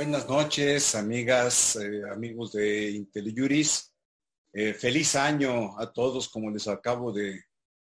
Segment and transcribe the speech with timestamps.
[0.00, 3.92] Buenas noches, amigas, eh, amigos de IntelliJuris.
[4.50, 7.44] Eh, feliz año a todos, como les acabo de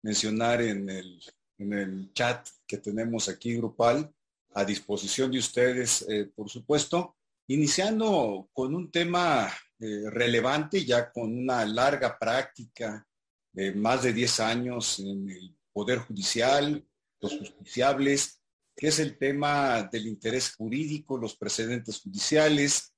[0.03, 1.21] mencionar en el,
[1.57, 4.09] en el chat que tenemos aquí grupal,
[4.53, 7.17] a disposición de ustedes, eh, por supuesto,
[7.47, 13.05] iniciando con un tema relevante, ya con una larga práctica
[13.51, 16.87] de más de 10 años en el Poder Judicial,
[17.19, 18.39] los justiciables,
[18.77, 22.93] que es el tema del interés jurídico, los precedentes judiciales.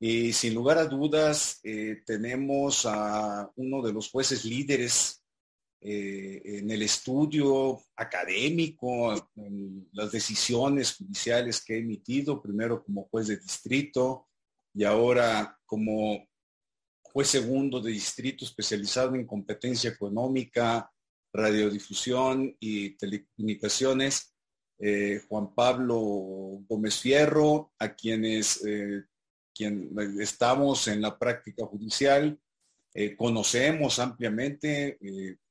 [0.00, 5.22] Y sin lugar a dudas, eh, tenemos a uno de los jueces líderes
[5.82, 13.26] eh, en el estudio académico, en las decisiones judiciales que ha emitido, primero como juez
[13.26, 14.28] de distrito
[14.72, 16.26] y ahora como
[17.02, 20.90] juez segundo de distrito especializado en competencia económica,
[21.32, 24.34] radiodifusión y telecomunicaciones
[24.80, 25.96] eh, Juan Pablo
[26.68, 29.02] Gómez Fierro, a quienes eh,
[29.52, 29.90] quien,
[30.20, 32.38] estamos en la práctica judicial,
[32.94, 34.98] eh, conocemos ampliamente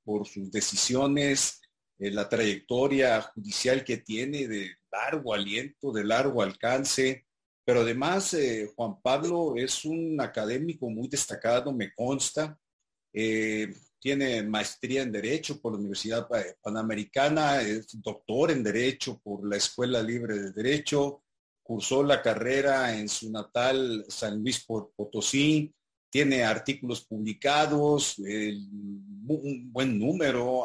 [0.03, 1.61] por sus decisiones,
[2.00, 7.25] la trayectoria judicial que tiene de largo aliento, de largo alcance,
[7.66, 8.36] pero además
[8.75, 12.58] Juan Pablo es un académico muy destacado, me consta
[14.00, 16.28] tiene maestría en Derecho por la Universidad
[16.62, 21.23] Panamericana, es doctor en Derecho por la Escuela Libre de Derecho,
[21.64, 25.73] cursó la carrera en su natal San Luis Potosí,
[26.09, 30.64] tiene artículos publicados, un buen número,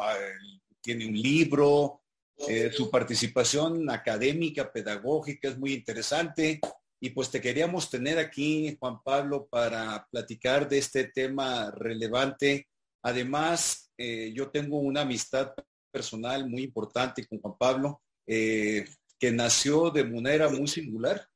[0.81, 2.01] tiene un libro,
[2.47, 6.59] eh, su participación académica, pedagógica es muy interesante.
[6.99, 12.67] Y pues te queríamos tener aquí, Juan Pablo, para platicar de este tema relevante
[13.03, 15.53] Además, eh, yo tengo una amistad
[15.91, 18.85] personal muy importante con Juan Pablo, eh,
[19.19, 21.27] que nació de manera muy singular,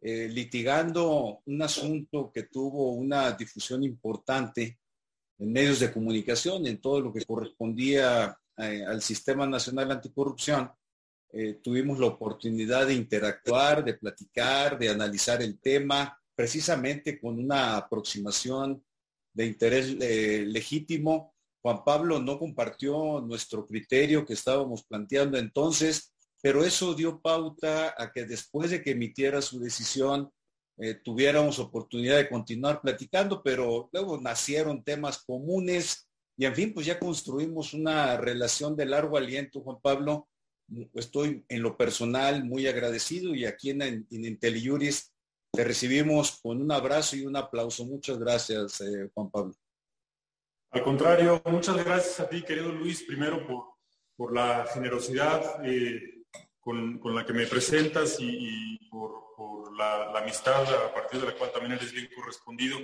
[0.00, 4.78] eh, litigando un asunto que tuvo una difusión importante
[5.38, 10.70] en medios de comunicación, en todo lo que correspondía al Sistema Nacional Anticorrupción.
[11.60, 18.80] tuvimos la oportunidad de interactuar, de platicar, de analizar el tema, precisamente con una aproximación
[19.34, 21.34] de interés eh, legítimo.
[21.62, 28.12] Juan Pablo no compartió nuestro criterio que estábamos planteando entonces, pero eso dio pauta a
[28.12, 30.30] que después de que emitiera su decisión,
[30.76, 36.86] eh, tuviéramos oportunidad de continuar platicando, pero luego nacieron temas comunes y en fin, pues
[36.86, 40.28] ya construimos una relación de largo aliento, Juan Pablo.
[40.94, 45.13] Estoy en lo personal muy agradecido y aquí en, en IntelliJuris
[45.54, 47.84] te recibimos con un abrazo y un aplauso.
[47.84, 49.54] Muchas gracias, eh, Juan Pablo.
[50.70, 53.64] Al contrario, muchas gracias a ti, querido Luis, primero por,
[54.16, 56.24] por la generosidad eh,
[56.60, 59.22] con, la que me presentas y, por,
[59.76, 62.78] la, amistad a partir de la cual también eres bien correspondido.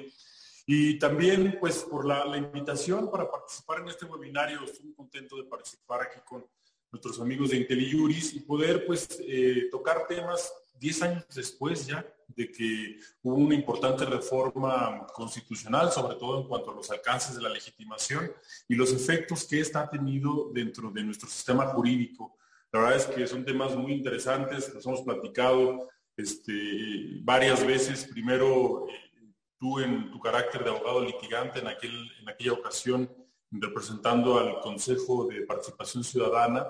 [0.67, 4.63] Y también, pues, por la, invitación para participar en este webinario.
[4.65, 6.47] Estoy muy contento de participar aquí con
[6.93, 12.51] nuestros amigos de IntelliJuris y poder, pues, eh, tocar temas 10 años después ya de
[12.51, 17.51] que hubo una importante reforma constitucional, sobre todo en cuanto a los alcances de la
[17.51, 18.33] legitimación
[18.67, 22.37] y los efectos que esta ha tenido dentro de nuestro sistema jurídico.
[22.73, 28.07] La verdad es que son temas muy interesantes, los hemos platicado este, varias veces.
[28.07, 33.11] Primero, eh, tú en tu carácter de abogado litigante en, aquel, en aquella ocasión,
[33.51, 36.69] representando al Consejo de Participación Ciudadana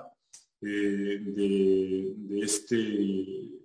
[0.61, 3.60] eh, de este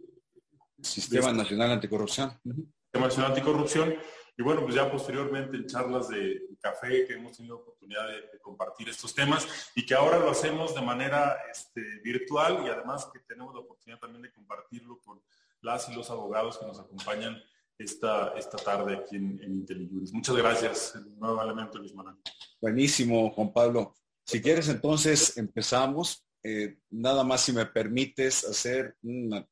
[0.81, 2.39] Sistema Nacional Anticorrupción.
[2.45, 3.95] Sistema Nacional Anticorrupción.
[4.39, 8.89] Y bueno, pues ya posteriormente en charlas de café que hemos tenido oportunidad de, compartir
[8.89, 13.53] estos temas y que ahora lo hacemos de manera este, virtual y además que tenemos
[13.53, 15.21] la oportunidad también de compartirlo con
[15.63, 17.43] las y los abogados que nos acompañan
[17.77, 22.17] esta, esta tarde aquí en, en Muchas gracias nuevamente, Luis Manuel.
[22.61, 23.95] Buenísimo, Juan Pablo.
[24.25, 26.25] Si quieres, entonces empezamos.
[26.43, 29.47] Eh, nada más si me permites hacer una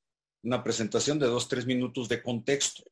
[0.44, 2.85] una presentación de dos, tres minutos de contexto.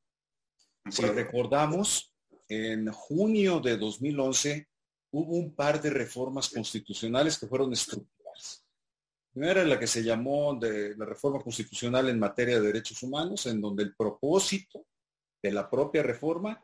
[0.91, 2.13] Si recordamos,
[2.49, 4.67] en junio de 2011
[5.13, 8.65] hubo un par de reformas constitucionales que fueron estructurales.
[9.33, 13.61] Primera la que se llamó de la reforma constitucional en materia de derechos humanos, en
[13.61, 14.87] donde el propósito
[15.43, 16.61] de la propia reforma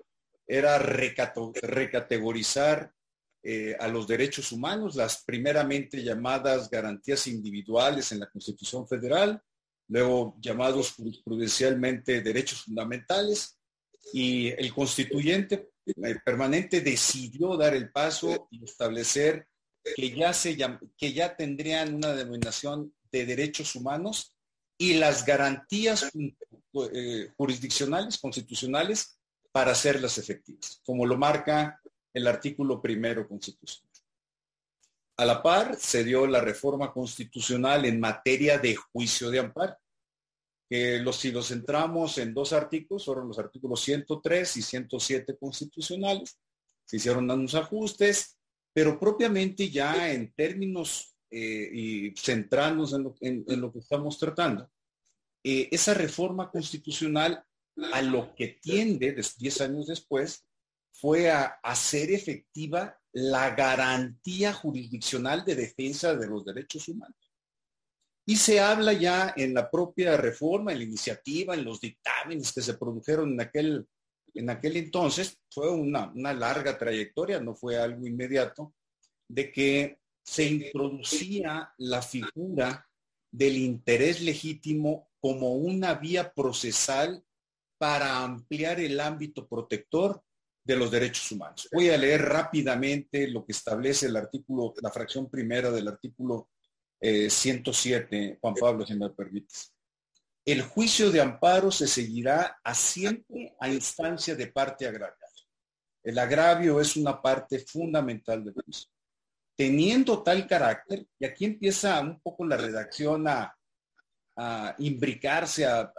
[0.47, 2.91] era recategorizar
[3.43, 9.43] eh, a los derechos humanos, las primeramente llamadas garantías individuales en la Constitución Federal,
[9.89, 13.59] luego llamados jurisprudencialmente derechos fundamentales,
[14.13, 15.71] y el constituyente
[16.25, 19.47] permanente decidió dar el paso y establecer
[19.97, 20.57] que ya, se
[20.97, 24.35] que ya tendrían una denominación de derechos humanos
[24.77, 26.11] y las garantías
[26.93, 29.19] eh, jurisdiccionales, constitucionales,
[29.51, 31.81] para hacerlas efectivas, como lo marca
[32.13, 33.88] el artículo primero constitucional.
[35.19, 39.77] A la par, se dio la reforma constitucional en materia de juicio de amparo,
[40.71, 46.39] que los, si los centramos en dos artículos, fueron los artículos 103 y 107 constitucionales,
[46.85, 48.39] se hicieron unos ajustes,
[48.73, 54.71] pero propiamente ya en términos eh, y centrarnos en lo, que estamos tratando,
[55.43, 57.45] eh, esa reforma constitucional
[57.93, 60.48] a lo que tiende, 10 años después,
[61.01, 67.17] fue a hacer efectiva la garantía jurisdiccional de defensa de los derechos humanos.
[68.27, 72.61] Y se habla ya en la propia reforma, en la iniciativa, en los dictámenes que
[72.61, 73.89] se produjeron en aquel,
[74.35, 78.75] en aquel entonces, fue una, una larga trayectoria, no fue algo inmediato,
[79.29, 82.87] de que se introducía la figura
[83.31, 87.25] del interés legítimo como una vía procesal
[87.79, 90.23] para ampliar el ámbito protector
[90.69, 91.69] de los derechos humanos.
[91.73, 96.51] Voy a leer rápidamente lo que establece el artículo, la fracción primera del artículo
[97.01, 99.73] 107, eh, Juan Pablo, si me permites.
[100.45, 105.17] El juicio de amparo se seguirá a siempre a instancia de parte agraviada.
[106.03, 108.89] El agravio es una parte fundamental del juicio
[109.59, 113.53] teniendo tal carácter, y aquí empieza un poco la redacción a,
[114.79, 115.93] imbricarse, a,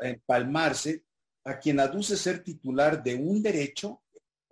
[0.00, 1.04] empalmarse,
[1.44, 4.01] a quien aduce ser titular de un derecho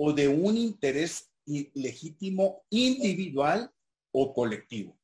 [0.02, 1.30] o de un interés
[1.74, 3.70] legítimo individual
[4.12, 4.98] o colectivo.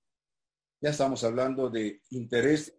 [0.80, 2.74] Ya estamos hablando de interés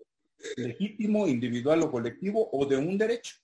[0.56, 3.36] legítimo, individual o colectivo o de un derecho.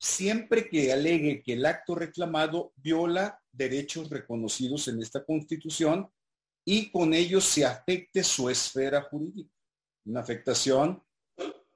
[0.00, 6.10] Siempre que alegue que el acto reclamado viola derechos reconocidos en esta Constitución
[6.64, 9.54] y con ello se afecte su esfera jurídica.
[10.06, 11.00] Una afectación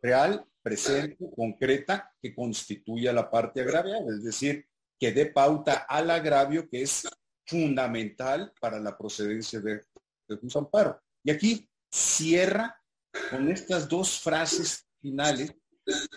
[0.01, 4.67] real, presente, concreta, que constituya la parte agraviada, es decir,
[5.03, 7.09] que dé pauta al agravio que es
[7.45, 9.85] fundamental para la procedencia de,
[10.29, 11.03] un amparo.
[11.25, 12.81] Y aquí cierra
[13.29, 15.53] con estas dos frases finales,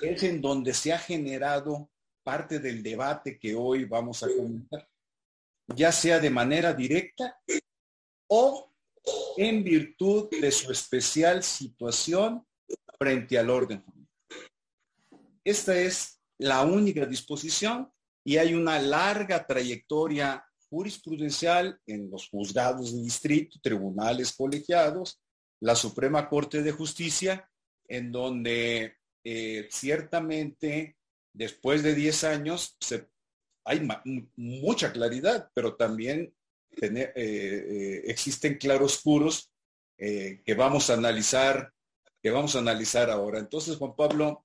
[0.03, 1.89] es en donde se ha generado
[2.23, 4.87] parte del debate que hoy vamos a comentar,
[5.75, 7.41] ya sea de manera directa
[8.27, 8.71] o
[9.35, 12.45] en virtud de su especial situación
[12.99, 13.83] frente al orden
[15.43, 17.91] Esta es la única disposición
[18.25, 25.21] y hay una larga trayectoria jurisprudencial en los juzgados de distrito, tribunales colegiados,
[25.61, 27.47] la Suprema Corte de Justicia,
[27.87, 30.97] en donde eh, ciertamente
[31.33, 32.77] después de 10 años
[33.63, 33.87] hay
[34.35, 36.33] mucha claridad, pero también
[36.81, 39.51] eh, eh, existen claroscuros
[39.97, 41.71] que vamos a analizar,
[42.21, 43.39] que vamos a analizar ahora.
[43.39, 44.44] Entonces, Juan Pablo,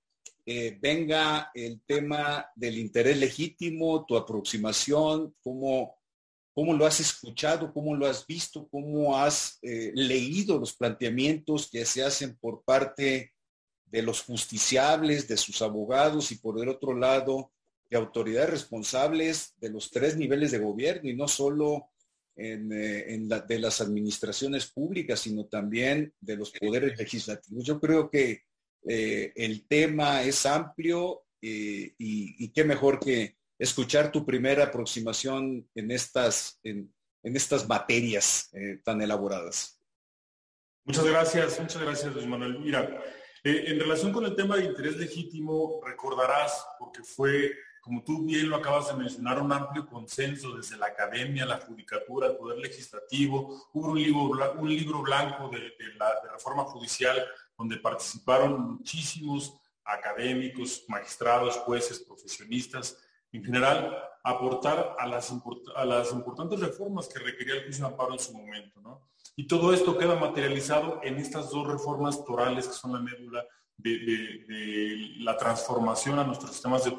[0.80, 5.96] venga el tema del interés legítimo, tu aproximación, cómo,
[6.52, 12.02] cómo lo has escuchado, cómo lo has visto, cómo has leído los planteamientos que se
[12.02, 13.32] hacen por parte
[13.90, 17.52] de los justiciables, de sus abogados y por el otro lado,
[17.90, 21.90] de autoridades responsables de los tres niveles de gobierno y no solo
[22.36, 27.64] eh, en, de las administraciones públicas, sino también de los poderes legislativos.
[27.64, 28.44] Yo creo que
[28.88, 35.90] eh, el tema es amplio eh, y, qué mejor que escuchar tu primera aproximación en
[35.90, 38.50] estas, en, estas materias
[38.82, 39.78] tan elaboradas.
[40.84, 42.58] Muchas gracias, muchas gracias, Luis Manuel.
[42.58, 43.02] Mira,
[43.44, 48.56] en relación con el tema de interés legítimo, recordarás, porque fue como tú bien lo
[48.56, 53.68] acabas de mencionar, un amplio consenso desde la academia, la judicatura, el poder legislativo.
[53.72, 57.26] Hubo un libro, un libro blanco de, la reforma judicial
[57.60, 62.96] donde participaron muchísimos académicos, magistrados, jueces, profesionistas,
[63.32, 65.30] en general, aportar a las,
[65.76, 68.80] a las importantes reformas que requería el juicio de amparo en su momento.
[68.80, 69.10] ¿no?
[69.36, 73.44] Y todo esto queda materializado en estas dos reformas torales que son la médula
[73.76, 76.90] de, la transformación a nuestros sistemas de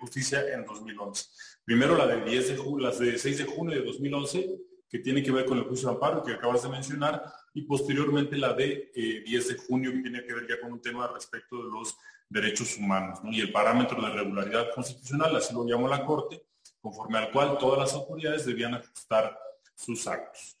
[0.00, 1.24] justicia, en 2011.
[1.64, 4.58] Primero la de 10 de junio, las de 6 de junio de 2011,
[4.88, 7.22] que tiene que ver con el juicio de amparo que acabas de mencionar,
[7.54, 10.82] y posteriormente la de 10 eh, de junio, que tiene que ver ya con un
[10.82, 11.96] tema respecto de los
[12.28, 16.42] derechos humanos, y el parámetro de regularidad constitucional, así lo llamó la Corte,
[16.80, 19.38] conforme al cual todas las autoridades debían ajustar
[19.74, 20.58] sus actos.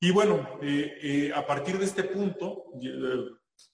[0.00, 2.64] Y bueno, eh, eh, a partir de este punto,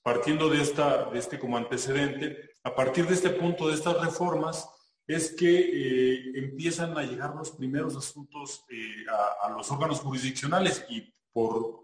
[0.02, 4.69] partiendo de, esta, de este como antecedente, a partir de este punto de estas reformas,
[5.07, 9.07] es que empiezan a llegar los primeros asuntos eh,
[9.43, 11.14] a, los órganos jurisdiccionales y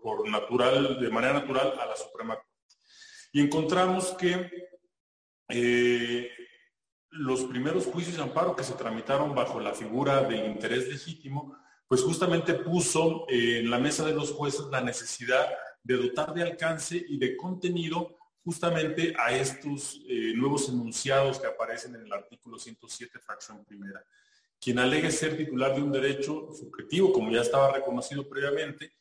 [0.03, 2.51] por, natural, de manera natural a la Suprema Corte.
[3.33, 4.51] Y encontramos que
[5.49, 6.31] eh,
[7.11, 11.57] los primeros juicios de amparo que se tramitaron bajo la figura del interés legítimo,
[11.87, 15.47] pues justamente puso en la mesa de los jueces la necesidad
[15.83, 21.95] de dotar de alcance y de contenido justamente a estos eh, nuevos enunciados que aparecen
[21.95, 24.05] en el artículo 107, fracción primera.
[24.61, 28.93] Quien alegue ser titular de un derecho subjetivo, como ya estaba reconocido previamente,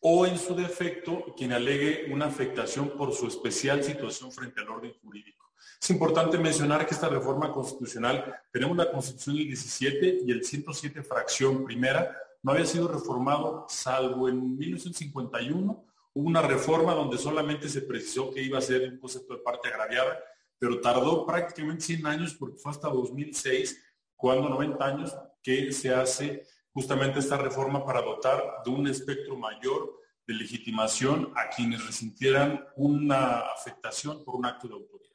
[0.00, 4.94] o en su defecto, quien alegue una afectación por su especial situación frente al orden
[5.02, 5.52] jurídico.
[5.80, 11.02] Es importante mencionar que esta reforma constitucional, tenemos la Constitución del 17 y el 107
[11.02, 15.84] fracción primera, no había sido reformado salvo en 1951.
[16.14, 19.68] Hubo una reforma donde solamente se precisó que iba a ser un concepto de parte
[19.68, 20.18] agraviada,
[20.58, 23.82] pero tardó prácticamente 100 años porque fue hasta 2006,
[24.16, 26.42] cuando 90 años, que se hace
[26.72, 33.40] justamente esta reforma para dotar de un espectro mayor de legitimación a quienes resintieran una
[33.40, 35.10] afectación por un acto de autoridad.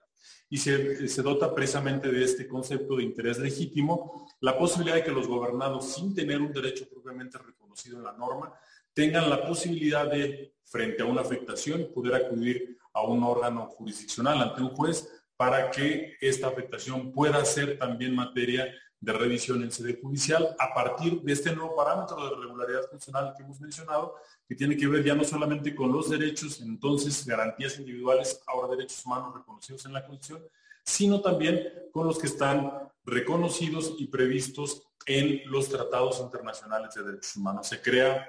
[0.49, 5.11] Y se, se, dota precisamente de este concepto de interés legítimo, la posibilidad de que
[5.11, 8.53] los gobernados, sin tener un derecho propiamente reconocido en la norma,
[8.93, 14.61] tengan la posibilidad de, frente a una afectación, poder acudir a un órgano jurisdiccional ante
[14.61, 20.55] un juez para que esta afectación pueda ser también materia de revisión en sede judicial
[20.57, 24.15] a partir de este nuevo parámetro de regularidad constitucional que hemos mencionado,
[24.47, 29.05] que tiene que ver ya no solamente con los derechos, entonces garantías individuales, ahora derechos
[29.05, 30.47] humanos reconocidos en la Constitución,
[30.83, 32.71] sino también con los que están
[33.05, 37.67] reconocidos y previstos en los tratados internacionales de derechos humanos.
[37.67, 38.27] Se crea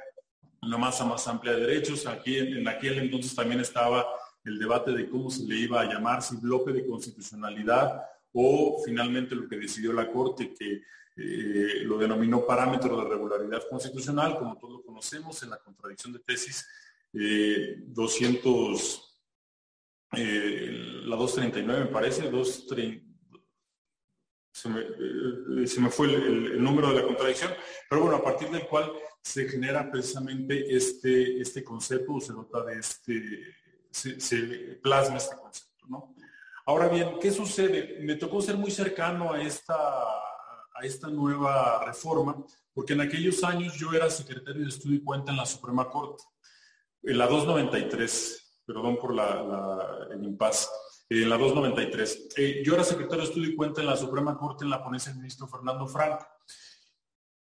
[0.63, 2.07] una masa más amplia de derechos.
[2.07, 4.07] Aquí en aquel entonces también estaba
[4.45, 8.03] el debate de cómo se le iba a llamar, si bloque de constitucionalidad
[8.39, 10.83] o finalmente lo que decidió la Corte, que
[11.17, 16.19] eh, lo denominó parámetro de regularidad constitucional, como todos lo conocemos, en la contradicción de
[16.19, 16.69] tesis
[17.13, 19.21] 200,
[20.13, 20.71] eh, eh,
[21.07, 23.07] la 239 me parece, 230,
[24.53, 27.53] se me, se me fue el, número de la contradicción,
[27.89, 32.81] pero bueno, a partir del cual se genera precisamente este, este concepto, se nota de
[32.81, 33.55] este,
[33.91, 34.37] se, se
[34.83, 36.15] plasma este concepto, ¿no?
[36.69, 37.99] Ahora bien, ¿qué sucede?
[38.01, 42.45] Me tocó ser muy cercano a esta, a esta nueva reforma,
[42.75, 46.25] porque en aquellos años yo era secretario de estudio y cuenta en la Suprema Corte,
[47.05, 49.13] en la 293, perdón por
[50.11, 50.69] el impas,
[51.09, 52.29] en la 293.
[52.37, 55.13] Eh, yo era secretario de estudio y cuenta en la Suprema Corte en la ponencia
[55.13, 56.27] del ministro Fernando Franco.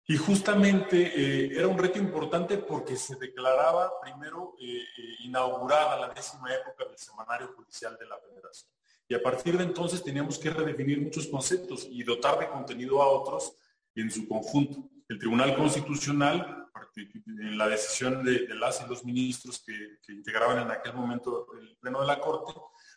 [0.07, 4.85] Y justamente eh, era un reto importante porque se declaraba primero eh,
[5.25, 8.71] inaugurada la décima época del Semanario Judicial de la Federación.
[9.11, 13.09] Y a partir de entonces teníamos que redefinir muchos conceptos y dotar de contenido a
[13.09, 13.57] otros
[13.93, 14.89] en su conjunto.
[15.09, 16.65] El Tribunal Constitucional,
[16.95, 21.99] en la decisión de, las y los ministros que, integraban en aquel momento el Pleno
[21.99, 22.53] de la Corte,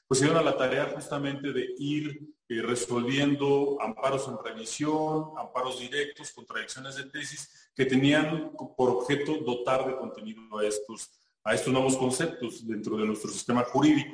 [0.06, 5.80] pues se dieron a la tarea justamente de ir eh, resolviendo amparos en revisión, amparos
[5.80, 11.10] directos, contradicciones de tesis, que tenían por objeto dotar de contenido a estos,
[11.42, 14.12] a estos nuevos conceptos dentro de nuestro sistema jurídico.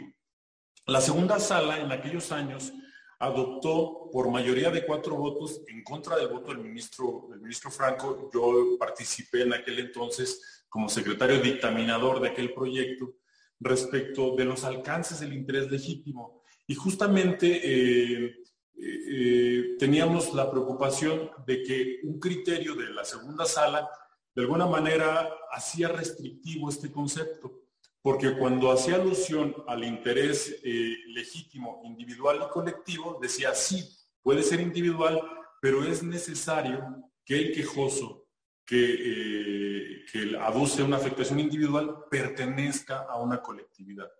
[0.90, 2.72] La segunda sala en aquellos años
[3.20, 8.28] adoptó por mayoría de cuatro votos en contra del voto del ministro, del ministro Franco.
[8.34, 13.14] Yo participé en aquel entonces como secretario dictaminador de aquel proyecto
[13.60, 16.42] respecto de los alcances del interés legítimo.
[16.66, 18.42] Y justamente eh,
[18.76, 23.88] eh, teníamos la preocupación de que un criterio de la segunda sala
[24.34, 27.59] de alguna manera hacía restrictivo este concepto
[28.02, 33.86] porque cuando hacía alusión al interés eh, legítimo individual y colectivo, decía, sí,
[34.22, 35.20] puede ser individual,
[35.60, 38.26] pero es necesario que el quejoso
[38.64, 44.10] que, eh, aduce una afectación individual pertenezca a una colectividad.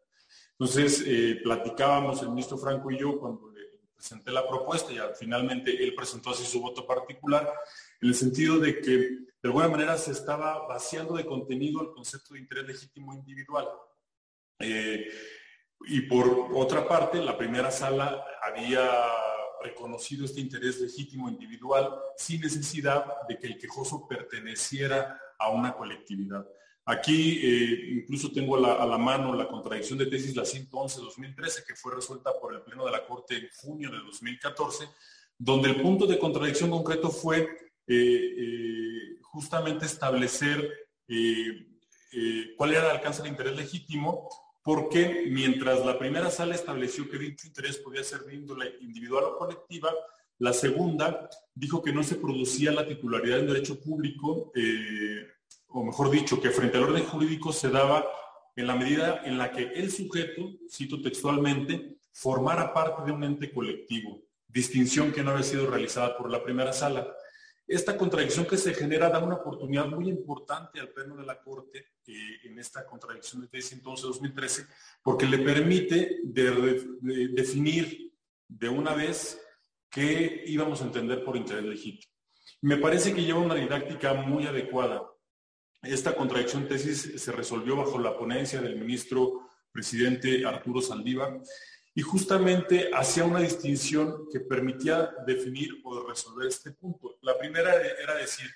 [0.52, 3.60] Entonces, eh, platicábamos el ministro Franco y yo cuando le
[3.94, 7.52] presenté la propuesta y finalmente él presentó así su voto particular,
[8.00, 12.34] en el sentido de que de alguna manera se estaba vaciando de contenido el concepto
[12.34, 13.66] de interés legítimo individual.
[14.58, 15.08] Eh,
[15.86, 18.86] y por otra parte, la primera sala había
[19.62, 26.46] reconocido este interés legítimo individual sin necesidad de que el quejoso perteneciera a una colectividad.
[26.84, 31.94] Aquí eh, incluso tengo a la, mano la contradicción de tesis la 111-2013 que fue
[31.94, 34.88] resuelta por el Pleno de la Corte en junio de 2014,
[35.38, 40.68] donde el punto de contradicción concreto fue eh, eh, justamente establecer
[42.56, 44.28] cuál era el alcance del interés legítimo,
[44.62, 49.38] porque mientras la primera sala estableció que dicho interés podía ser de índole individual o
[49.38, 49.92] colectiva,
[50.38, 54.52] la segunda dijo que no se producía la titularidad en derecho público
[55.72, 58.04] o mejor dicho, que frente al orden jurídico se daba
[58.56, 63.52] en la medida en la que el sujeto, cito textualmente, formara parte de un ente
[63.52, 67.08] colectivo, distinción que no había sido realizada por la primera sala.
[67.70, 71.92] Esta contradicción que se genera da una oportunidad muy importante al Pleno de la Corte
[72.04, 74.66] eh, en esta contradicción de ese entonces 2013,
[75.04, 78.12] porque le permite definir
[78.48, 79.40] de una vez
[79.88, 82.12] qué íbamos a entender por interés legítimo.
[82.62, 85.08] Me parece que lleva una didáctica muy adecuada.
[85.80, 91.40] Esta contradicción tesis se resolvió bajo la ponencia del ministro presidente Arturo Saldívar
[91.94, 97.18] y justamente hacía una distinción que permitía definir o resolver este punto.
[97.22, 98.48] La primera era decir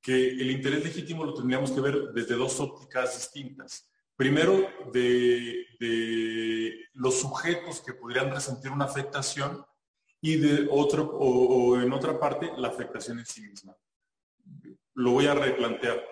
[0.00, 3.88] que el interés legítimo lo tendríamos que ver desde dos ópticas distintas.
[4.16, 5.66] Primero, de,
[6.94, 9.64] los sujetos que podrían resentir una afectación
[10.20, 13.76] y de otro, o, en otra parte, la afectación en sí misma.
[14.94, 16.04] Lo voy a replantear.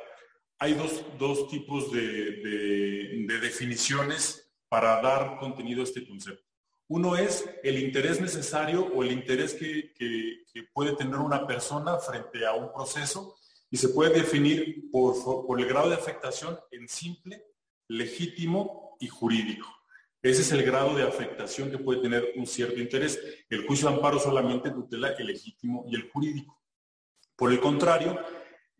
[0.58, 6.49] Hay dos, tipos de definiciones para dar contenido a este concepto.
[6.90, 9.92] Uno es el interés necesario o el interés que,
[10.72, 13.36] puede tener una persona frente a un proceso
[13.70, 15.14] y se puede definir por,
[15.60, 17.44] el grado de afectación en simple,
[17.86, 19.68] legítimo y jurídico.
[20.20, 23.20] Ese es el grado de afectación que puede tener un cierto interés.
[23.48, 26.60] El juicio de amparo solamente tutela el legítimo y el jurídico.
[27.36, 28.18] Por el contrario,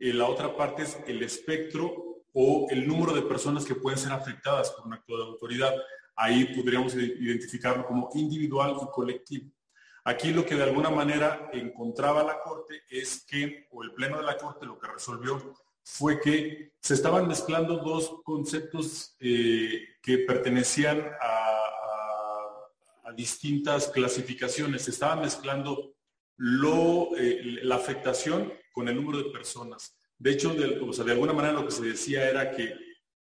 [0.01, 4.11] eh, la otra parte es el espectro o el número de personas que pueden ser
[4.11, 5.75] afectadas por un acto de autoridad
[6.21, 9.51] ahí podríamos identificarlo como individual y colectivo.
[10.05, 14.25] Aquí lo que de alguna manera encontraba la Corte es que, o el Pleno de
[14.25, 21.01] la Corte lo que resolvió fue que se estaban mezclando dos conceptos eh, que pertenecían
[21.21, 21.57] a,
[23.17, 24.83] distintas clasificaciones.
[24.83, 25.95] Se estaban mezclando
[27.19, 29.97] eh, la afectación con el número de personas.
[30.17, 32.73] De hecho, de alguna manera lo que se decía era que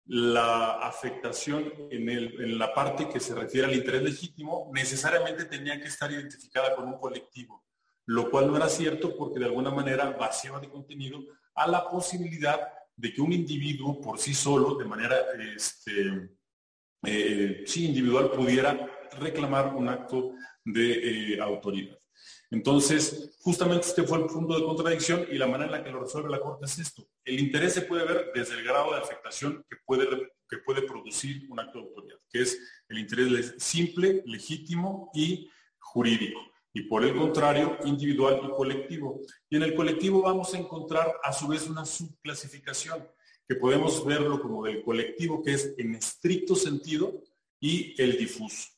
[0.07, 6.11] la afectación en, la parte que se refiere al interés legítimo necesariamente tenía que estar
[6.11, 7.65] identificada con un colectivo,
[8.05, 11.19] lo cual no era cierto porque de alguna manera vaciaba de contenido
[11.55, 12.59] a la posibilidad
[12.95, 15.17] de que un individuo por sí solo, de manera
[15.55, 16.29] este,
[17.03, 18.89] eh, individual, pudiera
[19.19, 21.97] reclamar un acto de eh, autoridad.
[22.49, 25.99] Entonces, justamente este fue el punto de contradicción y la manera en la que lo
[25.99, 27.05] resuelve la Corte es esto.
[27.25, 30.07] El interés se puede ver desde el grado de afectación que puede,
[30.49, 32.57] que puede producir un acto de autoridad, que es
[32.87, 36.39] el interés simple, legítimo y jurídico.
[36.73, 39.19] Y por el contrario, individual y colectivo.
[39.49, 43.05] Y en el colectivo vamos a encontrar a su vez una subclasificación,
[43.47, 47.21] que podemos verlo como del colectivo, que es en estricto sentido,
[47.59, 48.76] y el difuso.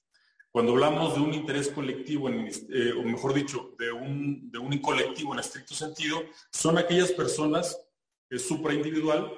[0.60, 5.74] Cuando hablamos de un interés colectivo, eh, o mejor dicho, de un, colectivo en estricto
[5.74, 7.82] sentido, son aquellas personas
[8.30, 9.32] supraindividual,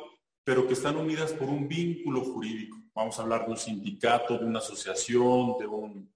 [0.43, 2.75] pero que están unidas por un vínculo jurídico.
[2.95, 6.11] Vamos a hablar de un sindicato, de una asociación, de un,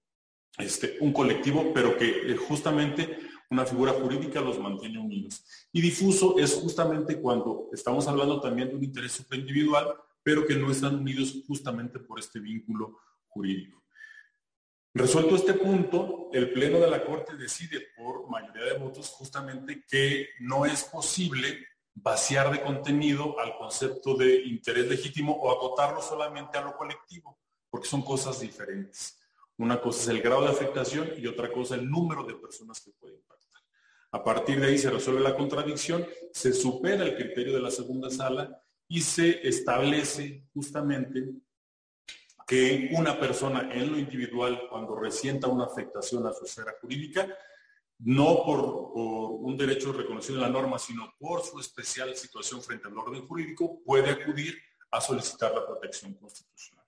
[0.58, 5.44] este, colectivo, pero que eh, justamente una figura jurídica los mantiene unidos.
[5.70, 9.86] Y difuso es justamente cuando estamos hablando también de un interés supraindividual,
[10.24, 13.85] pero que no están unidos justamente por este vínculo jurídico.
[14.98, 20.30] Resuelto este punto, el Pleno de la Corte decide por mayoría de votos justamente que
[20.40, 26.62] no es posible vaciar de contenido al concepto de interés legítimo o acotarlo solamente a
[26.62, 29.20] lo colectivo, porque son cosas diferentes.
[29.58, 32.92] Una cosa es el grado de afectación y otra cosa el número de personas que
[32.92, 33.60] puede impactar.
[34.12, 38.08] A partir de ahí se resuelve la contradicción, se supera el criterio de la segunda
[38.08, 41.34] sala y se establece justamente
[42.46, 47.28] que una persona en lo individual, cuando resienta una afectación a su esfera jurídica,
[47.98, 48.60] no por,
[49.46, 53.80] un derecho reconocido en la norma, sino por su especial situación frente al orden jurídico,
[53.84, 54.56] puede acudir
[54.90, 56.84] a solicitar la protección constitucional.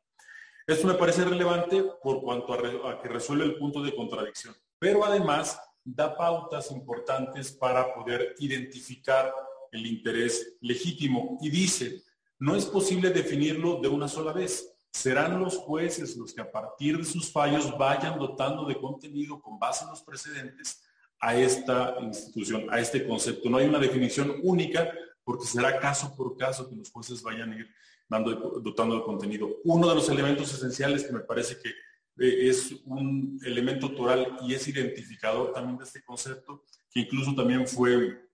[0.66, 5.60] Esto me parece relevante por cuanto a, que resuelve el punto de contradicción, pero además
[5.82, 9.32] da pautas importantes para poder identificar
[9.72, 12.02] el interés legítimo y dice,
[12.38, 14.77] no es posible definirlo de una sola vez.
[14.92, 19.58] Serán los jueces los que a partir de sus fallos vayan dotando de contenido con
[19.58, 20.82] base en los precedentes
[21.20, 23.50] a esta institución, a este concepto.
[23.50, 24.92] No hay una definición única
[25.24, 27.68] porque será caso por caso que los jueces vayan a ir
[28.08, 29.48] dando, dotando de contenido.
[29.64, 34.54] Uno de los elementos esenciales que me parece que eh, es un elemento toral y
[34.54, 38.26] es identificador también de este concepto, que incluso también fue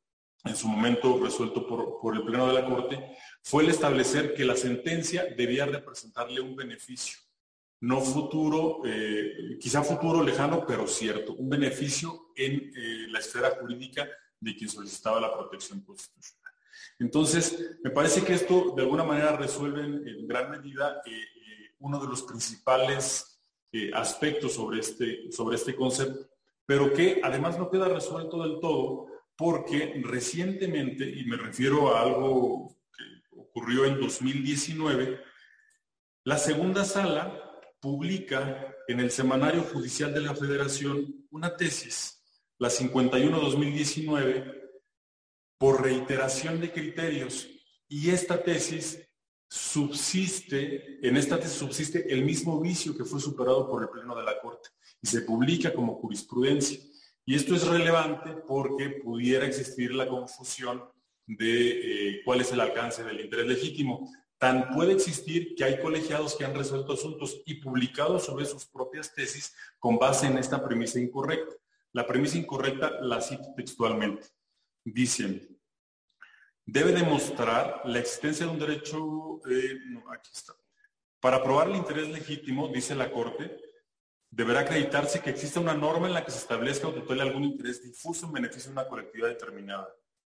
[0.45, 4.45] en su momento resuelto por, por el Pleno de la Corte, fue el establecer que
[4.45, 7.19] la sentencia debía representarle un beneficio
[7.85, 14.09] no futuro, eh, quizá futuro lejano, pero cierto, un beneficio en eh, la esfera jurídica
[14.41, 16.53] de quien solicitaba la protección constitucional.
[16.99, 22.09] Entonces, me parece que esto de alguna manera resuelve en gran medida eh, uno de
[22.09, 23.31] los principales
[23.93, 26.31] aspectos sobre este, sobre este concepto,
[26.65, 32.77] pero que además no queda resuelto del todo porque recientemente, y me refiero a algo
[33.55, 35.21] ocurrió en 2019,
[36.25, 37.41] la segunda sala
[37.81, 42.21] publica en el Semanario Judicial de la Federación una tesis,
[42.59, 44.61] la 51-2019,
[45.57, 47.49] por reiteración de criterios.
[47.89, 49.07] Y esta tesis
[49.49, 54.25] subsiste, en esta tesis subsiste el mismo vicio que fue superado por el Pleno de
[54.25, 56.81] la Corte y se publica como jurisprudencia.
[57.25, 60.83] Y esto es relevante porque pudiera existir la confusión
[61.27, 64.11] de eh, cuál es el alcance del interés legítimo.
[64.39, 69.15] Tan puede existir que hay colegiados que han resuelto asuntos y publicado sobre sus propias
[69.15, 71.55] tesis con base en esta premisa incorrecta.
[71.93, 74.27] La premisa incorrecta la cito textualmente.
[74.85, 75.49] Dicen,
[76.67, 79.79] debe demostrar la existencia de un derecho, eh,
[80.13, 80.55] aquí está.
[81.21, 83.57] Para probar el interés legítimo, dice la Corte,
[84.31, 87.83] deberá acreditarse que existe una norma en la que se establezca o tutele algún interés
[87.83, 89.89] difuso en beneficio de una colectividad determinada.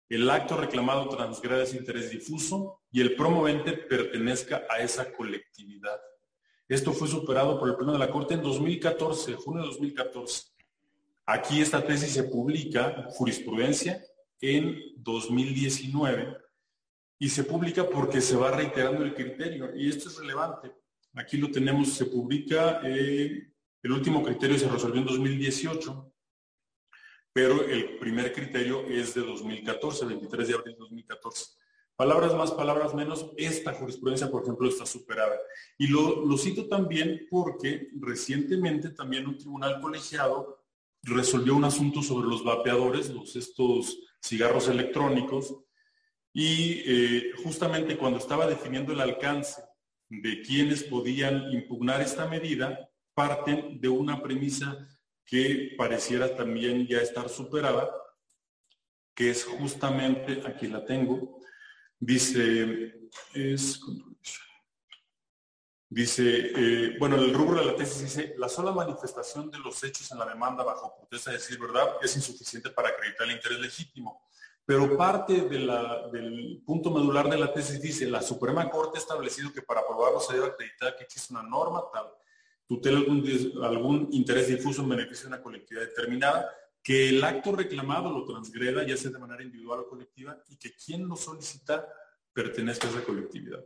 [0.08, 6.00] El acto reclamado transgrede ese interés difuso y el promovente pertenezca a esa colectividad.
[6.66, 10.44] Esto fue superado por el Pleno de la Corte en 2014, junio de 2014.
[11.26, 14.02] Aquí esta tesis se publica, jurisprudencia,
[14.40, 16.36] en 2019
[17.18, 20.72] y se publica porque se va reiterando el criterio y esto es relevante.
[21.14, 26.12] Aquí lo tenemos, se publica, eh, el último criterio se resolvió en 2018,
[27.38, 31.52] pero el primer criterio es de 2014, 23 de abril de 2014.
[31.94, 35.38] Palabras más, palabras menos, esta jurisprudencia, por ejemplo, está superada.
[35.78, 40.64] Y lo, cito también porque recientemente también un tribunal colegiado
[41.04, 45.54] resolvió un asunto sobre los vapeadores, estos cigarros electrónicos,
[46.32, 49.62] y eh, justamente cuando estaba definiendo el alcance
[50.08, 54.88] de quienes podían impugnar esta medida, parten de una premisa
[55.28, 57.94] que pareciera también ya estar superada,
[59.14, 61.38] que es justamente, aquí la tengo,
[62.00, 62.94] dice,
[63.34, 63.78] es,
[65.90, 70.12] Dice, eh, bueno, el rubro de la tesis dice, la sola manifestación de los hechos
[70.12, 74.28] en la demanda bajo protesta de decir verdad es insuficiente para acreditar el interés legítimo.
[74.66, 79.62] Pero parte del punto medular de la tesis dice, la Suprema Corte ha establecido que
[79.62, 82.12] para aprobarlo se debe acreditar que existe una norma tal,
[82.68, 83.24] tutela algún,
[83.62, 86.48] algún interés difuso en beneficio de una colectividad determinada,
[86.82, 90.74] que el acto reclamado lo transgreda, ya sea de manera individual o colectiva, y que
[90.74, 91.88] quien lo solicita
[92.32, 93.64] pertenezca a esa colectividad.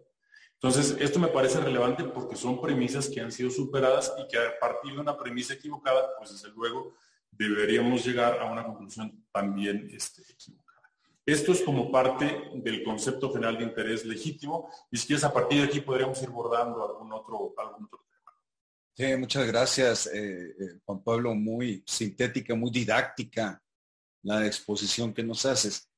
[0.54, 4.58] Entonces, esto me parece relevante porque son premisas que han sido superadas y que a
[4.60, 6.94] partir de una premisa equivocada, pues desde luego
[7.32, 10.62] deberíamos llegar a una conclusión también este, equivocada.
[11.26, 15.60] Esto es como parte del concepto general de interés legítimo y si quieres a partir
[15.60, 18.04] de aquí podríamos ir bordando algún otro, algún otro.
[18.94, 23.62] Sí, muchas gracias, eh, eh, Juan Pablo, muy sintética, muy didáctica
[24.22, 25.88] la exposición que nos haces.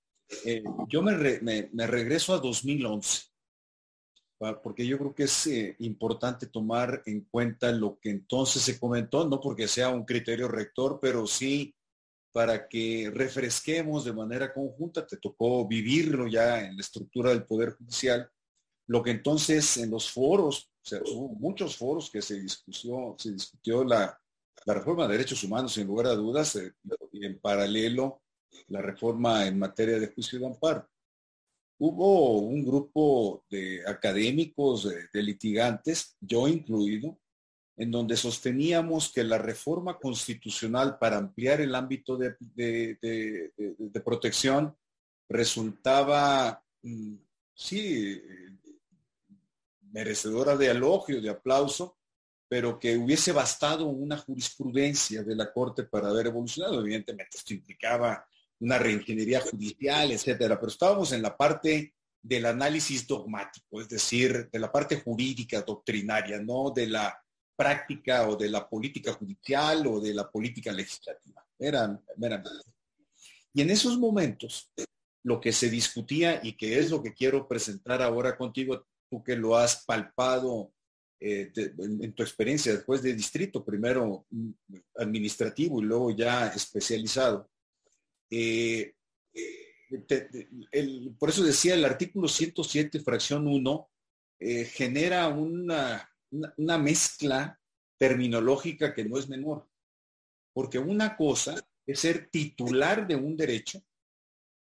[0.44, 1.12] Eh, yo me,
[1.87, 3.22] regreso a 2011
[4.62, 9.40] porque yo creo que es importante tomar en cuenta lo que entonces se comentó, no
[9.40, 11.74] porque sea un criterio rector, pero sí
[12.30, 17.70] para que refresquemos de manera conjunta, te tocó vivirlo ya en la estructura del Poder
[17.70, 18.30] Judicial,
[18.87, 23.85] lo que entonces en los foros, sea, hubo muchos foros que se discutió, se discutió
[23.85, 24.18] la,
[24.66, 26.73] reforma de derechos humanos, sin lugar a dudas, eh,
[27.12, 28.23] y en paralelo
[28.68, 30.88] la reforma en materia de juicio de amparo.
[31.79, 37.18] Hubo un grupo de académicos, de, litigantes, yo incluido,
[37.77, 42.37] en donde sosteníamos que la reforma constitucional para ampliar el ámbito de,
[44.05, 44.77] protección
[45.29, 47.16] resultaba, mm,
[47.55, 48.23] sí,
[49.94, 51.96] merecedora de elogio, de aplauso,
[52.48, 56.80] pero que hubiese bastado una jurisprudencia de la Corte para haber evolucionado.
[56.80, 58.26] Evidentemente, esto implicaba
[58.59, 64.59] una reingeniería judicial, etcétera, pero estábamos en la parte del análisis dogmático, es decir, de
[64.59, 67.16] la parte jurídica, doctrinaria, no de la
[67.57, 71.46] práctica o de la política judicial o de la política legislativa.
[73.52, 74.72] Y en esos momentos,
[75.22, 79.37] lo que se discutía y que es lo que quiero presentar ahora contigo, tú que
[79.37, 80.73] lo has palpado
[81.21, 84.51] eh, en, tu experiencia después de distrito, primero mm,
[84.97, 87.49] administrativo y luego ya especializado,
[88.31, 88.95] eh,
[91.19, 93.90] por eso decía el artículo 107, fracción 1,
[94.40, 97.59] eh, genera una, una, mezcla
[97.97, 99.69] terminológica que no es menor.
[100.53, 101.55] Porque una cosa
[101.87, 103.83] es ser titular de un derecho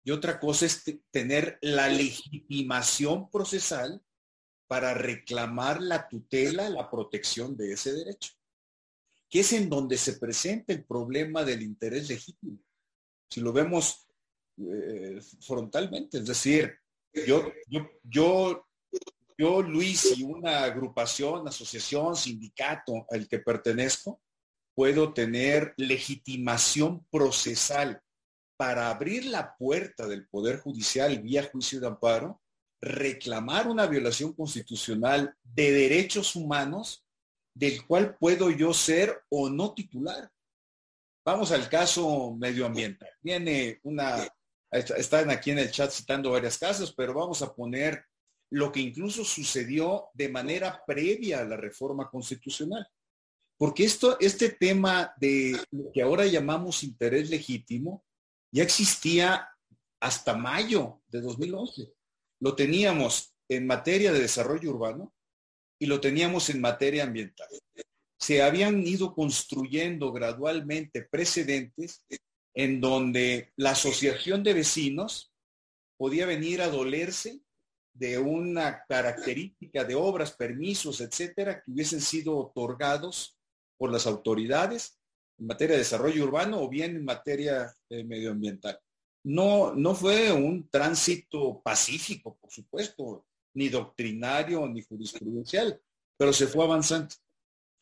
[0.05, 4.03] y otra cosa es tener la legitimación procesal
[4.67, 8.33] para reclamar la tutela, la protección de ese derecho.
[9.29, 12.59] que es en donde se presenta el problema del interés legítimo.
[13.31, 14.07] Si lo vemos
[14.59, 16.75] eh, frontalmente, es decir,
[17.15, 18.67] yo, yo, yo,
[19.39, 24.21] yo, Luis, y una agrupación, asociación, sindicato al que pertenezco,
[24.75, 28.03] puedo tener legitimación procesal
[28.59, 32.42] para abrir la puerta del Poder Judicial vía juicio de amparo,
[32.83, 37.07] reclamar una violación constitucional de derechos humanos
[37.55, 40.31] del cual puedo yo ser o no titular.
[41.25, 43.11] Vamos al caso medioambiental.
[43.21, 44.27] Viene una,
[44.71, 48.05] están aquí en el chat citando varias casos, pero vamos a poner
[48.51, 52.87] lo que incluso sucedió de manera previa a la reforma constitucional.
[53.57, 58.05] Porque esto, este tema de lo que ahora llamamos interés legítimo
[58.51, 59.49] ya existía
[60.01, 61.93] hasta mayo de 2011.
[62.43, 65.13] Lo teníamos en materia de desarrollo urbano,
[65.83, 67.49] y lo teníamos en materia ambiental.
[68.17, 72.05] Se habían ido construyendo gradualmente precedentes
[72.55, 75.33] en donde la asociación de vecinos
[75.97, 77.41] podía venir a dolerse
[77.95, 83.37] de una característica de obras, permisos, etcétera, que hubiesen sido otorgados
[83.77, 85.01] por las autoridades
[85.37, 88.79] en materia de desarrollo urbano o bien en materia eh, medioambiental.
[89.25, 95.81] No, no fue un tránsito pacífico, por supuesto ni doctrinario, ni jurisprudencial,
[96.17, 97.15] pero se fue avanzando.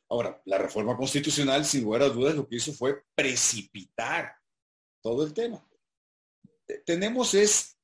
[0.08, 4.34] Ahora, la reforma constitucional, sin lugar a dudas, lo que hizo fue precipitar
[5.00, 5.64] todo el tema.
[6.84, 7.76] Tenemos es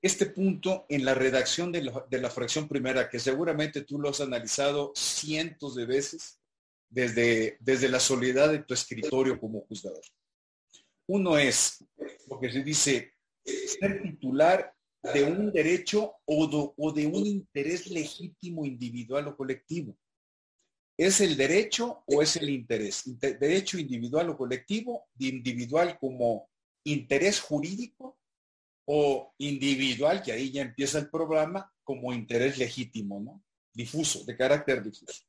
[0.00, 4.10] este punto en la redacción de la, de la, fracción primera, que seguramente tú lo
[4.10, 6.40] has analizado cientos de veces
[6.88, 10.02] desde, desde la soledad de tu escritorio como juzgador.
[11.08, 11.84] Uno es
[12.28, 19.28] lo que se dice ser titular de un derecho o de, un interés legítimo individual
[19.28, 19.96] o colectivo.
[20.96, 23.02] ¿Es el derecho o es el interés?
[23.18, 25.08] ¿Derecho individual o colectivo?
[25.18, 26.48] ¿Individual como
[26.84, 28.18] interés jurídico?
[28.84, 33.42] ¿O individual, que ahí ya empieza el programa, como interés legítimo, ¿no?
[33.72, 35.22] Difuso, de carácter difuso.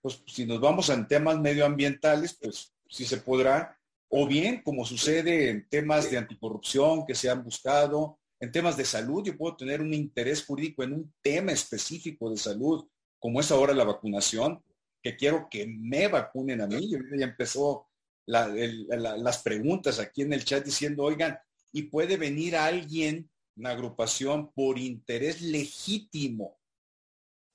[0.00, 3.79] Pues si nos vamos a temas medioambientales, pues sí se podrá,
[4.12, 8.84] o bien como sucede en temas de anticorrupción que se han buscado, en temas de
[8.84, 12.86] salud, yo puedo tener un interés jurídico en un tema específico de salud,
[13.18, 14.62] como es ahora la vacunación,
[15.02, 16.90] que quiero que me vacunen a mí.
[16.90, 17.88] Ya empezó
[18.26, 21.38] las preguntas aquí en el chat diciendo, oigan,
[21.70, 26.58] y puede venir alguien, una agrupación, por interés legítimo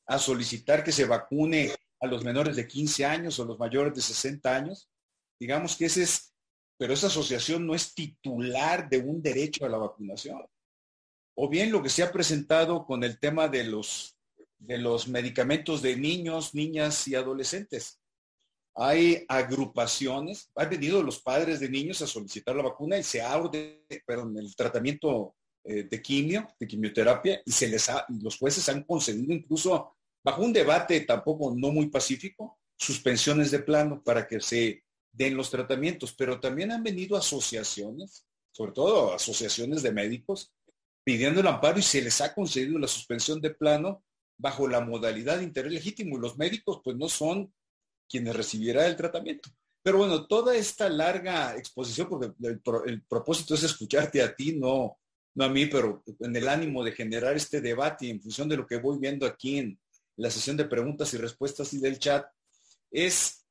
[0.08, 4.02] a solicitar que se vacune a los menores de 15 años o los mayores de
[4.02, 4.89] 60 años.
[5.39, 6.35] Digamos que ese es,
[6.78, 10.46] pero esa asociación no es titular de un derecho a la vacunación
[11.36, 14.18] o bien lo que se ha presentado con el tema de los,
[14.58, 18.00] de los medicamentos de niños, niñas y adolescentes.
[18.74, 23.86] Hay agrupaciones, han venido los padres de niños a solicitar la vacuna y se abre,
[24.06, 28.84] perdón, el tratamiento eh, de quimio, de quimioterapia, y se les ha, los jueces han
[28.84, 34.85] concedido incluso, bajo un debate tampoco no muy pacífico, suspensiones de plano para que se
[35.15, 40.54] den los tratamientos, pero también han venido asociaciones, sobre todo asociaciones de médicos,
[41.04, 44.04] pidiendo el amparo y se les ha concedido la suspensión de plano
[44.38, 47.54] bajo la modalidad de interés legítimo y los médicos pues no son
[48.10, 49.49] quienes recibirán el tratamiento.
[49.82, 54.97] Pero bueno, toda esta larga exposición, porque el, propósito es escucharte a ti, no,
[55.36, 58.58] no a mí, pero en el ánimo de generar este debate y en función de
[58.58, 59.80] lo que voy viendo aquí en
[60.17, 62.25] la sesión de preguntas y respuestas y del chat,
[62.89, 63.44] es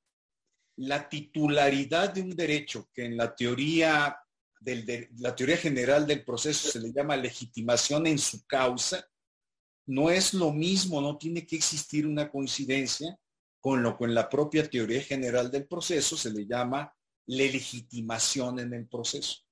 [0.76, 4.16] la titularidad de un derecho que en la teoría
[4.64, 9.06] de la teoría general del proceso se le llama legitimación en su causa,
[9.86, 13.18] no es lo mismo, no tiene que existir una coincidencia
[13.60, 16.94] con lo que en la propia teoría general del proceso se le llama
[17.26, 19.42] legitimación en el proceso.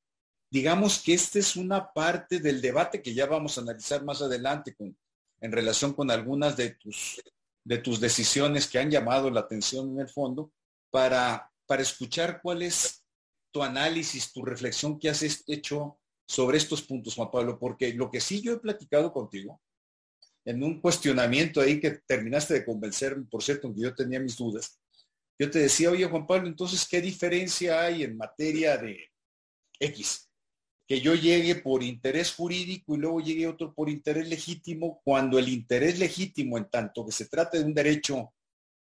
[0.51, 4.75] Digamos que esta es una parte del debate que ya vamos a analizar más adelante
[4.75, 4.97] con,
[5.41, 7.23] en relación con algunas de tus,
[7.65, 10.53] de tus decisiones que han llamado la atención en el fondo,
[10.93, 13.03] para, para escuchar cuál es
[13.51, 18.21] tu análisis, tu reflexión que has hecho sobre estos puntos, Juan Pablo, porque lo que
[18.21, 19.61] sí yo he platicado contigo,
[20.45, 24.79] en un cuestionamiento ahí que terminaste de convencerme, por cierto, aunque yo tenía mis dudas,
[25.39, 29.11] yo te decía, oye Juan Pablo, entonces, ¿qué diferencia hay en materia de
[29.81, 30.29] X?
[30.87, 35.49] Que yo llegue por interés jurídico y luego llegue otro por interés legítimo, cuando el
[35.49, 38.35] interés legítimo, en tanto que se trata de un derecho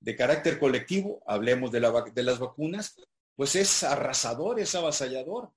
[0.06, 2.96] de carácter colectivo, hablemos de, la, de las vacunas,
[3.36, 5.52] pues es arrasador, es avasallador.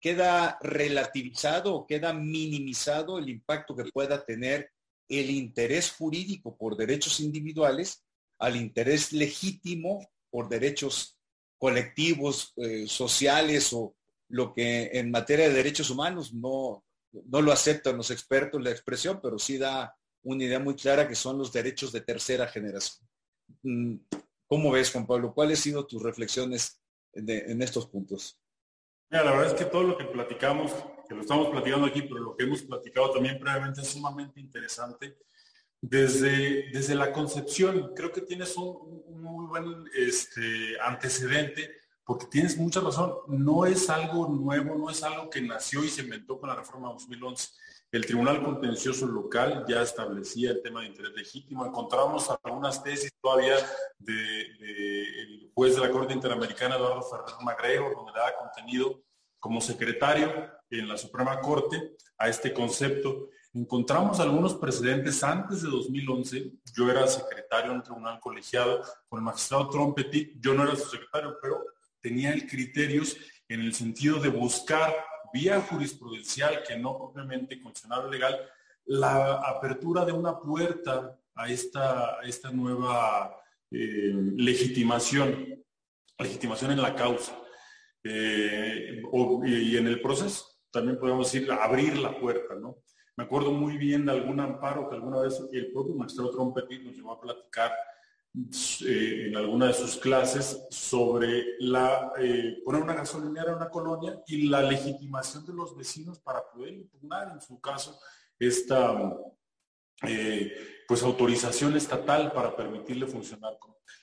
[0.00, 4.72] Queda relativizado, queda minimizado el impacto que pueda tener
[5.08, 8.04] el interés jurídico por derechos individuales
[8.40, 11.16] al interés legítimo por derechos
[11.56, 13.94] colectivos eh, sociales o
[14.28, 19.20] lo que en materia de derechos humanos no, no lo aceptan los expertos la expresión,
[19.22, 23.05] pero sí da una idea muy clara que son los derechos de tercera generación.
[23.62, 23.96] Mm,
[24.46, 25.34] ¿Cómo ves, Juan Pablo?
[25.34, 26.80] ¿Cuáles han sido tus reflexiones
[27.12, 28.38] en estos puntos?
[29.10, 30.72] Mira, la verdad es que todo lo que platicamos,
[31.08, 35.18] que lo estamos platicando aquí, pero lo que hemos platicado también previamente es sumamente interesante.
[35.80, 41.70] Desde, desde la concepción, creo que tienes un, muy buen este, antecedente,
[42.04, 46.02] porque tienes mucha razón, no es algo nuevo, no es algo que nació y se
[46.02, 47.48] inventó con la reforma 2011
[47.92, 51.64] el Tribunal Contencioso Local ya establecía el tema de interés legítimo.
[51.64, 53.56] Encontramos algunas tesis todavía
[53.98, 59.02] del juez de la Corte Interamericana, Eduardo Ferrer Magreiro, donde da contenido
[59.38, 63.28] como secretario en la Suprema Corte a este concepto.
[63.54, 66.52] Encontramos algunos precedentes antes de 2011.
[66.74, 70.34] Yo era secretario en un tribunal colegiado con el magistrado Trompetit.
[70.40, 71.64] Yo no era su secretario, pero
[72.00, 73.16] tenía el criterios
[73.48, 74.92] en el sentido de buscar
[75.36, 78.34] vía jurisprudencial que no propiamente constitucional legal,
[78.86, 83.36] la apertura de una puerta a esta, esta nueva
[83.70, 85.62] eh, legitimación,
[86.18, 87.36] legitimación en la causa.
[88.02, 89.02] Eh,
[89.44, 92.78] y en el proceso, también podemos decir abrir la puerta, ¿no?
[93.16, 96.94] Me acuerdo muy bien de algún amparo que alguna vez el propio magistrado Trompetit nos
[96.94, 97.72] llevó a platicar
[98.84, 104.22] eh, en alguna de sus clases sobre la eh, poner una gasolinera en una colonia
[104.26, 107.98] y la legitimación de los vecinos para poder impugnar en su caso
[108.38, 109.16] esta
[110.02, 110.52] eh,
[110.86, 113.56] pues autorización estatal para permitirle funcionar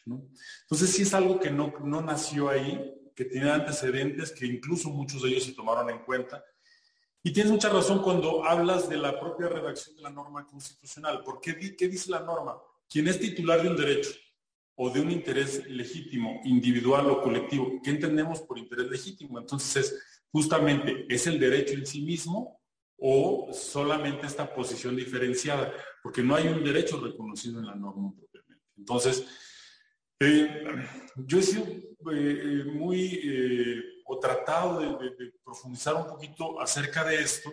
[0.08, 0.28] ¿no?
[0.64, 5.22] Entonces sí es algo que no, no nació ahí, que tiene antecedentes que incluso muchos
[5.22, 6.44] de ellos se tomaron en cuenta.
[7.22, 11.24] Y tienes mucha razón cuando hablas de la propia redacción de la norma constitucional.
[11.24, 12.58] ¿Por qué, qué dice la norma?
[12.90, 14.10] Quien es titular de un derecho
[14.76, 17.80] o de un interés legítimo, individual o colectivo.
[17.84, 19.40] ¿Qué entendemos por interés legítimo?
[19.40, 22.60] Entonces, es, justamente, ¿es el derecho en sí mismo
[22.98, 25.72] o solamente esta posición diferenciada?
[26.02, 28.66] Porque no hay un derecho reconocido en la norma propiamente.
[28.78, 29.26] Entonces,
[30.20, 30.66] eh,
[31.18, 31.66] yo he sido
[32.12, 37.52] eh, muy, eh, o tratado de, de, profundizar un poquito acerca de esto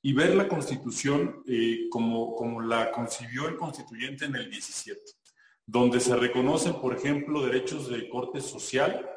[0.00, 1.44] y ver la Constitución
[1.90, 5.00] como, como la concibió el constituyente en el 17
[5.72, 9.08] donde se reconocen, por ejemplo, derechos de corte social,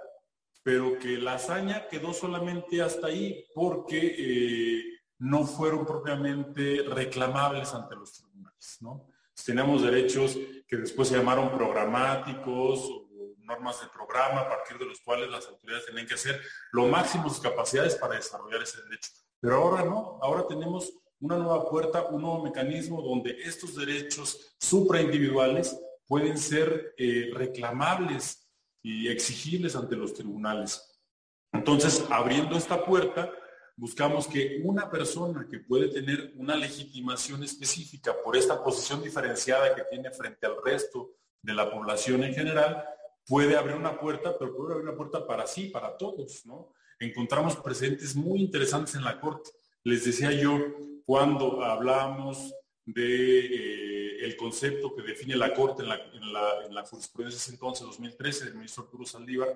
[0.63, 4.83] pero que la hazaña quedó solamente hasta ahí porque eh,
[5.19, 8.77] no fueron propiamente reclamables ante los tribunales.
[8.79, 9.05] ¿no?
[9.45, 15.01] Tenemos derechos que después se llamaron programáticos o normas de programa a partir de los
[15.01, 16.41] cuales las autoridades tienen que hacer
[16.71, 19.11] lo máximo sus capacidades para desarrollar ese derecho.
[19.41, 20.89] Pero ahora no, ahora tenemos
[21.19, 28.47] una nueva puerta, un nuevo mecanismo donde estos derechos supraindividuales pueden ser eh, reclamables
[28.81, 31.01] y exigibles ante los tribunales.
[31.51, 33.31] Entonces, abriendo esta puerta,
[33.75, 39.83] buscamos que una persona que puede tener una legitimación específica por esta posición diferenciada que
[39.89, 42.83] tiene frente al resto de la población en general,
[43.27, 46.73] puede abrir una puerta, pero puede abrir una puerta para sí, para todos, ¿no?
[46.99, 49.51] Encontramos presentes muy interesantes en la Corte.
[49.83, 50.59] Les decía yo,
[51.05, 52.53] cuando hablábamos
[52.85, 56.01] de eh, el concepto que define la Corte en la,
[56.65, 59.55] en la, jurisprudencia entonces, 2013, del ministro Arturo Saldívar,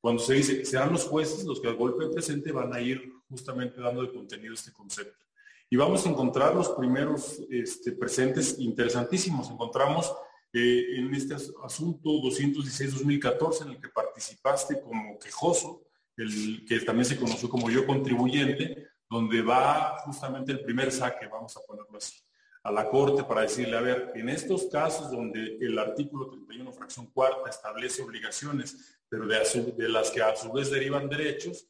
[0.00, 3.12] cuando se dice, serán los jueces los que al golpe de presente van a ir
[3.28, 5.24] justamente dando de contenido este concepto.
[5.68, 9.50] Y vamos a encontrar los primeros este, presentes interesantísimos.
[9.50, 10.12] Encontramos
[10.52, 15.82] eh, en este asunto 216-2014 en el que participaste como quejoso,
[16.16, 21.56] el que también se conoció como yo contribuyente, donde va justamente el primer saque, vamos
[21.56, 22.20] a ponerlo así
[22.62, 27.06] a la Corte para decirle, a ver, en estos casos donde el artículo 31, fracción
[27.06, 31.66] cuarta, establece obligaciones, pero de, las que a su vez derivan derechos,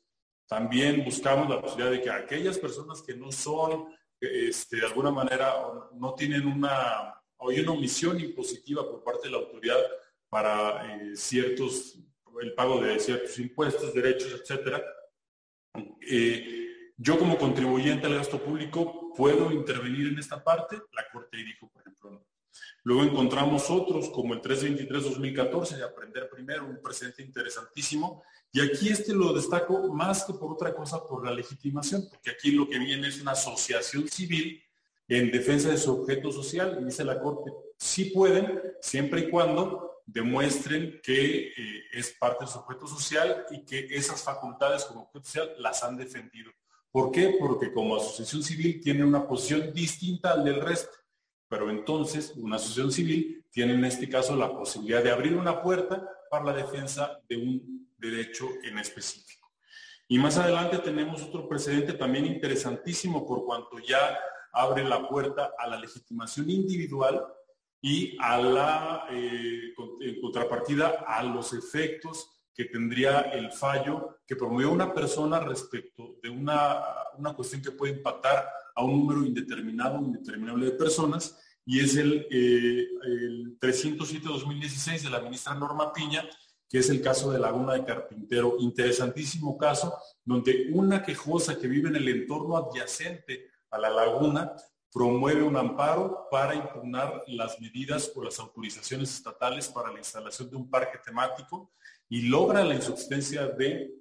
[0.48, 3.86] también buscamos la posibilidad de que aquellas personas que no son,
[4.20, 5.54] este, de alguna manera,
[5.92, 9.78] no tienen una, hay una omisión impositiva por parte de la autoridad
[10.28, 11.98] para eh, ciertos,
[12.42, 14.82] el pago de ciertos impuestos, derechos, etcétera,
[16.00, 21.68] eh, yo como contribuyente al gasto público puedo intervenir en esta parte, la Corte dijo,
[21.68, 22.26] por ejemplo, no.
[22.84, 28.22] Luego encontramos otros como el 323-2014 de aprender primero, un presente interesantísimo.
[28.50, 32.52] Y aquí este lo destaco más que por otra cosa, por la legitimación, porque aquí
[32.52, 34.62] lo que viene es una asociación civil
[35.06, 36.78] en defensa de su objeto social.
[36.80, 42.50] Y dice la Corte, sí pueden, siempre y cuando demuestren que eh, es parte de
[42.50, 46.50] su objeto social y que esas facultades como objeto social las han defendido.
[46.92, 47.36] ¿Por qué?
[47.38, 50.96] Porque como asociación civil tiene una posición distinta al del resto.
[51.48, 56.08] Pero entonces una asociación civil tiene en este caso la posibilidad de abrir una puerta
[56.30, 59.50] para la defensa de un derecho en específico.
[60.08, 64.18] Y más adelante tenemos otro precedente también interesantísimo por cuanto ya
[64.52, 67.24] abre la puerta a la legitimación individual
[67.80, 69.72] y a la eh,
[70.20, 76.78] contrapartida a los efectos que tendría el fallo que promovió una persona respecto de una,
[77.16, 82.26] una cuestión que puede impactar a un número indeterminado, indeterminable de personas, y es el,
[82.30, 86.28] eh, el 307-2016 de la ministra Norma Piña,
[86.68, 88.56] que es el caso de Laguna de Carpintero.
[88.58, 94.52] Interesantísimo caso, donde una quejosa que vive en el entorno adyacente a la laguna
[94.92, 100.56] promueve un amparo para impugnar las medidas o las autorizaciones estatales para la instalación de
[100.56, 101.72] un parque temático
[102.10, 103.94] y logra la insuficiencia de...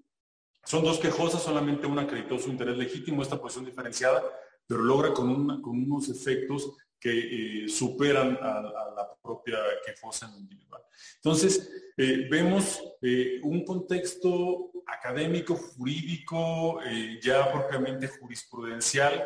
[0.65, 4.21] Son dos quejosas, solamente una acreditó su interés legítimo, esta posición diferenciada,
[4.67, 10.81] pero logra con, con unos efectos que eh, superan a, la propia quejosa en individual.
[11.15, 16.79] Entonces, eh, vemos eh, un contexto académico, jurídico,
[17.21, 19.23] ya propiamente jurisprudencial,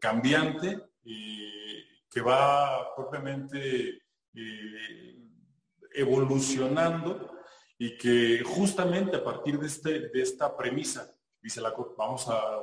[0.00, 4.02] cambiante, que va propiamente
[5.92, 7.37] evolucionando
[7.78, 12.62] y que justamente a partir de, este, de esta premisa, dice la vamos a,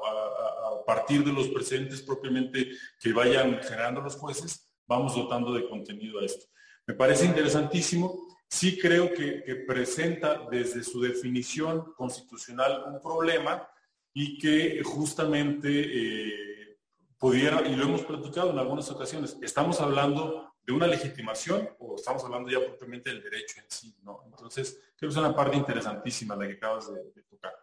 [0.86, 6.26] partir de los precedentes propiamente que vayan generando los jueces, vamos dotando de contenido a
[6.26, 6.45] esto.
[6.86, 8.28] Me parece interesantísimo.
[8.47, 13.68] Sí creo que, presenta desde su definición constitucional un problema
[14.13, 16.78] y que justamente eh,
[17.18, 22.24] pudiera, y lo hemos platicado en algunas ocasiones, estamos hablando de una legitimación o estamos
[22.24, 24.24] hablando ya propiamente del derecho en sí, ¿no?
[24.26, 27.53] Entonces, creo que es una parte interesantísima la que acabas de, tocar.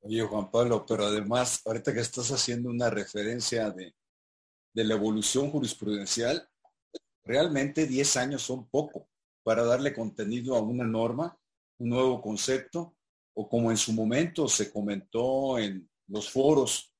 [0.00, 3.94] Oye, Juan Pablo, pero además, ahorita que estás haciendo una referencia de,
[4.72, 6.48] de la evolución jurisprudencial,
[7.24, 9.08] realmente 10 años son poco
[9.42, 11.38] para darle contenido a una norma,
[11.78, 12.96] un nuevo concepto,
[13.34, 16.92] o como en su momento se comentó en los foros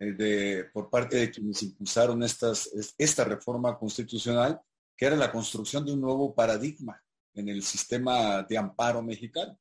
[0.00, 4.60] de, por parte de quienes impulsaron estas, esta reforma constitucional,
[4.96, 7.02] que era la construcción de un nuevo paradigma
[7.34, 9.58] en el sistema de amparo mexicano.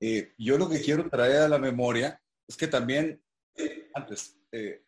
[0.00, 3.22] Eh, yo lo que quiero traer a la memoria es que también,
[3.94, 4.84] antes, eh,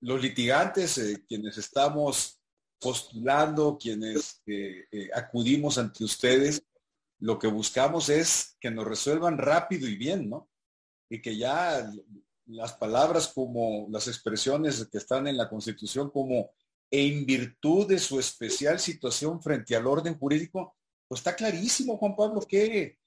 [0.00, 2.40] los litigantes, quienes estamos
[2.78, 4.42] postulando, quienes
[5.14, 6.62] acudimos ante ustedes,
[7.20, 10.50] lo que buscamos es que nos resuelvan rápido y bien, ¿no?
[11.08, 11.90] Y que ya
[12.46, 16.50] las palabras como las expresiones que están en la Constitución como
[16.90, 20.76] en virtud de su especial situación frente al orden jurídico,
[21.08, 22.98] pues está clarísimo, Juan Pablo, que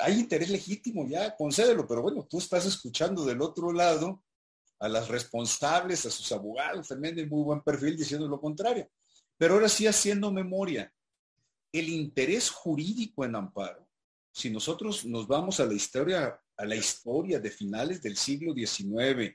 [0.00, 4.22] hay interés legítimo, ya concédelo, pero bueno, tú estás escuchando del otro lado
[4.78, 8.88] a las responsables, a sus abogados también de muy buen perfil diciendo lo contrario.
[9.36, 10.92] Pero ahora sí haciendo memoria,
[11.72, 13.86] el interés jurídico en amparo,
[14.32, 19.34] si nosotros nos vamos a la historia a la historia de finales del siglo XIX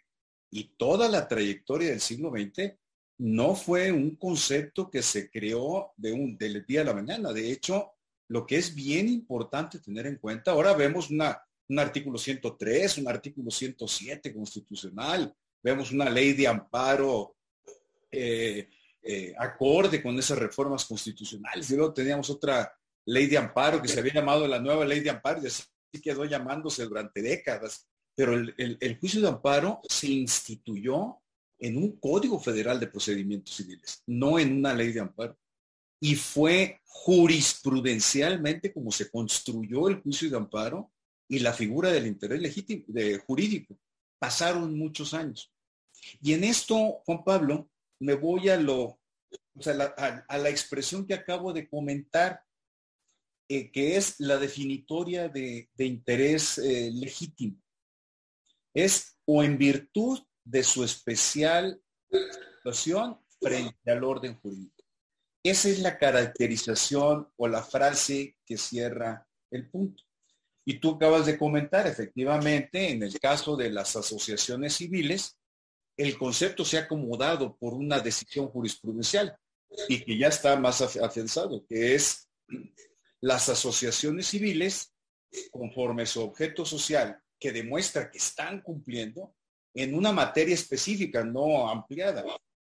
[0.51, 2.73] y toda la trayectoria del siglo XX,
[3.17, 7.33] no fue un concepto que se creó de un, del día a la mañana.
[7.33, 7.93] De hecho,
[8.27, 13.07] lo que es bien importante tener en cuenta, ahora vemos una, un artículo 103, un
[13.07, 17.35] artículo 107 constitucional, vemos una ley de amparo
[18.11, 18.69] eh,
[19.01, 21.69] eh, acorde con esas reformas constitucionales.
[21.71, 22.71] Y luego teníamos otra
[23.05, 25.41] ley de amparo que se había llamado la nueva ley de amparo
[26.01, 31.17] quedó llamándose durante décadas, pero el, juicio de amparo se instituyó
[31.59, 35.37] en un Código Federal de Procedimientos Civiles, no en una ley de amparo.
[35.99, 40.91] Y fue jurisprudencialmente como se construyó el juicio de amparo
[41.27, 43.77] y la figura del interés legítimo, de, jurídico.
[44.19, 45.51] Pasaron muchos años.
[46.21, 47.69] Y en esto, Juan Pablo,
[47.99, 48.99] me voy a lo,
[49.87, 52.41] a la expresión que acabo de comentar
[53.47, 57.61] eh, que es la definitoria de, interés eh, legítimo.
[58.73, 64.83] Es o en virtud de su especial situación frente al orden jurídico.
[65.43, 70.03] Esa es la caracterización o la frase que cierra el punto.
[70.65, 75.37] Y tú acabas de comentar, efectivamente, en el caso de las asociaciones civiles,
[75.97, 79.37] el concepto se ha acomodado por una decisión jurisprudencial
[79.87, 82.27] y que ya está más afianzado, que es
[83.21, 84.93] las asociaciones civiles,
[85.51, 89.35] conforme su objeto social, que demuestra que están cumpliendo
[89.73, 92.23] en una materia específica, no ampliada,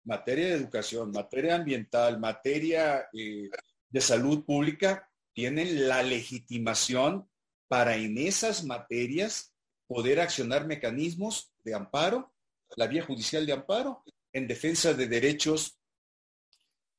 [0.03, 3.49] materia de educación, materia ambiental, materia eh,
[3.89, 7.29] de salud pública, tienen la legitimación
[7.67, 9.53] para en esas materias
[9.87, 12.33] poder accionar mecanismos de amparo,
[12.75, 15.79] la vía judicial de amparo, en defensa de derechos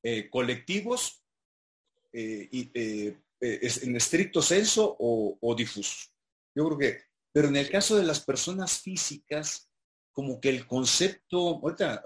[0.03, 1.23] eh, colectivos
[2.13, 6.13] eh, y, eh, en estricto senso o, o difusos.
[6.55, 7.01] Yo creo que,
[7.33, 9.69] pero en el caso de las personas físicas,
[10.17, 12.03] como que el concepto, ahorita,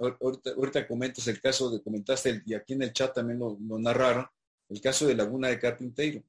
[0.56, 4.26] ahorita, comentas el caso de, comentaste, y aquí en el chat también lo, narraron,
[4.68, 6.20] el caso de Laguna de Carpintero,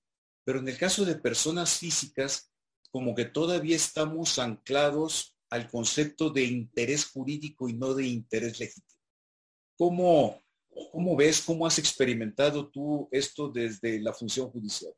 [0.43, 2.51] pero en el caso de personas físicas,
[2.91, 9.01] como que todavía estamos anclados al concepto de interés jurídico y no de interés legítimo.
[9.75, 10.39] ¿Cómo,
[10.91, 14.93] cómo ves, cómo has experimentado tú esto desde la función judicial?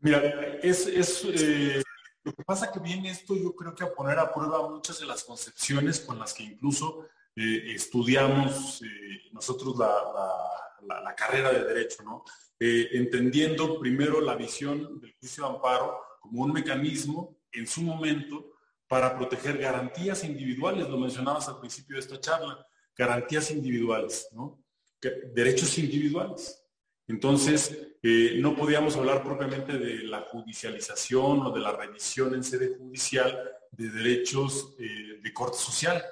[0.00, 0.20] Mira,
[0.62, 1.82] es, eh,
[2.24, 5.06] lo que pasa que viene esto yo creo que a poner a prueba muchas de
[5.06, 7.06] las concepciones con las que incluso
[7.36, 12.24] eh, estudiamos eh, nosotros la, carrera de derecho, ¿no?
[12.58, 18.52] Entendiendo primero la visión del juicio de amparo como un mecanismo en su momento
[18.88, 22.66] para proteger garantías individuales, lo mencionabas al principio de esta charla,
[22.96, 24.62] garantías individuales, ¿no?
[25.34, 26.64] derechos individuales.
[27.08, 32.76] Entonces, eh, no podíamos hablar propiamente de la judicialización o de la revisión en sede
[32.76, 33.38] judicial
[33.70, 36.02] de derechos eh, de corte social,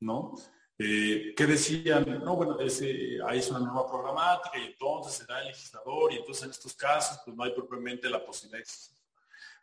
[0.00, 0.34] ¿no?
[0.78, 2.22] Eh, ¿Qué decían?
[2.24, 6.50] No, bueno, ahí es una nueva programática y entonces será el legislador y entonces en
[6.50, 8.72] estos casos pues no hay propiamente la posibilidad de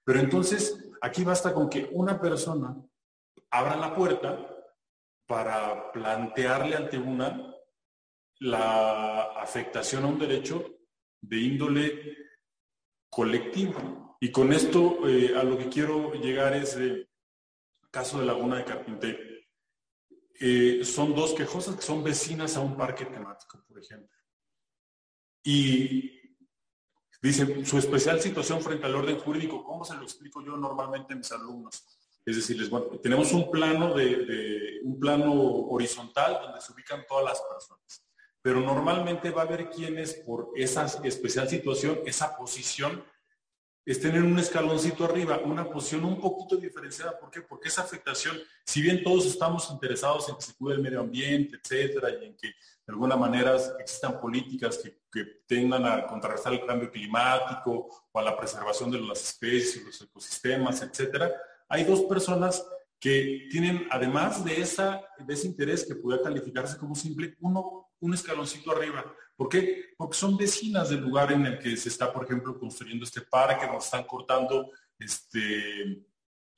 [0.04, 2.76] Pero entonces aquí basta con que una persona
[3.50, 4.55] abra la puerta
[5.26, 7.52] para plantearle ante una
[8.40, 10.80] la afectación a un derecho
[11.22, 12.18] de índole
[13.10, 14.18] colectivo.
[14.20, 17.10] Y con esto eh, a lo que quiero llegar es el
[17.92, 19.20] caso de Laguna de Carpintero.
[20.40, 24.10] Eh, son dos quejosas que son vecinas a un parque temático, por ejemplo.
[25.44, 26.38] Y
[27.22, 31.18] dicen, su especial situación frente al orden jurídico, ¿cómo se lo explico yo normalmente a
[31.18, 31.95] mis alumnos?
[32.26, 32.70] Es decir,
[33.04, 38.06] tenemos un plano, de, un plano horizontal donde se ubican todas las personas
[38.46, 43.04] pero normalmente va a haber quienes por esa especial situación, esa posición,
[43.84, 47.20] estén en un escaloncito arriba, una posición un poquito diferenciada.
[47.20, 47.42] ¿Por qué?
[47.42, 51.58] Porque esa afectación, si bien todos estamos interesados en que se cuide el medio ambiente,
[51.58, 56.68] etcétera, y en que de alguna manera existan políticas que, que tendan a contrarrestar el
[56.68, 61.34] cambio climático o a la preservación de las especies, los ecosistemas, etcétera,
[61.70, 62.66] hay dos personas
[63.00, 69.14] que tienen, además de, ese interés que puede calificarse como simple, uno un escaloncito arriba.
[69.36, 69.94] ¿Por qué?
[69.98, 73.66] Porque son vecinas del lugar en el que se está, por ejemplo, construyendo este parque,
[73.66, 76.06] donde están cortando este,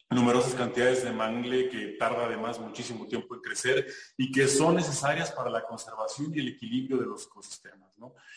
[0.10, 3.88] numerosas cantidades de mangle que tarda además muchísimo tiempo en crecer
[4.18, 7.92] y que son necesarias para la conservación y el equilibrio de los ecosistemas.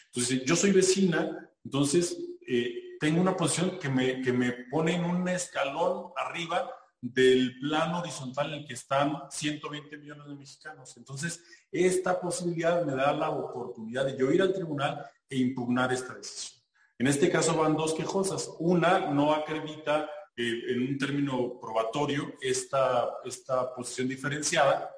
[0.06, 5.04] Entonces, yo soy vecina, entonces eh, tengo una posición que me, que me pone en
[5.04, 10.94] un escalón arriba del plano horizontal en el que están 120 millones de mexicanos.
[10.98, 11.42] Entonces,
[11.72, 16.60] esta posibilidad me da la oportunidad de yo ir al tribunal e impugnar esta decisión.
[16.98, 18.50] En este caso van dos quejosas.
[18.58, 24.94] Una no acredita eh, en un término probatorio esta, esta posición diferenciada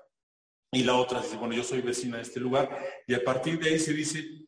[0.72, 3.70] y la otra dice, bueno, yo soy vecina de este lugar y a partir de
[3.70, 4.41] ahí se dice,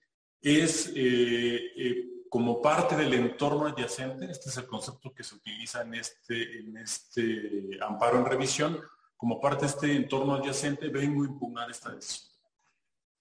[0.45, 5.83] es eh, eh, como parte del entorno adyacente, este es el concepto que se utiliza
[5.83, 8.79] en este, en este amparo en revisión,
[9.17, 12.35] como parte de este entorno adyacente, vengo a impugnar esta decisión.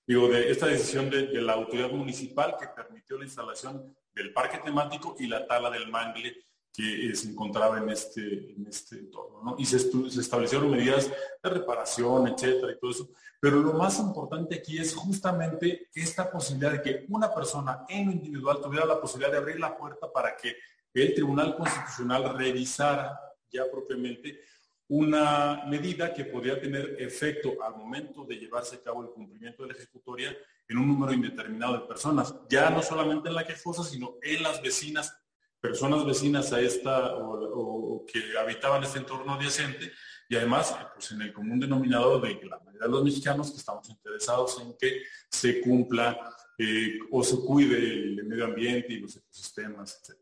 [0.06, 5.16] Digo, de esta decisión de, la autoridad municipal que permitió la instalación del parque temático
[5.18, 6.36] y la tala del mangle
[6.74, 9.56] que eh, se encontraba en este, en este entorno.
[9.60, 13.10] Y se, se, establecieron medidas de reparación, etcétera, y todo eso.
[13.40, 18.12] Pero lo más importante aquí es justamente esta posibilidad de que una persona en lo
[18.12, 20.56] individual tuviera la posibilidad de abrir la puerta para que
[20.94, 23.20] el Tribunal Constitucional revisara
[23.52, 24.40] ya propiamente
[24.88, 29.70] una medida que podría tener efecto al momento de llevarse a cabo el cumplimiento de
[29.70, 30.36] la ejecutoria
[30.68, 34.62] en un número indeterminado de personas, ya no solamente en la quejosa, sino en las
[34.62, 35.23] vecinas,
[35.64, 39.94] personas vecinas a esta o, que habitaban este entorno adyacente
[40.28, 43.90] y además pues, en el común denominador de la mayoría de los mexicanos que estamos
[43.90, 46.20] interesados en que se cumpla
[46.58, 50.20] eh, o se cuide el, medio ambiente y los ecosistemas, etc.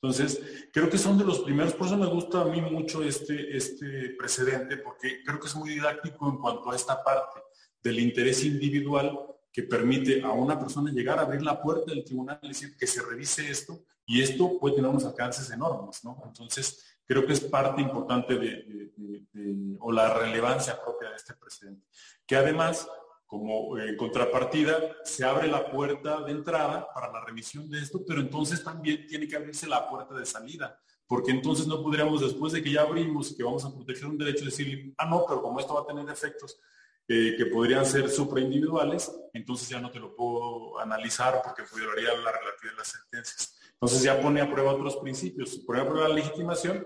[0.00, 0.40] Entonces,
[0.72, 4.10] creo que son de los primeros, por eso me gusta a mí mucho este, este
[4.10, 7.40] precedente, porque creo que es muy didáctico en cuanto a esta parte
[7.82, 9.18] del interés individual
[9.52, 12.86] que permite a una persona llegar a abrir la puerta del tribunal y decir que
[12.86, 16.20] se revise esto, y esto puede tener unos alcances enormes, ¿no?
[16.26, 18.90] Entonces, creo que es parte importante de,
[19.78, 21.86] o la relevancia propia de este precedente,
[22.26, 22.88] que además
[23.28, 28.22] como en contrapartida, se abre la puerta de entrada para la revisión de esto, pero
[28.22, 32.62] entonces también tiene que abrirse la puerta de salida, porque entonces no podríamos, después de
[32.62, 35.74] que ya abrimos, que vamos a proteger un derecho, decir, ah, no, pero como esto
[35.74, 36.58] va a tener efectos,
[37.06, 42.32] eh, que podrían ser supraindividuales, entonces ya no te lo puedo analizar porque violaría la
[42.32, 43.57] relatividad de las sentencias.
[43.80, 46.84] Entonces ya pone a prueba otros principios, pone a prueba la legitimación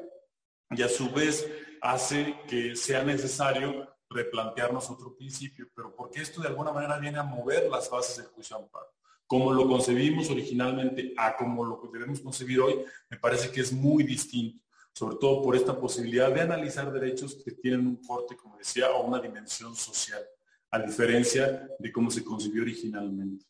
[0.71, 1.49] y a su vez
[1.81, 7.23] hace que sea necesario replantearnos otro principio, pero porque esto de alguna manera viene a
[7.23, 8.93] mover las bases del juicio amparo.
[9.27, 14.05] Como lo concebimos originalmente a como lo debemos concebir hoy, me parece que es muy
[14.05, 14.63] distinto,
[14.93, 19.07] sobre todo por esta posibilidad de analizar derechos que tienen un corte, como decía, o
[19.07, 20.23] una dimensión social,
[20.71, 23.47] a diferencia de cómo se concibió originalmente.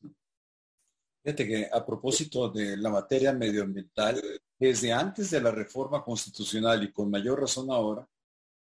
[1.22, 4.20] Fíjate que a propósito de la materia medioambiental,
[4.58, 8.08] desde antes de la reforma constitucional y con mayor razón ahora,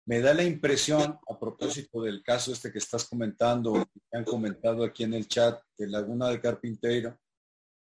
[0.06, 4.82] me da la impresión, a propósito del caso este que estás comentando, que han comentado
[4.82, 7.18] aquí en el chat de Laguna del Carpintero,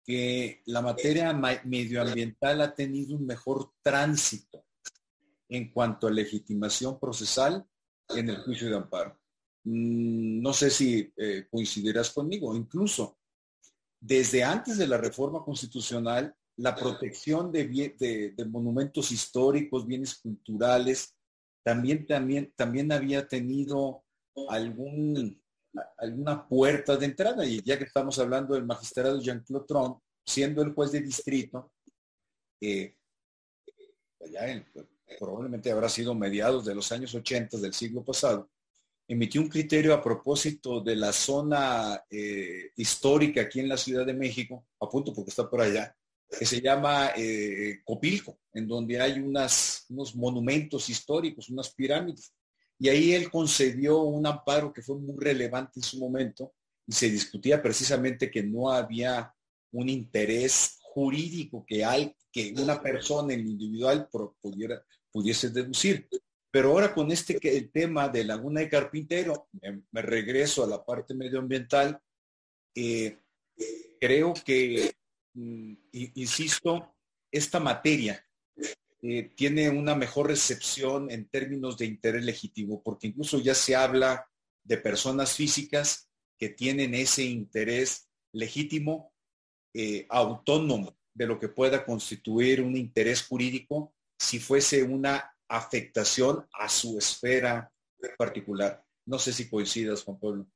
[0.03, 1.32] que la materia
[1.66, 4.66] medioambiental ha tenido un mejor tránsito
[5.49, 7.64] en cuanto a legitimación procesal
[8.10, 9.20] en el juicio de amparo.
[9.66, 13.20] Mm, no sé si eh, coincidirás conmigo, incluso
[14.00, 17.68] desde antes de la reforma constitucional, la protección de,
[18.36, 21.16] de monumentos históricos, bienes culturales,
[21.64, 24.04] también, también, también había tenido
[24.50, 25.41] algún,
[25.98, 27.45] alguna puerta de entrada.
[27.45, 31.72] Y ya que estamos hablando del magistrado Jean-Claude Trump, siendo el juez de distrito,
[32.62, 32.95] eh,
[35.20, 38.50] probablemente habrá sido mediados de los años 80 del siglo pasado,
[39.08, 44.14] emitió un criterio a propósito de la zona eh, histórica aquí en la Ciudad de
[44.14, 45.95] México, a punto porque está por allá,
[46.30, 49.86] que se llama eh, Copilco, en donde hay unos
[50.16, 52.34] monumentos históricos, unas pirámides.
[52.80, 56.53] Y ahí él concedió un amparo que fue muy relevante en su momento
[56.86, 59.34] y se discutía precisamente que no había
[59.72, 61.84] un interés jurídico que
[62.32, 64.10] que una persona en individual
[64.41, 66.08] pudiera, pudiese deducir.
[66.50, 69.50] Pero ahora con este el tema de Laguna de Carpintero,
[69.91, 72.00] me, regreso a la parte medioambiental,
[72.76, 73.18] eh,
[74.00, 74.98] creo que
[75.38, 76.95] Mm, insisto,
[77.32, 78.26] esta materia
[79.04, 84.28] eh, tiene una mejor recepción en términos de interés legítimo, porque incluso ya se habla
[84.64, 89.14] de personas físicas que tienen ese interés legítimo,
[89.76, 96.70] eh, autónomo de lo que pueda constituir un interés jurídico si fuese una afectación a
[96.70, 97.72] su esfera
[98.18, 98.84] particular.
[99.06, 100.48] No sé si coincidas, Juan Pablo.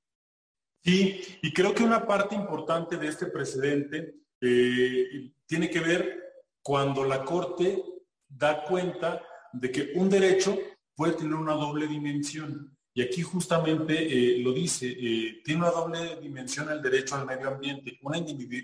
[0.83, 6.21] Sí, y creo que una parte importante de este precedente eh, tiene que ver
[6.63, 7.83] cuando la Corte
[8.27, 9.23] da cuenta
[9.53, 10.57] de que un derecho
[10.95, 12.75] puede tener una doble dimensión.
[12.93, 17.47] Y aquí justamente eh, lo dice, eh, tiene una doble dimensión el derecho al medio
[17.47, 18.17] ambiente, una,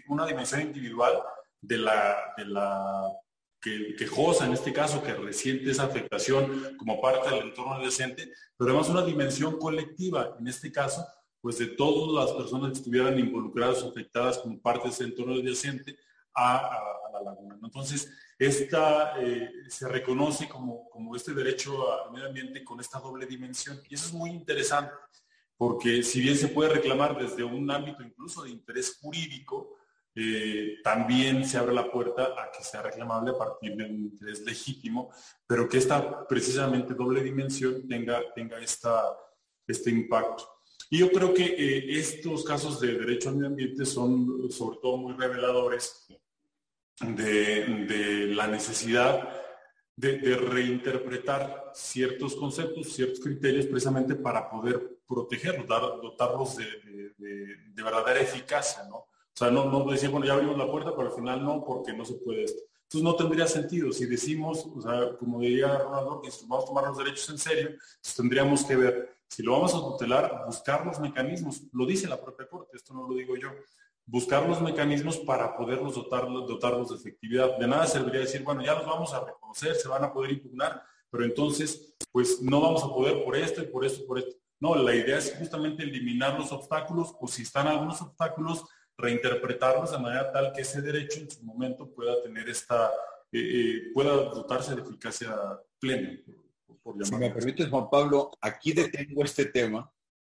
[0.08, 1.14] una dimensión individual
[1.62, 3.14] de la, de la
[3.98, 4.06] que,
[4.46, 9.04] en este caso, que resiente esa afectación como parte del entorno adyacente, pero además una
[9.04, 11.06] dimensión colectiva, en este caso,
[11.42, 15.36] pues de todas las personas que estuvieran involucradas o afectadas como parte de ese entorno
[15.36, 15.98] adyacente
[16.34, 16.80] a,
[17.14, 17.58] la laguna.
[17.64, 23.26] Entonces, esta eh, se reconoce como, como este derecho al medio ambiente con esta doble
[23.26, 23.82] dimensión.
[23.90, 24.94] Y eso es muy interesante,
[25.58, 29.77] porque si bien se puede reclamar desde un ámbito incluso de interés jurídico,
[30.20, 34.40] eh, también se abre la puerta a que sea reclamable a partir de un interés
[34.42, 35.12] legítimo,
[35.46, 39.16] pero que esta precisamente doble dimensión tenga, tenga esta,
[39.68, 40.44] este impacto.
[40.90, 44.98] Y yo creo que eh, estos casos de derecho al medio ambiente son sobre todo
[44.98, 46.08] muy reveladores
[47.00, 49.30] de, la necesidad
[49.96, 57.14] de, reinterpretar ciertos conceptos, ciertos criterios precisamente para poder protegerlos, dotarlos de,
[57.76, 59.06] verdadera eficacia, ¿no?
[59.38, 61.94] O sea, no, no decir, bueno, ya abrimos la puerta, pero al final no, porque
[61.94, 62.60] no se puede esto.
[62.82, 63.92] Entonces no tendría sentido.
[63.92, 67.70] Si decimos, o sea, como diría Ronaldo, que vamos a tomar los derechos en serio,
[68.02, 72.20] pues tendríamos que ver si lo vamos a tutelar, buscar los mecanismos, lo dice la
[72.20, 73.50] propia Corte, esto no lo digo yo,
[74.08, 77.60] buscar los mecanismos para poderlos dotarlos, dotarlos de efectividad.
[77.60, 80.82] De nada serviría decir, bueno, ya los vamos a reconocer, se van a poder impugnar,
[81.12, 84.36] pero entonces, pues no vamos a poder por esto y por esto y por esto.
[84.60, 88.66] No, la idea es justamente eliminar los obstáculos o si están algunos obstáculos,
[88.98, 92.92] reinterpretarlos de manera tal que ese derecho en su momento pueda tener esta,
[93.32, 95.36] eh, eh, pueda dotarse de eficacia
[95.80, 96.18] plena
[97.04, 99.92] si me permites, Juan Pablo, aquí detengo este tema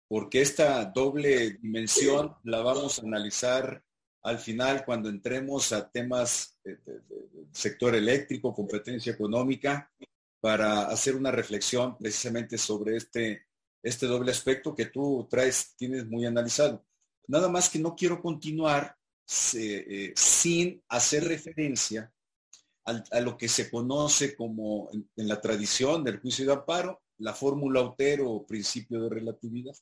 [0.07, 3.81] porque esta doble dimensión la vamos a analizar
[4.23, 6.79] al final cuando entremos a temas del
[7.51, 9.89] sector eléctrico, competencia económica,
[10.41, 13.47] para hacer una reflexión precisamente sobre este,
[13.81, 16.83] este doble aspecto que tú traes, tienes muy analizado.
[17.27, 18.95] Nada más que no quiero continuar
[19.53, 22.11] eh, sin hacer referencia
[22.85, 27.81] a, lo que se conoce como en, la tradición del juicio de amparo, la fórmula
[27.81, 29.75] Otero o principio de relatividad.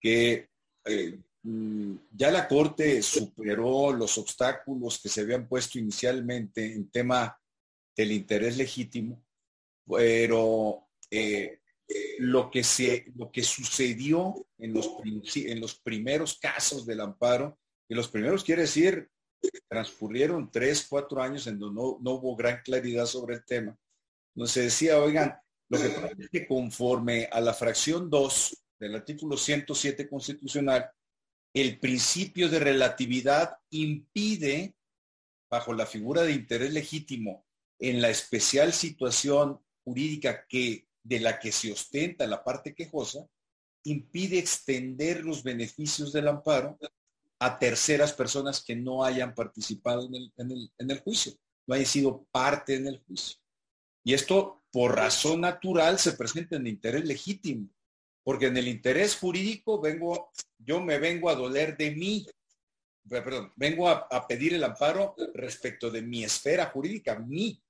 [0.00, 0.48] que
[0.86, 7.38] eh, mm, ya la Corte superó los obstáculos que se habían puesto inicialmente en tema
[7.94, 9.22] del interés legítimo,
[9.86, 11.60] pero eh,
[12.20, 14.90] lo, que se, lo que sucedió en los,
[15.34, 17.58] en los primeros casos del amparo,
[17.88, 19.08] y los primeros quiere decir,
[19.68, 23.76] transcurrieron tres, cuatro años en donde no, no hubo gran claridad sobre el tema,
[24.34, 25.36] no se decía, oigan,
[25.68, 30.90] lo que pasa es que conforme a la fracción 2 del artículo 107 constitucional,
[31.54, 34.74] el principio de relatividad impide,
[35.50, 37.44] bajo la figura de interés legítimo,
[37.78, 43.26] en la especial situación jurídica que, de la que se ostenta la parte quejosa,
[43.84, 46.78] impide extender los beneficios del amparo
[47.38, 51.32] a terceras personas que no hayan participado en el, en el, en el juicio,
[51.66, 53.38] no hayan sido parte en el juicio.
[54.04, 57.68] Y esto, por razón natural, se presenta en interés legítimo.
[58.22, 62.26] Porque en el interés jurídico vengo, yo me vengo a doler de mí,
[63.08, 67.62] perdón, vengo a, pedir el amparo respecto de mi esfera jurídica, mí.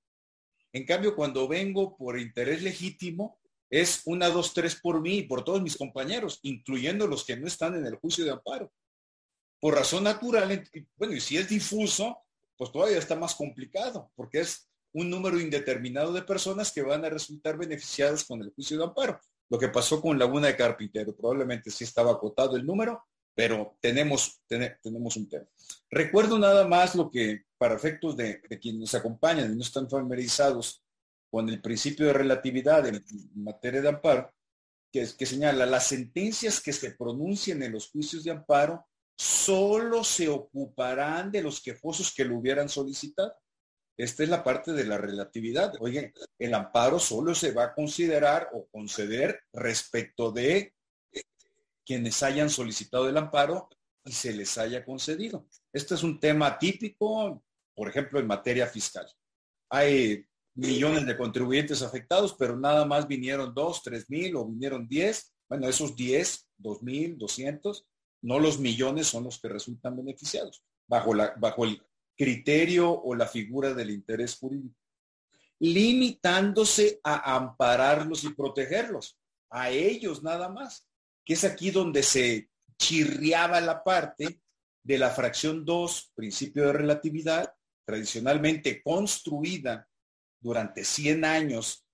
[0.72, 3.39] En cambio, cuando vengo por interés legítimo,
[3.70, 7.46] es una, dos, tres por mí y por todos mis compañeros, incluyendo los que no
[7.46, 8.72] están en el juicio de amparo.
[9.60, 12.18] Por razón natural, bueno, y si es difuso,
[12.56, 17.10] pues todavía está más complicado, porque es un número indeterminado de personas que van a
[17.10, 19.20] resultar beneficiadas con el juicio de amparo.
[19.48, 23.04] Lo que pasó con Laguna de Carpintero, probablemente sí estaba acotado el número,
[23.34, 25.46] pero tenemos, tenemos un tema.
[25.90, 30.82] Recuerdo nada más lo que, para efectos de, quienes nos acompañan y no están familiarizados
[31.30, 33.04] con el principio de relatividad en,
[33.34, 34.32] materia de amparo,
[34.92, 41.30] que, señala las sentencias que se pronuncien en los juicios de amparo solo se ocuparán
[41.30, 43.34] de los quejosos que lo hubieran solicitado.
[43.96, 45.74] Esta es la parte de la relatividad.
[45.78, 50.74] Oye, el amparo solo se va a considerar o conceder respecto de
[51.84, 53.68] quienes hayan solicitado el amparo
[54.04, 55.46] y se les haya concedido.
[55.72, 59.06] Este es un tema típico, por ejemplo, en materia fiscal.
[59.68, 60.26] Hay
[60.60, 65.34] millones de contribuyentes afectados, pero nada más vinieron dos, tres mil o vinieron diez.
[65.48, 67.86] Bueno, esos diez, dos mil, doscientos,
[68.22, 71.82] no los millones son los que resultan beneficiados bajo, la, bajo el
[72.16, 74.76] criterio o la figura del interés jurídico,
[75.58, 80.86] limitándose a ampararlos y protegerlos, a ellos nada más,
[81.24, 84.40] que es aquí donde se chirriaba la parte
[84.82, 87.52] de la fracción 2, principio de relatividad,
[87.84, 89.89] tradicionalmente construida
[90.40, 91.86] durante 100 años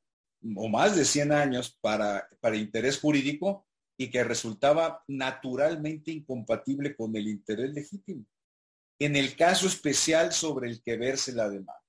[0.55, 3.67] o más de 100 años para, para interés jurídico
[3.97, 8.25] y que resultaba naturalmente incompatible con el interés legítimo
[8.99, 11.83] en el caso especial sobre el que verse la demanda.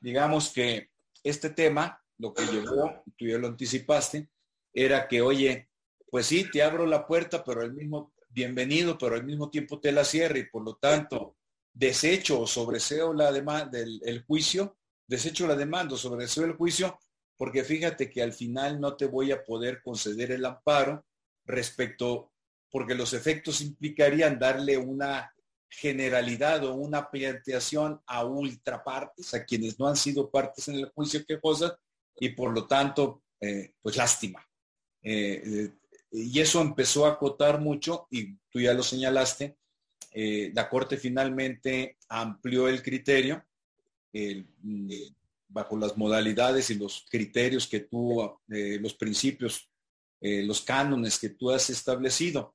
[0.00, 0.90] Digamos que
[1.22, 4.28] este tema, lo que llevó, tú ya lo anticipaste,
[4.72, 5.68] era que, oye,
[6.10, 9.92] pues sí, te abro la puerta, pero el mismo, bienvenido, pero al mismo tiempo te
[9.92, 11.36] la cierro y por lo tanto
[11.72, 14.78] desecho o sobreseo la demanda del el juicio,
[15.10, 16.96] desecho la demanda o sobreseo el juicio,
[17.36, 21.04] porque fíjate que al final no te voy a poder conceder el amparo
[21.44, 22.30] respecto,
[22.70, 25.34] porque los efectos implicarían darle una
[25.68, 31.24] generalidad o una planteación a ultrapartes, a quienes no han sido partes en el juicio
[31.26, 31.76] que cosa,
[32.16, 34.46] y por lo tanto, eh, pues lástima.
[35.02, 35.70] Eh, eh,
[36.12, 39.56] y eso empezó a acotar mucho, y tú ya lo señalaste,
[40.12, 43.44] la Corte finalmente amplió el criterio
[44.12, 44.90] mm,
[45.48, 49.68] bajo las modalidades y los criterios que tú, los principios,
[50.20, 52.54] los cánones que tú has establecido.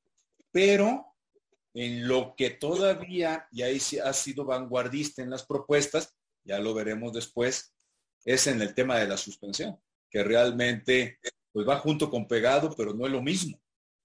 [0.51, 1.06] Pero
[1.74, 7.12] en lo que todavía, y ahí ha sido vanguardista en las propuestas, ya lo veremos
[7.12, 7.74] después,
[8.24, 9.78] es en el tema de la suspensión,
[10.10, 11.20] que realmente
[11.51, 13.60] pues va junto con pegado, pero no es lo mismo.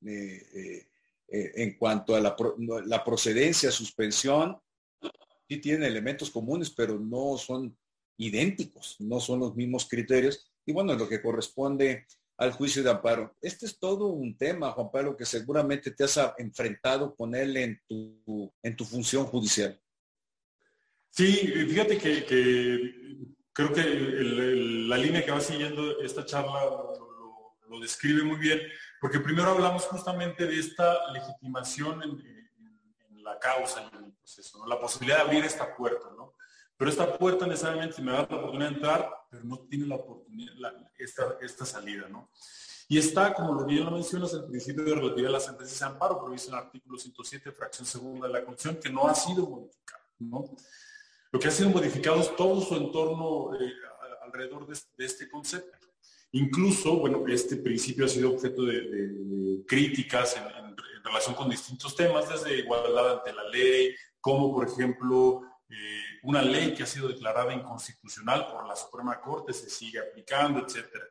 [0.04, 0.86] Eh, eh,
[1.28, 2.36] eh, en cuanto a la,
[2.86, 4.58] la, procedencia, suspensión,
[5.50, 7.76] sí tiene elementos comunes, pero no son
[8.16, 10.48] idénticos, no son los mismos criterios.
[10.64, 13.34] Y bueno, lo que corresponde al juicio de amparo.
[13.42, 17.80] Este es todo un tema, Juan Pablo, que seguramente te has enfrentado con él en
[17.88, 19.78] tu, en tu función judicial.
[21.10, 21.26] Sí,
[21.68, 22.24] fíjate que,
[23.52, 26.60] creo que la línea que va siguiendo esta charla
[27.68, 28.60] lo, describe muy bien,
[29.00, 32.39] porque primero hablamos justamente de esta legitimación en,
[33.22, 36.34] la causa, en el proceso, la posibilidad de abrir esta puerta, ¿no?
[36.76, 40.72] Pero esta puerta necesariamente me da la oportunidad de entrar, pero no tiene la oportunidad,
[40.98, 42.30] esta, esta salida, ¿no?
[42.88, 45.92] Y está, como lo bien lo mencionas, el principio de relatividad de la sentencia de
[45.92, 49.46] amparo previsto en el artículo 107, fracción segunda de la Constitución, que no ha sido
[49.46, 50.44] modificado, ¿no?
[51.30, 53.72] Lo que ha sido modificado es todo su entorno eh,
[54.22, 55.79] alrededor de, este concepto.
[56.32, 60.60] Incluso, bueno, este principio ha sido objeto de, críticas en,
[61.02, 66.74] relación con distintos temas, desde igualdad ante la ley, como por ejemplo eh, una ley
[66.74, 71.04] que ha sido declarada inconstitucional por la Suprema Corte se sigue aplicando, etcétera.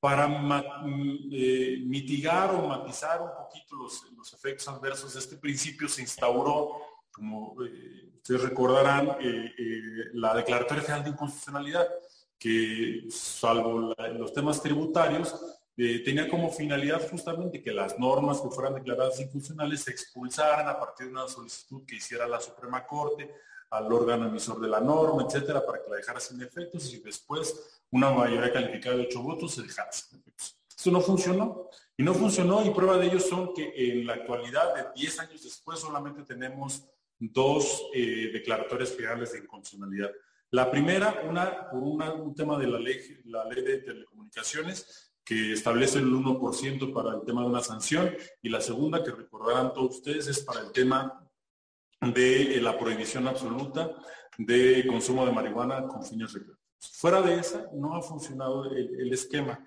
[0.00, 6.00] Para mm, eh, mitigar o matizar un poquito los, efectos adversos de este principio se
[6.00, 6.80] instauró,
[7.12, 9.16] como eh, ustedes recordarán,
[10.14, 11.86] la Declaratoria General de Inconstitucionalidad,
[12.38, 15.34] que salvo los temas tributarios,
[15.76, 21.06] tenía como finalidad justamente que las normas que fueran declaradas inconstitucionales se expulsaran a partir
[21.06, 23.30] de una solicitud que hiciera la Suprema Corte
[23.70, 27.82] al órgano emisor de la norma, etcétera, para que la dejara sin efectos y después
[27.90, 30.56] una mayoría calificada de ocho votos se dejara sin efectos.
[30.68, 31.70] Esto no funcionó.
[31.98, 35.42] Y no funcionó y prueba de ello son que en la actualidad, de 10 años
[35.42, 36.84] después, solamente tenemos
[37.18, 40.10] dos eh, declaratorias generales de inconstitucionalidad.
[40.50, 45.98] La primera, una por un tema de la ley, la ley de telecomunicaciones, que establece
[45.98, 50.28] el 1% para el tema de una sanción, y la segunda, que recordarán todos ustedes,
[50.28, 51.28] es para el tema
[52.00, 53.90] de eh, la prohibición absoluta
[54.38, 56.60] de consumo de marihuana con fines recreativos.
[56.78, 59.64] Fuera de esa, no ha funcionado el, esquema.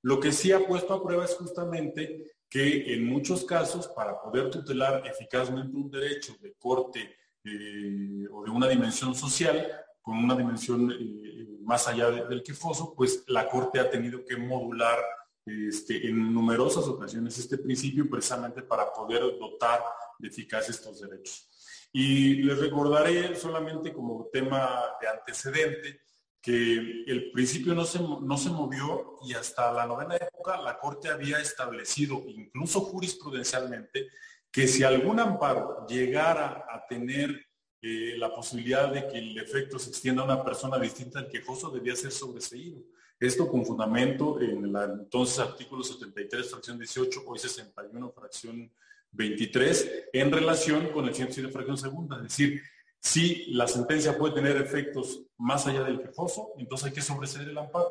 [0.00, 4.48] Lo que sí ha puesto a prueba es justamente que en muchos casos, para poder
[4.48, 9.66] tutelar eficazmente un derecho de corte eh, o de una dimensión social,
[10.02, 14.98] con una dimensión eh, más allá del quefoso, pues la Corte ha tenido que modular
[15.46, 19.80] este, en numerosas ocasiones este principio precisamente para poder dotar
[20.18, 21.48] de eficacia estos derechos.
[21.92, 26.00] Y les recordaré solamente como tema de antecedente
[26.40, 31.08] que el principio no se, no se movió y hasta la novena época la Corte
[31.08, 34.08] había establecido, incluso jurisprudencialmente,
[34.50, 37.46] que si algún amparo llegara a tener
[37.82, 41.96] la posibilidad de que el efecto se extienda a una persona distinta al quejoso, debía
[41.96, 42.80] ser sobreseído.
[43.18, 48.72] Esto con fundamento en el entonces artículo 73, fracción 18, hoy 61, fracción
[49.12, 52.16] 23 en relación con el 107 fracción segunda.
[52.16, 52.62] Es decir,
[53.00, 57.58] si la sentencia puede tener efectos más allá del quejoso, entonces hay que sobreseer el
[57.58, 57.90] amparo.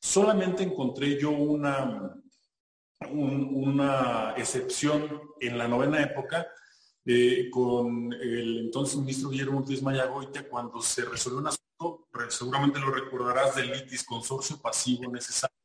[0.00, 2.14] Solamente encontré yo una,
[3.10, 6.46] una excepción en la novena época
[7.06, 12.90] eh, con el entonces ministro Guillermo Ortiz Mayagoita cuando se resolvió un asunto, seguramente lo
[12.90, 15.56] recordarás, del litis consorcio pasivo necesario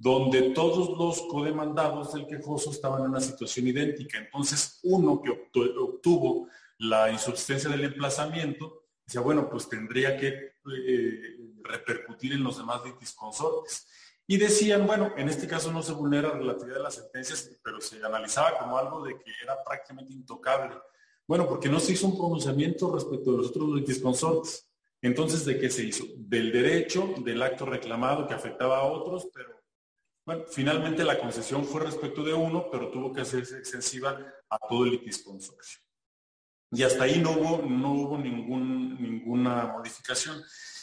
[0.00, 4.16] donde todos los codemandados del quejoso estaban en una situación idéntica.
[4.18, 6.46] Entonces, uno que obtuvo
[6.78, 13.12] la insubsistencia del emplazamiento, decía, bueno, pues tendría que eh, repercutir en los demás litis
[13.12, 13.88] consortes.
[14.30, 17.80] Y decían, bueno, en este caso no se vulnera la relatividad de las sentencias, pero
[17.80, 20.76] se analizaba como algo de que era prácticamente intocable.
[21.26, 24.68] Bueno, porque no se hizo un pronunciamiento respecto de los otros litis consortes.
[25.00, 26.04] Entonces, ¿de qué se hizo?
[26.16, 29.58] Del derecho, del acto reclamado que afectaba a otros, pero
[30.26, 34.20] bueno, finalmente la concesión fue respecto de uno, pero tuvo que hacerse extensiva
[34.50, 35.80] a todo el litis consorcio.
[36.70, 40.42] Y hasta ahí no hubo, no hubo ningún, ninguna modificación.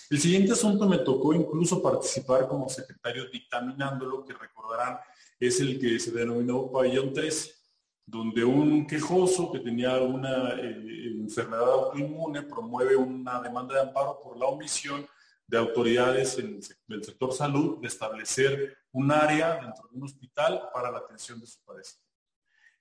[0.09, 4.99] El siguiente asunto me tocó incluso participar como secretario dictaminándolo, que recordarán
[5.39, 7.63] es el que se denominó pabellón 3,
[8.05, 14.37] donde un quejoso que tenía una eh, enfermedad autoinmune promueve una demanda de amparo por
[14.37, 15.05] la omisión
[15.47, 20.91] de autoridades en, del sector salud de establecer un área dentro de un hospital para
[20.91, 21.93] la atención de su pareja.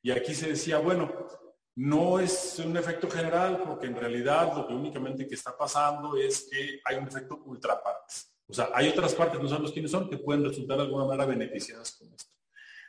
[0.03, 1.11] Y aquí se decía, bueno,
[1.77, 6.49] no es un efecto general porque en realidad lo que únicamente que está pasando es
[6.51, 8.33] que hay un efecto ultrapartes.
[8.47, 11.27] O sea, hay otras partes, no sabemos quiénes son, que pueden resultar de alguna manera
[11.27, 12.33] beneficiadas con esto.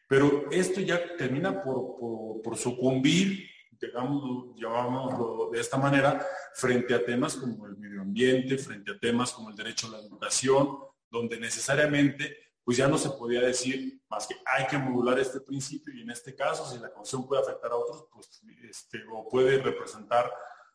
[0.08, 7.04] Pero esto ya termina por, por, por sucumbir digamos, llamámoslo de esta manera, frente a
[7.04, 10.78] temas como el medio ambiente, frente a temas como el derecho a la educación,
[11.10, 15.94] donde necesariamente pues ya no se podía decir más que hay que modular este principio
[15.94, 18.30] y en este caso si la constitución puede afectar a otros, pues
[18.70, 20.30] este, o puede representar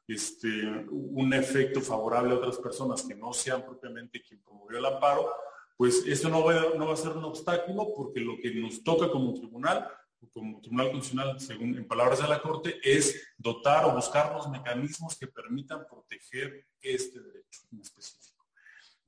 [0.07, 0.49] este,
[0.91, 5.31] un efecto favorable a otras personas que no sean propiamente quien promovió el amparo,
[5.77, 6.41] pues esto no
[6.77, 9.87] no va a ser un obstáculo porque lo que nos toca como tribunal
[10.33, 15.17] como Tribunal Constitucional, según en palabras de la Corte, es dotar o buscar los mecanismos
[15.19, 18.20] que permitan proteger este derecho en específico.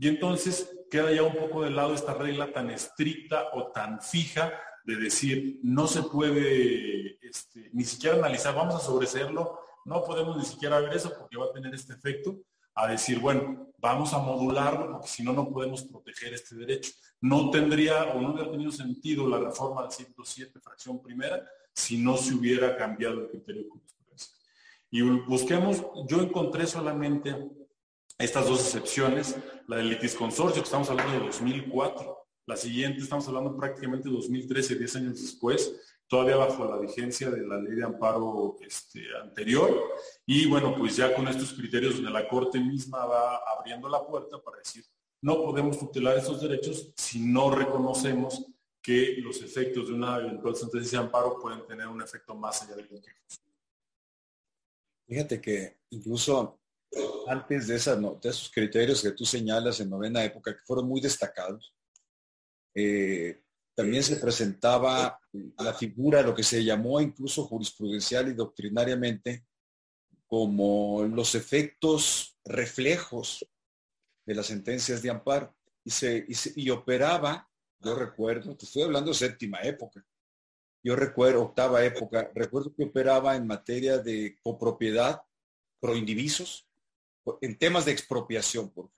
[0.02, 4.52] Y entonces queda ya un poco de lado esta regla tan estricta o tan fija
[4.84, 10.44] de decir no se puede este, ni siquiera analizar, vamos a sobreseerlo, no podemos ni
[10.44, 12.36] siquiera ver eso porque va a tener este efecto,
[12.74, 16.90] a decir, bueno, vamos a modularlo porque si no, no podemos proteger este derecho.
[17.20, 22.16] No tendría o no hubiera tenido sentido la reforma del 107, fracción primera, si no
[22.16, 24.34] se hubiera cambiado el criterio de jurisprudencia.
[24.90, 27.36] Y busquemos, yo encontré solamente
[28.22, 33.26] estas dos excepciones, la del litis consorcio, que estamos hablando de 2004, la siguiente, estamos
[33.26, 38.56] hablando prácticamente 2013, 10 años después, todavía bajo la vigencia de la ley de amparo
[38.60, 39.76] este, anterior.
[40.26, 44.40] Y bueno, pues ya con estos criterios donde la Corte misma va abriendo la puerta
[44.40, 44.84] para decir,
[45.20, 48.44] no podemos tutelar esos derechos si no reconocemos
[48.80, 52.76] que los efectos de una eventual sentencia de amparo pueden tener un efecto más allá
[52.76, 53.00] del quejo.
[55.06, 56.61] Fíjate que incluso
[57.28, 61.00] antes de, esa, de esos criterios que tú señalas en novena época, que fueron muy
[61.00, 61.74] destacados,
[62.74, 63.42] eh,
[63.74, 65.18] también se presentaba
[65.58, 69.46] la figura, lo que se llamó incluso jurisprudencial y doctrinariamente,
[70.26, 73.46] como los efectos reflejos
[74.26, 75.54] de las sentencias de amparo.
[75.84, 77.50] Y, se, y, operaba,
[77.80, 80.04] yo recuerdo, te estoy hablando de séptima época,
[80.84, 85.22] yo recuerdo, octava época, recuerdo que operaba en materia de copropiedad,
[85.80, 86.68] proindivisos,
[87.40, 88.90] en temas de expropiación, por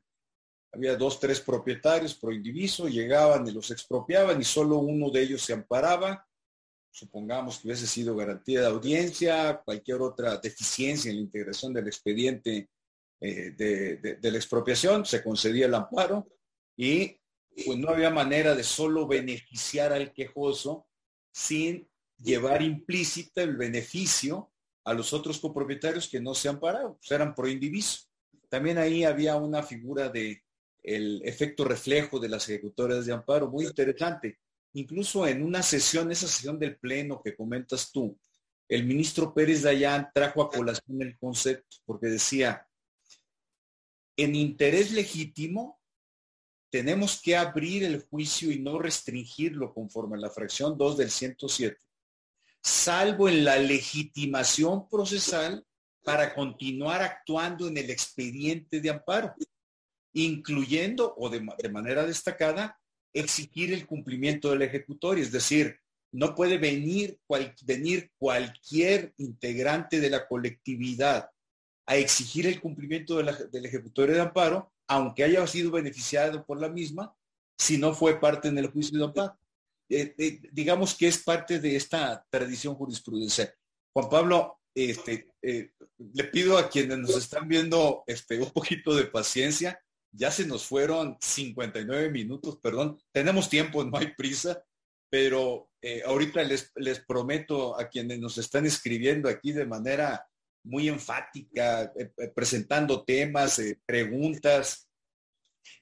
[0.74, 5.42] había dos, tres propietarios pro indiviso, llegaban y los expropiaban y solo uno de ellos
[5.42, 6.26] se amparaba.
[6.90, 12.68] Supongamos que hubiese sido garantía de audiencia, cualquier otra deficiencia en la integración del expediente
[13.20, 16.28] eh, de, la expropiación, se concedía el amparo
[16.76, 17.16] y
[17.64, 20.88] pues no había manera de solo beneficiar al quejoso
[21.32, 24.50] sin llevar implícita el beneficio
[24.84, 28.08] a los otros copropietarios que no se ampararon, pues eran pro indiviso.
[28.54, 30.44] También ahí había una figura de
[30.80, 34.38] el efecto reflejo de las ejecutoras de amparo, muy interesante.
[34.74, 38.16] Incluso en una sesión, esa sesión del Pleno que comentas tú,
[38.68, 42.64] el ministro Pérez Dayán trajo a colación el concepto, porque decía,
[44.16, 45.80] en interés legítimo,
[46.70, 51.76] tenemos que abrir el juicio y no restringirlo conforme a la fracción 2 del 107,
[52.62, 55.66] salvo en la legitimación procesal
[56.04, 59.34] para continuar actuando en el expediente de amparo
[60.14, 61.40] incluyendo o de,
[61.70, 62.78] manera destacada
[63.12, 65.78] exigir el cumplimiento del ejecutorio, es decir,
[66.12, 67.18] no puede venir,
[67.64, 71.28] venir cualquier integrante de la colectividad
[71.86, 77.14] a exigir el cumplimiento del ejecutorio de amparo, aunque haya sido beneficiado por la misma,
[77.58, 79.36] si no fue parte en el juicio de amparo.
[79.88, 83.52] Eh, eh, digamos que es parte de esta tradición jurisprudencial.
[83.92, 89.04] Juan Pablo, este, eh, le pido a quienes nos están viendo este, un poquito de
[89.04, 89.78] paciencia
[90.16, 92.98] ya se nos fueron 59 minutos, perdón.
[93.12, 94.64] Tenemos tiempo, no hay prisa,
[95.10, 100.26] pero eh, ahorita les, les prometo a quienes nos están escribiendo aquí de manera
[100.64, 104.88] muy enfática, eh, presentando temas, preguntas,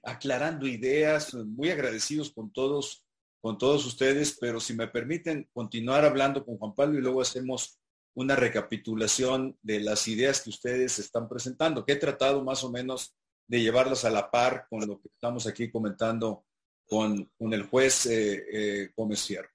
[0.03, 3.05] aclarando ideas, muy agradecidos con todos,
[3.41, 7.79] con todos ustedes, pero si me permiten continuar hablando con Juan Pablo y luego hacemos
[8.15, 13.15] una recapitulación de las ideas que ustedes están presentando, que he tratado más o menos
[13.47, 16.45] de llevarlos a la par con lo que estamos aquí comentando
[16.87, 19.49] con, el juez eh, eh, Gómez Fierro.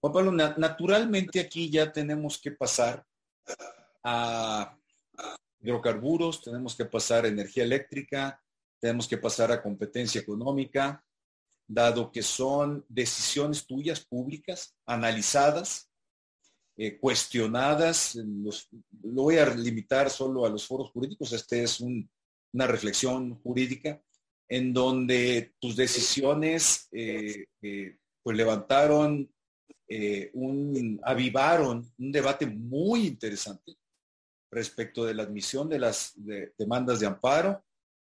[0.00, 3.04] Juan Pablo, naturalmente aquí ya tenemos que pasar
[4.02, 4.76] a
[5.60, 8.42] hidrocarburos, tenemos que pasar a energía eléctrica,
[8.80, 11.04] tenemos que pasar a competencia económica,
[11.68, 15.91] dado que son decisiones tuyas públicas, analizadas,
[16.76, 18.16] eh, cuestionadas.
[18.16, 21.32] lo voy a limitar solo a los foros jurídicos.
[21.32, 22.08] Este es un
[22.52, 24.00] una reflexión jurídica
[24.48, 29.30] en donde tus decisiones eh, eh, pues levantaron
[29.88, 33.76] eh, un, avivaron un debate muy interesante
[34.50, 36.14] respecto de la admisión de las
[36.58, 37.64] demandas de amparo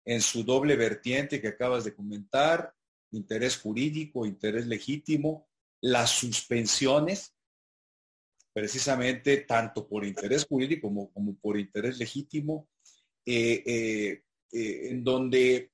[0.04, 2.74] en su doble vertiente que acabas de comentar,
[3.10, 5.46] interés jurídico, interés legítimo,
[5.82, 7.34] las suspensiones,
[8.52, 12.68] precisamente tanto por interés jurídico como, como por interés legítimo,
[13.24, 14.22] eh, eh,
[14.52, 15.70] eh, en donde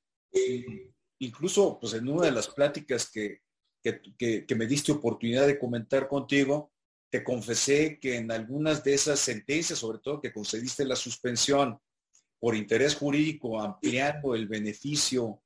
[1.19, 3.41] incluso pues en una de las pláticas que,
[3.83, 6.71] que, me diste oportunidad de comentar contigo,
[7.11, 11.79] te confesé que en algunas de esas sentencias, sobre todo que concediste la suspensión
[12.39, 15.43] por interés jurídico, ampliando el beneficio,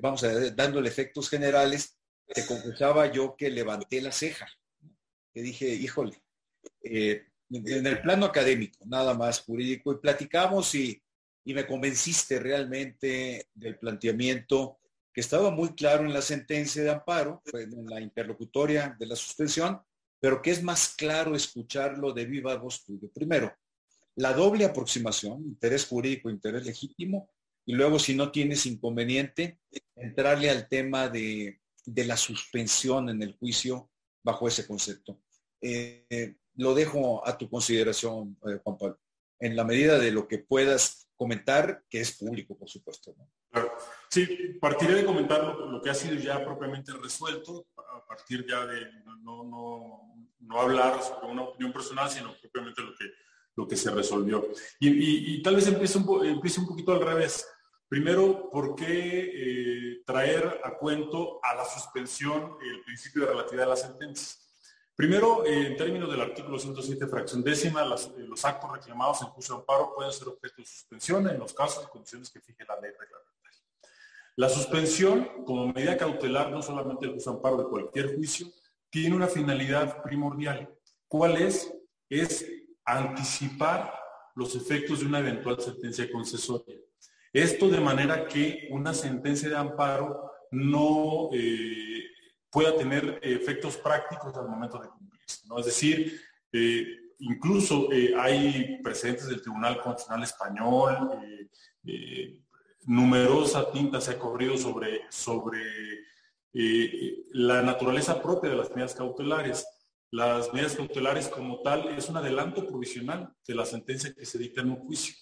[0.00, 4.46] vamos a dándole efectos generales, te confesaba yo que levanté la ceja,
[5.34, 6.22] que dije, híjole,
[6.82, 11.02] en el plano académico, nada más jurídico, y platicamos y,
[11.44, 14.78] y me convenciste realmente del planteamiento
[15.12, 19.80] que estaba muy claro en la sentencia de amparo, en la interlocutoria de la suspensión,
[20.20, 23.10] pero que es más claro escucharlo de viva voz tuyo.
[23.12, 23.52] Primero,
[24.16, 27.28] la doble aproximación, interés jurídico, interés legítimo,
[27.66, 29.58] y luego si no tienes inconveniente,
[29.96, 33.90] entrarle al tema de, la suspensión en el juicio
[34.22, 35.20] bajo ese concepto.
[35.60, 38.98] Eh, lo dejo a tu consideración, eh, Juan Pablo,
[39.38, 43.14] en la medida de lo que puedas comentar, que es público, por supuesto.
[44.08, 48.86] Sí, partiré de comentar lo, que ha sido ya propiamente resuelto, a partir ya de
[49.22, 53.04] no, no, no, hablar sobre una opinión personal, sino propiamente lo que,
[53.56, 54.46] lo que se resolvió.
[54.80, 57.46] Y, tal vez empiece un, empiece un poquito al revés.
[57.88, 63.70] Primero, ¿por qué eh, traer a cuento a la suspensión el principio de relatividad de
[63.70, 64.51] las sentencias?
[65.02, 69.56] Primero, eh, en términos del artículo 107, fracción décima, eh, los actos reclamados en juicio
[69.56, 72.76] de amparo pueden ser objeto de suspensión en los casos y condiciones que fije la
[72.76, 73.60] ley reglamentaria.
[74.36, 78.46] La suspensión, como medida cautelar, no solamente el juicio amparo de cualquier juicio,
[78.90, 80.72] tiene una finalidad primordial.
[81.08, 81.74] ¿Cuál es?
[82.08, 82.46] Es
[82.84, 83.92] anticipar
[84.36, 86.76] los efectos de una eventual sentencia concesoria.
[87.32, 91.91] Esto de manera que una sentencia de amparo no eh,
[92.52, 95.40] pueda tener efectos prácticos al momento de cumplirse.
[95.48, 95.58] ¿no?
[95.58, 96.20] Es decir,
[96.52, 96.86] eh,
[97.18, 101.18] incluso eh, hay precedentes del Tribunal Constitucional Español,
[102.84, 105.60] numerosa tinta se ha corrido sobre, sobre
[106.54, 109.66] eh, la naturaleza propia de las medidas cautelares.
[110.10, 114.60] Las medidas cautelares como tal es un adelanto provisional de la sentencia que se dicta
[114.60, 115.14] en un juicio.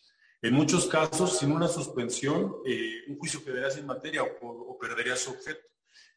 [0.42, 5.30] En muchos casos, sin una suspensión, eh, un juicio quedaría sin materia o, perdería su
[5.30, 5.60] objeto.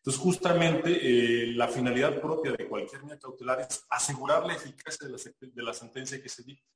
[0.05, 5.13] Entonces, justamente eh, la finalidad propia de cualquier medida cautelar es asegurar la eficacia de
[5.13, 6.69] la, de la sentencia que se dicta.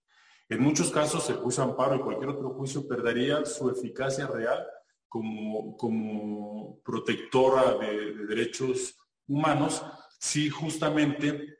[0.48, 4.66] En muchos casos, el juicio amparo y cualquier otro juicio perdería su eficacia real
[5.10, 8.96] como, como protectora de, derechos
[9.28, 9.84] humanos
[10.18, 11.58] si justamente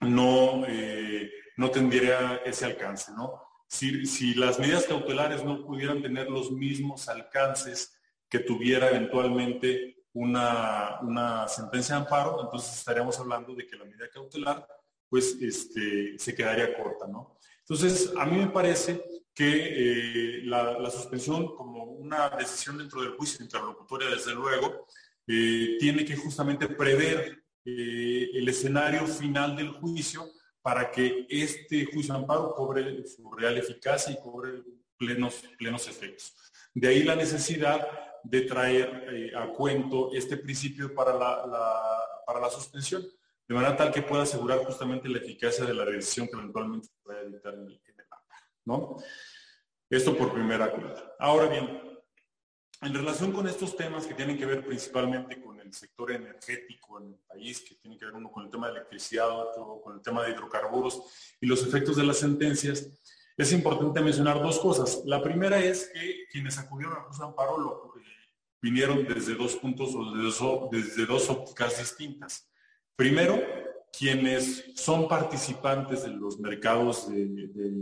[0.00, 3.12] no, eh, no tendría ese alcance.
[3.12, 3.40] ¿no?
[3.68, 7.96] Si, si las medidas cautelares no pudieran tener los mismos alcances
[8.28, 14.66] que tuviera eventualmente una, sentencia de amparo, entonces estaríamos hablando de que la medida cautelar
[15.08, 17.38] pues este, se quedaría corta, ¿no?
[17.60, 19.04] Entonces, a mí me parece
[19.34, 24.86] que eh, la, suspensión como una decisión dentro del juicio interlocutoria, desde luego,
[25.26, 30.26] eh, tiene que justamente prever eh, el escenario final del juicio
[30.62, 34.62] para que este juicio de amparo cobre su real eficacia y cobre
[34.96, 36.34] plenos, plenos efectos.
[36.74, 37.86] De ahí la necesidad
[38.28, 41.44] de traer a cuento este principio para la,
[42.26, 43.04] para la suspensión
[43.48, 46.94] de manera tal que pueda asegurar justamente la eficacia de la decisión que eventualmente se
[47.02, 47.96] pueda dictar en el, en
[48.64, 48.96] ¿no?
[49.88, 51.14] Esto por primera cuenta.
[51.20, 51.80] Ahora bien,
[52.82, 57.12] en relación con estos temas que tienen que ver principalmente con el sector energético en
[57.12, 60.02] el país, que tiene que ver uno con el tema de electricidad, otro con el
[60.02, 62.90] tema de hidrocarburos y los efectos de las sentencias,
[63.36, 65.02] es importante mencionar dos cosas.
[65.04, 68.15] La primera es que quienes acudieron a Cruz Amparo lo, eh,
[68.66, 72.48] vinieron desde dos puntos o desde dos ópticas distintas.
[72.96, 73.40] Primero,
[73.96, 77.28] quienes son participantes de los mercados de,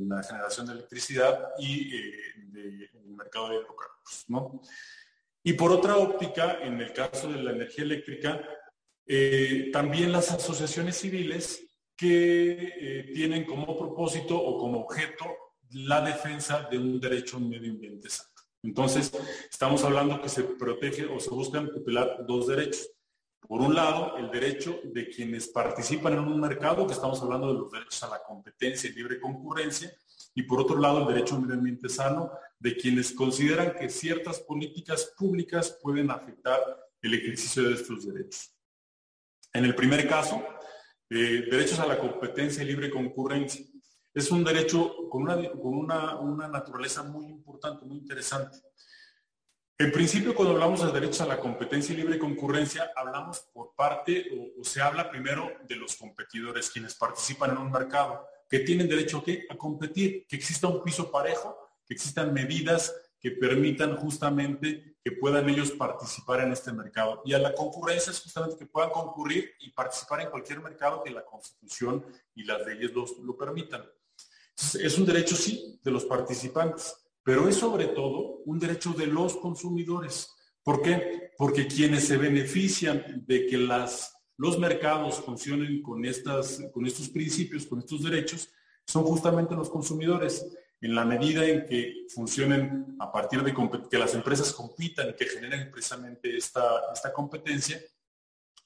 [0.07, 2.13] la generación de electricidad y eh,
[2.53, 4.25] del mercado de hidrocarburos.
[4.29, 4.61] ¿no?
[5.43, 8.47] Y por otra óptica, en el caso de la energía eléctrica,
[9.07, 11.67] eh, también las asociaciones civiles
[11.97, 15.25] que eh, tienen como propósito o como objeto
[15.71, 18.34] la defensa de un derecho a medio ambiente sano.
[18.65, 19.13] Entonces,
[19.49, 22.91] estamos hablando que se protege o se buscan tutelar dos derechos
[23.47, 27.61] por un lado, el derecho de quienes participan en un mercado, que estamos hablando de
[27.61, 29.95] los derechos a la competencia y libre concurrencia,
[30.35, 33.91] y por otro lado, el derecho a un medio ambiente sano, de quienes consideran que
[33.91, 36.59] ciertas políticas públicas pueden afectar
[37.03, 38.55] el ejercicio de estos derechos.
[39.53, 40.43] En el primer caso,
[41.11, 43.65] eh, derechos a la competencia y libre concurrencia.
[44.15, 48.59] Es un derecho con, una, con una, una naturaleza muy importante, muy interesante.
[49.77, 54.25] En principio, cuando hablamos de derechos a la competencia y libre concurrencia, hablamos por parte
[54.57, 59.19] o, se habla primero de los competidores, quienes participan en un mercado, que tienen derecho
[59.19, 65.13] a, a competir, que exista un piso parejo, que existan medidas que permitan justamente que
[65.13, 67.23] puedan ellos participar en este mercado.
[67.25, 71.11] Y a la concurrencia es justamente que puedan concurrir y participar en cualquier mercado que
[71.11, 72.05] la Constitución
[72.35, 73.83] y las leyes lo permitan.
[74.57, 76.95] Es un derecho, sí, de los participantes
[77.25, 80.31] pero es sobre todo un derecho de los consumidores.
[80.63, 81.31] ¿Por qué?
[81.39, 87.67] Porque quienes se benefician de que las, los mercados funcionen con, estas, con estos principios,
[87.67, 88.51] con estos derechos,
[88.87, 90.47] son justamente los consumidores.
[90.83, 93.55] En la medida en que funcionen a partir de
[93.91, 96.63] que las empresas compitan y que generen precisamente esta,
[96.93, 97.81] esta competencia,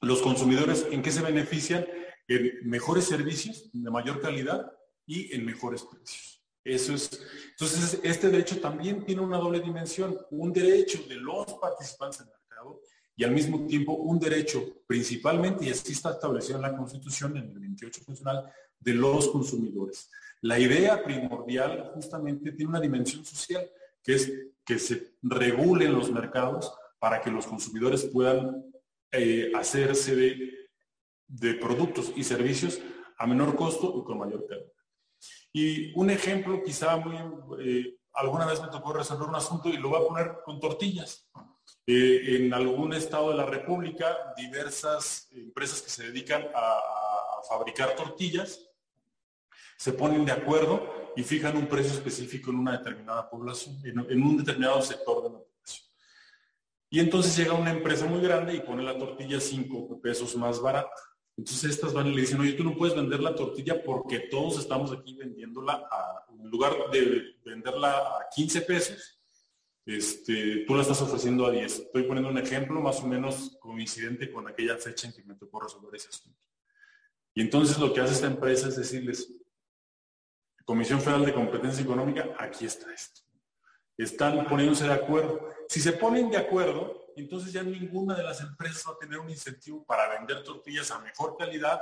[0.00, 1.86] los consumidores en qué se benefician?
[2.26, 4.70] En mejores servicios de mayor calidad
[5.08, 6.44] y en mejores precios.
[6.62, 7.20] Eso es.
[7.50, 12.82] Entonces, este derecho también tiene una doble dimensión, un derecho de los participantes del mercado
[13.16, 17.50] y al mismo tiempo un derecho principalmente, y así está establecido en la Constitución, en
[17.50, 20.10] el 28 funcional, de los consumidores.
[20.42, 23.68] La idea primordial justamente tiene una dimensión social,
[24.02, 24.32] que es
[24.64, 28.62] que se regulen los mercados para que los consumidores puedan
[29.10, 30.68] eh, hacerse de,
[31.26, 32.78] de, productos y servicios
[33.16, 34.77] a menor costo y con mayor calidad.
[35.52, 37.16] Y un ejemplo quizá muy,
[37.60, 41.28] eh, alguna vez me tocó resolver un asunto y lo voy a poner con tortillas.
[41.86, 46.80] Eh, en algún estado de la República, diversas empresas que se dedican a,
[47.48, 48.60] fabricar tortillas
[49.76, 54.36] se ponen de acuerdo y fijan un precio específico en una determinada población, en, un
[54.36, 55.88] determinado sector de la población.
[56.90, 60.90] Y entonces llega una empresa muy grande y pone la tortilla 5 pesos más barata.
[61.38, 64.58] Entonces estas van y le dicen, oye, tú no puedes vender la tortilla porque todos
[64.58, 69.20] estamos aquí vendiéndola a, en lugar de venderla a 15 pesos,
[69.86, 71.78] este, tú la estás ofreciendo a 10.
[71.78, 75.60] Estoy poniendo un ejemplo más o menos coincidente con aquella fecha en que me tocó
[75.60, 76.44] resolver ese asunto.
[77.34, 79.32] Y entonces lo que hace esta empresa es decirles,
[80.64, 83.20] Comisión Federal de Competencia Económica, aquí está esto.
[83.96, 85.48] Están poniéndose de acuerdo.
[85.68, 89.30] Si se ponen de acuerdo, entonces ya ninguna de las empresas va a tener un
[89.30, 91.80] incentivo para vender tortillas a mejor calidad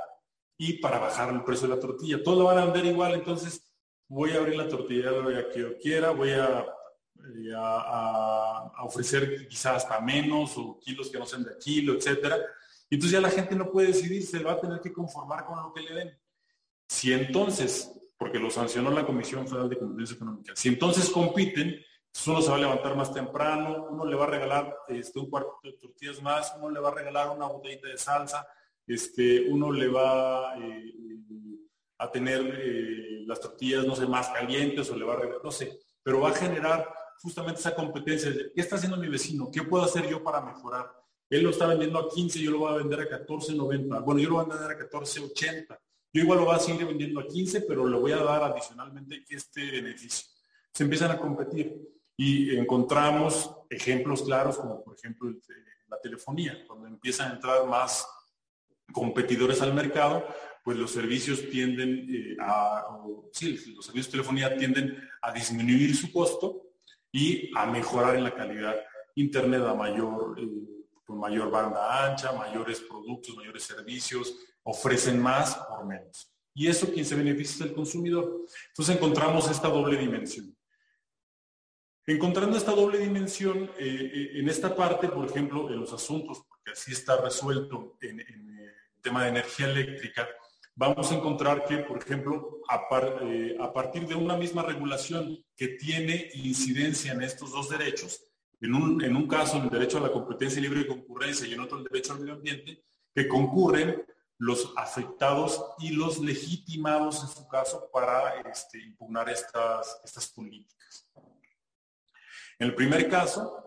[0.57, 2.23] y para bajar el precio de la tortilla.
[2.23, 3.61] Todo lo van a vender igual, entonces
[4.07, 5.11] voy a abrir la tortilla
[5.53, 6.65] que yo quiera, voy a,
[7.35, 12.37] eh, a, ofrecer quizás hasta menos o kilos que no sean de kilo, etcétera.
[12.89, 15.61] Y entonces ya la gente no puede decidir, se va a tener que conformar con
[15.61, 16.17] lo que le den.
[16.87, 21.83] Si entonces, porque lo sancionó la Comisión Federal de Competencia Económica, si entonces compiten,
[22.27, 25.59] uno se va a levantar más temprano, uno le va a regalar este, un cuarto
[25.63, 28.47] de tortillas más, uno le va a regalar una botellita de salsa,
[28.85, 30.93] este, uno le va eh,
[31.99, 35.51] a tener eh, las tortillas, no sé, más calientes o le va a regalar, no
[35.51, 39.63] sé, pero va a generar justamente esa competencia de qué está haciendo mi vecino, qué
[39.63, 40.91] puedo hacer yo para mejorar.
[41.29, 44.03] Él lo está vendiendo a 15, yo lo voy a vender a 14.90.
[44.03, 45.77] Bueno, yo lo voy a vender a 14.80.
[46.13, 49.25] Yo igual lo voy a seguir vendiendo a 15, pero le voy a dar adicionalmente
[49.29, 50.29] este beneficio.
[50.71, 55.31] Se empiezan a competir y encontramos ejemplos claros como por ejemplo
[55.87, 58.05] la telefonía, cuando empiezan a entrar más
[58.91, 60.25] competidores al mercado,
[60.63, 62.83] pues los servicios tienden eh, a,
[63.31, 66.63] sí, los servicios de telefonía tienden a disminuir su costo
[67.11, 68.75] y a mejorar en la calidad.
[69.15, 70.47] Internet a mayor, eh,
[71.05, 76.33] con mayor banda ancha, mayores productos, mayores servicios, ofrecen más por menos.
[76.53, 78.41] Y eso quien se beneficia es el consumidor.
[78.69, 80.56] Entonces encontramos esta doble dimensión.
[82.09, 86.71] Encontrando esta doble dimensión, eh, eh, en esta parte, por ejemplo, en los asuntos, porque
[86.71, 90.25] así está resuelto en, el eh, tema de energía eléctrica,
[90.73, 97.11] vamos a encontrar que, por ejemplo, a, partir de una misma regulación que tiene incidencia
[97.11, 98.23] en estos dos derechos,
[98.61, 101.59] en un, en un caso el derecho a la competencia libre de concurrencia y en
[101.59, 104.01] otro el derecho al medio ambiente, que concurren
[104.37, 111.05] los afectados y los legitimados en su caso para este, impugnar estas, estas políticas.
[112.59, 113.63] En el primer caso,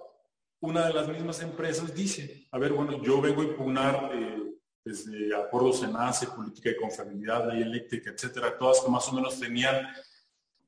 [0.61, 4.41] una de las mismas empresas dice, a ver, bueno, yo vengo a impugnar eh,
[4.85, 9.39] desde acuerdos en ACE, política de confiabilidad, ley eléctrica, etcétera, todas que más o menos
[9.39, 9.87] tenían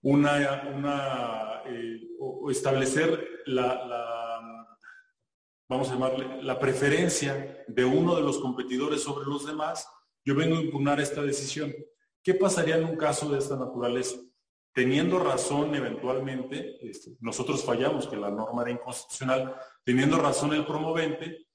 [0.03, 4.39] una, una eh, o establecer la,
[5.69, 9.89] vamos a llamarle, la preferencia de uno de los competidores sobre los demás,
[10.25, 11.75] yo vengo a impugnar esta decisión.
[12.23, 14.17] ¿Qué pasaría en un caso de esta naturaleza?
[14.73, 19.55] Teniendo razón eventualmente, este, nosotros fallamos que la norma era inconstitucional,
[19.85, 21.47] teniendo razón el promovente,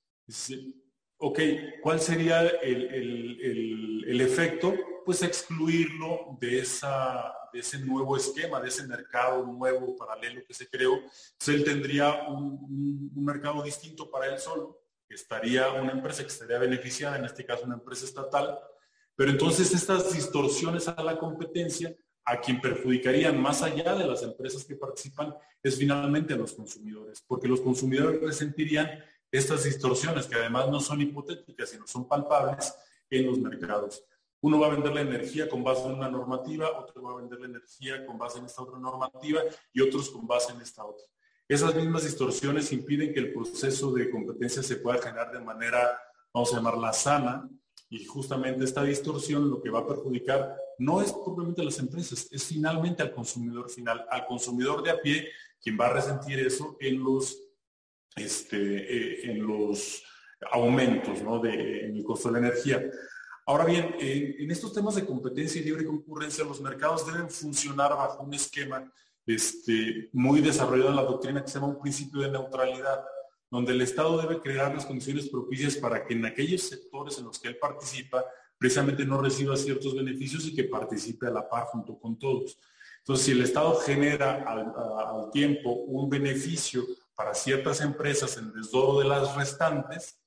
[1.18, 1.40] ok,
[1.82, 4.74] ¿cuál sería el, efecto?
[5.06, 10.68] Pues excluirlo de, esa, de ese nuevo esquema, de ese mercado nuevo, paralelo que se
[10.70, 10.96] creó.
[10.96, 16.60] Entonces él tendría un, un mercado distinto para él solo, estaría una empresa que estaría
[16.60, 18.60] beneficiada, en este caso una empresa estatal,
[19.16, 21.96] pero entonces estas distorsiones a la competencia
[22.28, 25.34] a quien perjudicarían más allá de las empresas que participan
[25.64, 28.90] es finalmente a los consumidores, porque los consumidores resentirían
[29.32, 32.76] estas distorsiones que además no son hipotéticas, sino son palpables
[33.10, 34.04] en los mercados.
[34.42, 37.40] Uno va a vender la energía con base en una normativa, otro va a vender
[37.40, 39.40] la energía con base en esta otra normativa
[39.72, 41.06] y otros con base en esta otra.
[41.48, 45.98] Esas mismas distorsiones impiden que el proceso de competencia se pueda generar de manera,
[46.34, 47.50] vamos a llamarla sana,
[47.90, 52.28] y justamente esta distorsión lo que va a perjudicar no es propiamente a las empresas,
[52.32, 55.30] es finalmente al consumidor final, al consumidor de a pie,
[55.62, 57.38] quien va a resentir eso en los,
[58.16, 60.04] este, eh, en los
[60.52, 61.40] aumentos ¿no?
[61.40, 62.84] de, en el costo de la energía.
[63.46, 68.24] Ahora bien, en estos temas de competencia y libre concurrencia, los mercados deben funcionar bajo
[68.24, 68.92] un esquema
[69.26, 73.06] este, muy desarrollado en la doctrina que se llama un principio de neutralidad
[73.50, 77.40] donde el Estado debe crear las condiciones propicias para que en aquellos sectores en los
[77.40, 78.26] que él participa,
[78.58, 82.58] precisamente no reciba ciertos beneficios y que participe a la par junto con todos.
[83.00, 86.86] Entonces, si el Estado genera al, tiempo un beneficio
[87.16, 90.20] para ciertas empresas en desdoro de las restantes,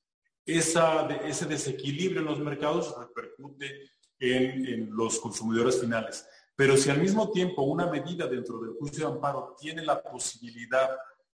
[0.45, 6.27] ese desequilibrio en los mercados repercute en, en los consumidores finales.
[6.57, 10.91] Pero si al mismo tiempo una medida dentro del juicio de amparo tiene la posibilidad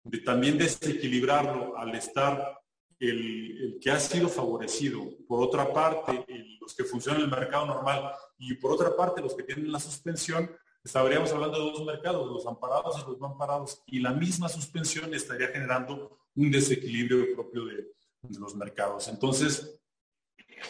[0.05, 2.62] de también desequilibrarlo al estar
[3.03, 6.25] el, que ha sido favorecido, por otra parte,
[6.61, 9.81] los que funcionan en el mercado normal y por otra parte los que tienen la
[9.81, 10.51] suspensión,
[10.85, 15.13] estaríamos hablando de dos mercados, los amparados y los no amparados, y la misma suspensión
[15.15, 17.89] estaría generando un desequilibrio propio de,
[18.23, 19.09] de los mercados.
[19.09, 19.81] Entonces,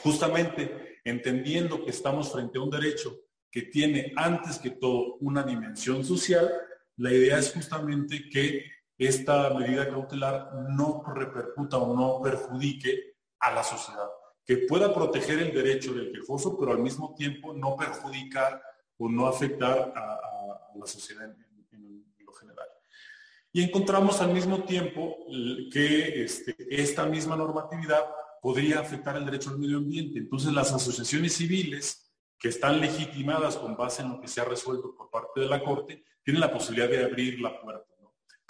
[0.03, 3.15] justamente entendiendo que estamos frente a un derecho
[3.51, 6.51] que tiene antes que todo una dimensión social,
[6.97, 8.65] la idea es justamente que
[9.07, 14.09] esta medida cautelar no repercuta o no perjudique a la sociedad,
[14.45, 18.63] que pueda proteger el derecho del quejoso, pero al mismo tiempo no perjudicar
[18.99, 20.19] o no afectar a,
[20.75, 22.67] la sociedad en, lo general.
[23.53, 25.17] Y encontramos al mismo tiempo
[25.73, 28.07] que este, esta misma normatividad
[28.41, 30.19] podría afectar el derecho al medio ambiente.
[30.19, 34.95] Entonces las asociaciones civiles que están legitimadas con base en lo que se ha resuelto
[34.97, 37.92] por parte de la Corte, tienen la posibilidad de abrir la puerta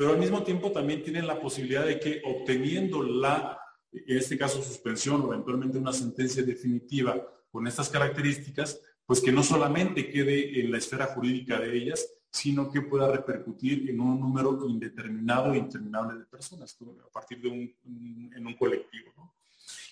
[0.02, 3.56] pero al mismo tiempo también tienen la posibilidad de que obteniendo la,
[3.92, 9.44] en este caso suspensión o eventualmente una sentencia definitiva con estas características, pues que no
[9.44, 14.66] solamente quede en la esfera jurídica de ellas, sino que pueda repercutir en un número
[14.68, 16.76] indeterminado e interminable de personas
[17.06, 19.32] a partir de un, en un colectivo.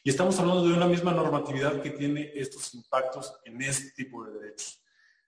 [0.02, 4.40] Y estamos hablando de una misma normatividad que tiene estos impactos en este tipo de
[4.40, 4.80] derechos.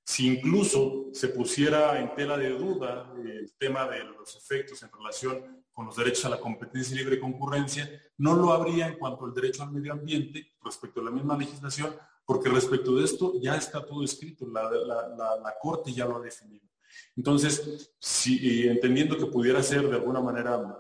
[0.05, 5.65] Si incluso se pusiera en tela de duda el tema de los efectos en relación
[5.73, 7.89] con los derechos a la competencia y libre concurrencia,
[8.19, 11.95] no lo habría en cuanto al derecho al medio ambiente respecto a la misma legislación,
[12.27, 16.67] porque respecto de esto ya está todo escrito, la, Corte ya lo ha definido.
[17.17, 20.77] Entonces, si, entendiendo que pudiera ser de alguna manera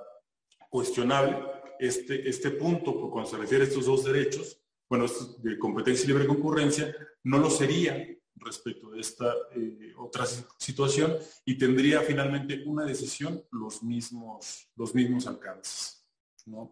[0.68, 1.38] cuestionable
[1.78, 4.58] este, este punto, cuando se refiere a estos dos derechos,
[4.88, 5.06] bueno,
[5.38, 6.94] de competencia y libre concurrencia,
[7.24, 8.06] no lo sería
[8.44, 10.26] respecto de esta eh, otra
[10.58, 16.06] situación y tendría finalmente una decisión los mismos, los mismos alcances.
[16.46, 16.70] ¿no?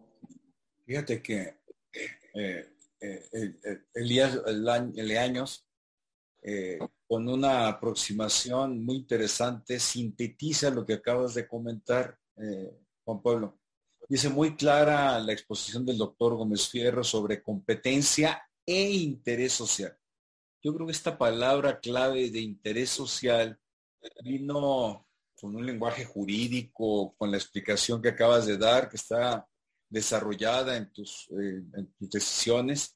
[0.85, 1.61] Fíjate que
[2.33, 5.67] eh, eh, Elías Leaños,
[7.07, 12.17] con una aproximación muy interesante, sintetiza lo que acabas de comentar,
[13.03, 13.59] Juan Pablo.
[14.09, 19.95] Dice muy clara la exposición del doctor Gómez Fierro sobre competencia e interés social.
[20.63, 23.59] Yo creo que esta palabra clave de interés social
[24.23, 25.07] vino
[25.39, 29.47] con un lenguaje jurídico, con la explicación que acabas de dar, que está
[29.89, 31.63] desarrollada en tus, eh,
[31.99, 32.95] decisiones.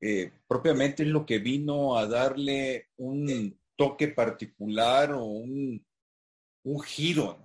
[0.00, 5.84] Eh, propiamente es lo que vino a darle un toque particular o un,
[6.64, 7.38] un giro,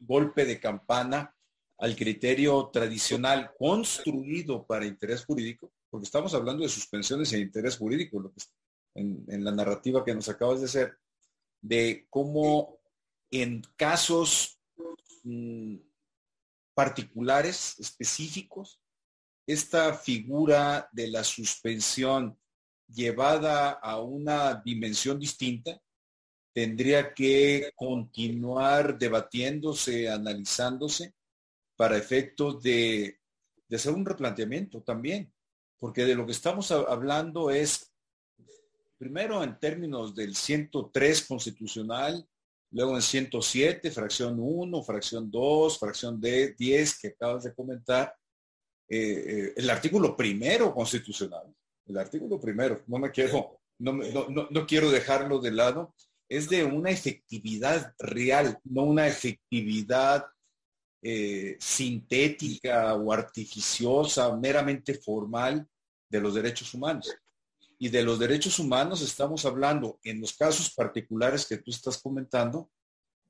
[0.00, 1.34] golpe de campana
[1.78, 8.32] al criterio tradicional construido para interés jurídico, porque estamos hablando de suspensiones e interés jurídico,
[8.94, 10.98] en, la narrativa que nos acabas de hacer,
[11.60, 12.78] de cómo
[13.30, 14.60] en casos
[15.24, 15.76] mm,
[16.74, 18.80] particulares, específicos,
[19.46, 22.38] esta figura de la suspensión
[22.88, 25.80] llevada a una dimensión distinta
[26.52, 31.14] tendría que continuar debatiéndose, analizándose
[31.76, 33.18] para efecto de,
[33.68, 35.32] de hacer un replanteamiento también,
[35.78, 37.93] porque de lo que estamos hablando es
[38.98, 42.26] primero en términos del 103 constitucional,
[42.70, 48.14] luego en 107, fracción 1, fracción 2, fracción D, 10 que acabas de comentar,
[48.88, 51.54] eh, eh, el artículo primero constitucional,
[51.86, 55.94] el artículo primero, no me quiero, no, no, quiero dejarlo de lado,
[56.28, 60.26] es de una efectividad real, no una efectividad
[61.02, 65.66] eh, sintética o artificiosa, meramente formal
[66.08, 67.14] de los derechos humanos.
[67.78, 72.70] Y de los derechos humanos estamos hablando, en los casos particulares que tú estás comentando,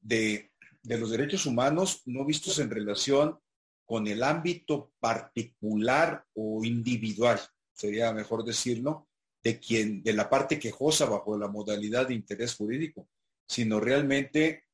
[0.00, 0.50] de,
[0.82, 3.38] los derechos humanos no vistos en relación
[3.86, 7.40] con el ámbito particular o individual,
[7.72, 9.08] sería mejor decirlo,
[9.42, 13.08] de quien, de la parte quejosa bajo la modalidad de interés jurídico,
[13.46, 14.64] sino realmente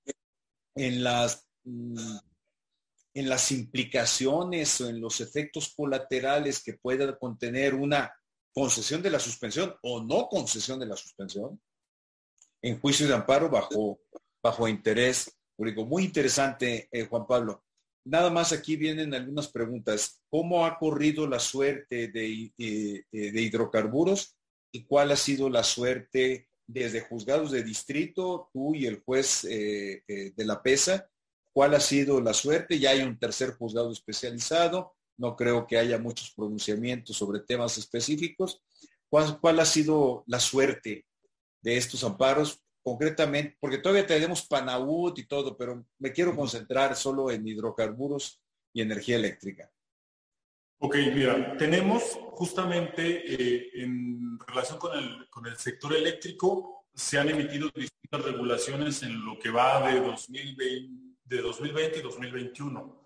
[0.75, 2.17] en las, mm,
[3.15, 8.13] en las implicaciones o en los efectos colaterales que pueda contener una
[8.53, 11.61] concesión de la suspensión o no concesión de la suspensión
[12.63, 14.01] en juicio de amparo bajo,
[14.43, 15.85] bajo interés público.
[15.85, 17.65] Muy interesante, eh, Juan Pablo.
[18.05, 20.23] Nada más aquí vienen algunas preguntas.
[20.31, 24.37] ¿Cómo ha corrido la suerte de, eh, eh, de hidrocarburos
[24.73, 30.33] y cuál ha sido la suerte desde juzgados de distrito, tú y el juez de
[30.37, 31.11] la PESA,
[31.53, 32.79] cuál ha sido la suerte.
[32.79, 34.95] Ya hay un tercer juzgado especializado.
[35.21, 38.63] No creo que haya muchos pronunciamientos sobre temas específicos.
[39.11, 41.05] ¿Cuál, ha sido la suerte
[41.61, 42.65] de estos amparos?
[42.83, 48.41] Concretamente, porque todavía tenemos Panaud y todo, pero me quiero concentrar solo en hidrocarburos
[48.73, 49.71] y energía eléctrica.
[50.79, 57.29] Ok, mira, tenemos justamente eh, en relación con el, con el sector eléctrico, se han
[57.29, 63.00] emitido distintas regulaciones en lo que va de 2020, de 2020 y 2021.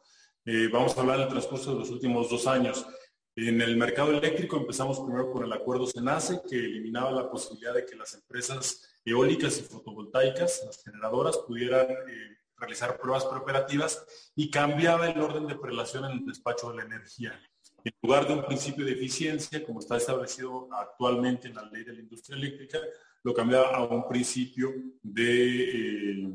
[0.47, 2.87] Eh, vamos a hablar del transcurso de los últimos dos años.
[3.35, 7.87] En el mercado eléctrico empezamos primero con el acuerdo SENACE, que eliminaba la posibilidad de
[7.87, 14.05] que las empresas eólicas y fotovoltaicas, las generadoras, pudieran eh, realizar pruebas preoperativas
[14.37, 17.41] y cambiaba el orden de prelación en el despacho de la energía.
[17.83, 21.95] En lugar de un principio de eficiencia, como está establecido actualmente en la ley de
[21.95, 22.79] la industria eléctrica,
[23.23, 26.35] lo cambiaba a un principio de eh,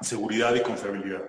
[0.00, 1.28] seguridad y confiabilidad.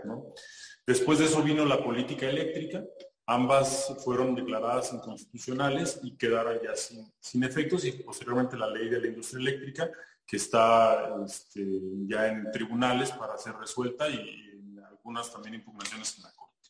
[0.88, 2.81] Después de eso vino la política eléctrica,
[3.26, 6.73] ambas fueron declaradas inconstitucionales y quedaron ya
[7.19, 9.91] sin, efectos y posteriormente la ley de la industria eléctrica
[10.26, 11.61] que está este,
[12.07, 16.69] ya en tribunales para ser resuelta y algunas también impugnaciones en la Corte.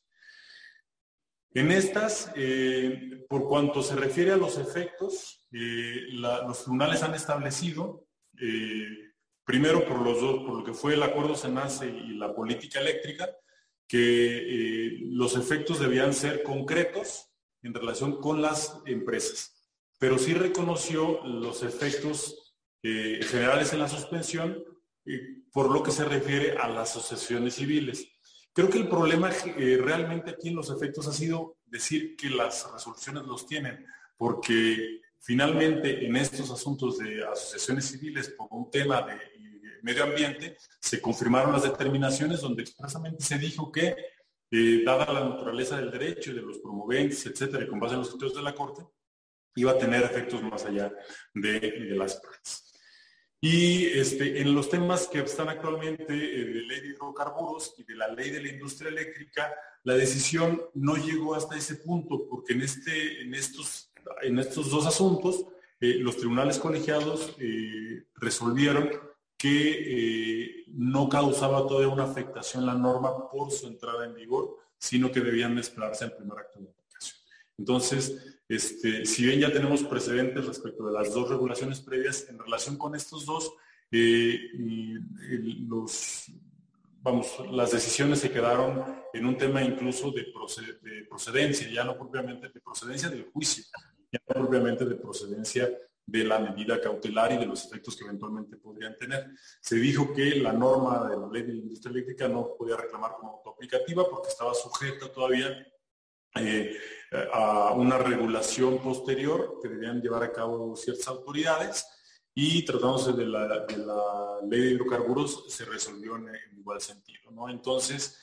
[1.54, 8.08] En estas, eh, por cuanto se refiere a los efectos, eh, los tribunales han establecido,
[8.42, 9.12] eh,
[9.44, 13.30] primero por, los dos, por lo que fue el acuerdo SENACE y la política eléctrica,
[13.88, 17.30] que los efectos debían ser concretos
[17.64, 24.64] en relación con las empresas, pero sí reconoció los efectos generales en la suspensión
[25.52, 28.08] por lo que se refiere a las asociaciones civiles.
[28.54, 32.72] Creo que el problema eh, realmente aquí en los efectos ha sido decir que las
[32.72, 33.86] resoluciones los tienen,
[34.18, 39.16] porque finalmente en estos asuntos de asociaciones civiles por un tema de,
[39.84, 43.96] medio ambiente se confirmaron las determinaciones donde expresamente se dijo que,
[44.50, 48.00] eh, dada la naturaleza del derecho y de los promoventes, etcétera, y con base en
[48.00, 48.84] los criterios de la Corte,
[49.56, 50.94] iba a tener efectos más allá
[51.34, 52.72] de, las partes.
[53.42, 57.96] Y este, en los temas que están actualmente eh, de ley de hidrocarburos y de
[57.96, 62.62] la ley de la industria eléctrica, la decisión no llegó hasta ese punto, porque en,
[62.62, 63.92] este, en, estos,
[64.22, 65.46] en estos dos asuntos,
[65.80, 68.90] eh, los tribunales colegiados eh, resolvieron
[69.38, 75.22] que no causaba todavía una afectación la norma por su entrada en vigor, sino que
[75.22, 77.18] debían esperarse al primer acto de aplicación.
[77.58, 82.78] Entonces, este, si bien ya tenemos precedentes respecto de las dos regulaciones previas en relación
[82.78, 83.54] con estos dos,
[83.92, 84.40] eh,
[87.02, 88.84] vamos, las decisiones se quedaron
[89.14, 90.26] en un tema incluso de,
[91.10, 93.64] procedencia, ya no propiamente de procedencia del juicio,
[94.12, 95.70] ya no propiamente de procedencia
[96.08, 99.30] de la medida cautelar y de los efectos que eventualmente podrían tener.
[99.60, 103.12] Se dijo que la norma de la ley de la industria eléctrica no podía reclamar
[103.20, 105.68] como autoaplicativa porque estaba sujeta todavía
[106.36, 106.78] eh,
[107.34, 111.86] a una regulación posterior que debían llevar a cabo ciertas autoridades
[112.34, 113.66] y tratándose de la,
[114.48, 117.32] ley de hidrocarburos se resolvió en, igual sentido.
[117.32, 117.50] ¿no?
[117.50, 118.18] Entonces,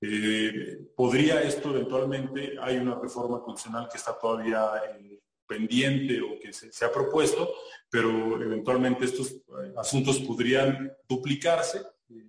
[0.00, 5.13] eh, podría esto eventualmente, hay una reforma constitucional que está todavía eh,
[5.46, 7.52] pendiente o que se, ha propuesto,
[7.90, 9.36] pero eventualmente estos
[9.76, 11.82] asuntos podrían duplicarse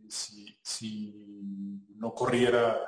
[0.08, 1.14] si, si,
[1.96, 2.80] no corriera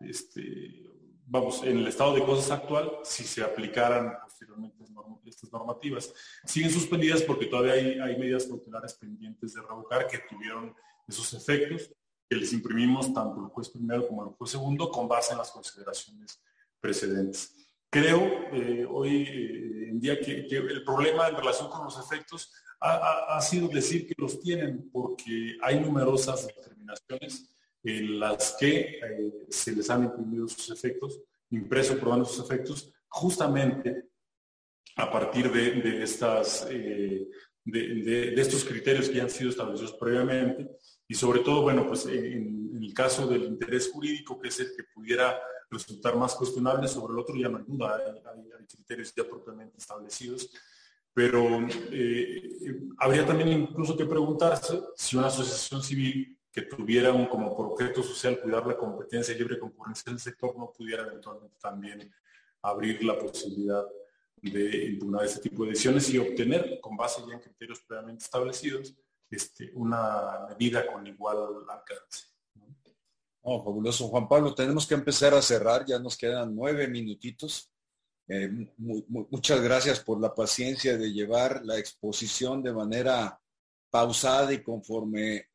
[0.00, 0.84] este,
[1.24, 4.86] vamos, en el estado de cosas actual, si se aplicaran posteriormente
[5.28, 6.12] estas normativas.
[6.44, 10.74] Siguen suspendidas porque todavía hay, medidas cautelares pendientes de revocar que tuvieron
[11.06, 11.90] esos efectos
[12.28, 15.50] que les imprimimos tanto el juez primero como el juez segundo con base en las
[15.50, 16.42] consideraciones
[16.80, 17.65] precedentes.
[17.90, 18.20] Creo
[18.52, 23.68] eh, hoy eh, en día que, el problema en relación con los efectos ha, sido
[23.68, 30.04] decir que los tienen porque hay numerosas determinaciones en las que eh, se les han
[30.04, 34.10] imprimido sus efectos, impreso probando sus efectos, justamente
[34.96, 40.68] a partir de, estas, de, estos criterios que han sido establecidos previamente.
[41.08, 44.84] Y sobre todo, bueno, pues en, el caso del interés jurídico, que es el que
[44.94, 45.40] pudiera
[45.70, 50.50] resultar más cuestionable, sobre el otro ya no hay hay, criterios ya propiamente establecidos,
[51.12, 57.66] pero eh, habría también incluso que preguntarse si una asociación civil que tuvieran como por
[57.66, 62.12] objeto social cuidar la competencia y libre concurrencia del sector no pudiera eventualmente también
[62.62, 63.84] abrir la posibilidad
[64.40, 68.94] de impugnar ese tipo de decisiones y obtener, con base ya en criterios previamente establecidos,
[69.30, 71.36] este, una medida con igual
[71.68, 72.35] alcance.
[73.48, 74.08] Oh, fabuloso.
[74.08, 77.70] Juan Pablo, tenemos que empezar a cerrar, ya nos quedan nueve minutitos.
[78.28, 83.40] Eh, muchas gracias por la paciencia de llevar la exposición de manera
[83.88, 85.48] pausada y conforme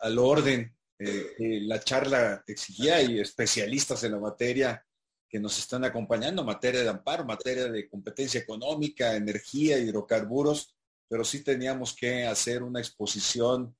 [0.00, 4.84] al orden eh, la charla exigía y especialistas en la materia
[5.28, 10.74] que nos están acompañando, materia de amparo, materia de competencia económica, energía, hidrocarburos,
[11.08, 13.74] pero sí teníamos que hacer una exposición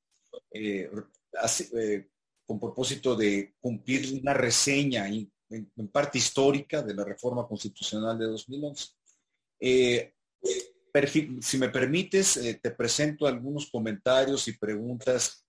[0.53, 0.91] eh,
[1.75, 2.09] eh,
[2.49, 5.31] con propósito de cumplir una reseña en,
[5.93, 8.87] parte histórica de la reforma constitucional de 2011.
[9.61, 10.15] Eh,
[11.43, 15.45] si me permites, te presento algunos comentarios y preguntas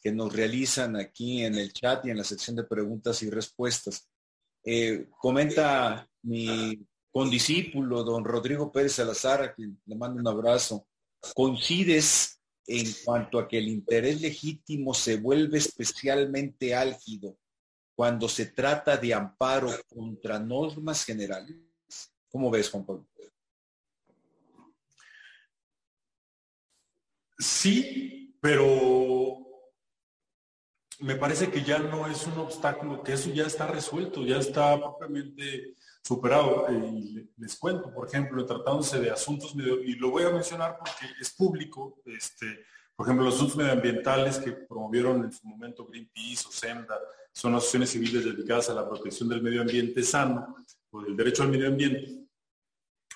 [0.00, 4.08] que nos realizan aquí en el chat y en la sección de preguntas y respuestas.
[5.18, 10.86] comenta mi condiscípulo, don Rodrigo Pérez Salazar, a quien le mando un abrazo.
[11.34, 17.36] ¿Coincides en cuanto a que el interés legítimo se vuelve especialmente álgido
[17.94, 21.56] cuando se trata de amparo contra normas generales?
[22.30, 23.06] ¿Cómo ves, Juan Pablo?
[27.38, 29.38] Sí, pero
[31.00, 34.80] me parece que ya no es un obstáculo, que eso ya está resuelto, ya está
[34.80, 35.74] propiamente
[36.04, 36.66] superado.
[36.70, 41.06] Y les cuento, por ejemplo, tratándose de asuntos, medio, y lo voy a mencionar porque
[41.20, 46.52] es público, este, por ejemplo, los asuntos medioambientales que promovieron en su momento Greenpeace o
[46.52, 46.98] SEMDA,
[47.32, 50.54] son asociaciones civiles dedicadas a la protección del medio ambiente sano
[50.90, 52.28] o del derecho al medio ambiente.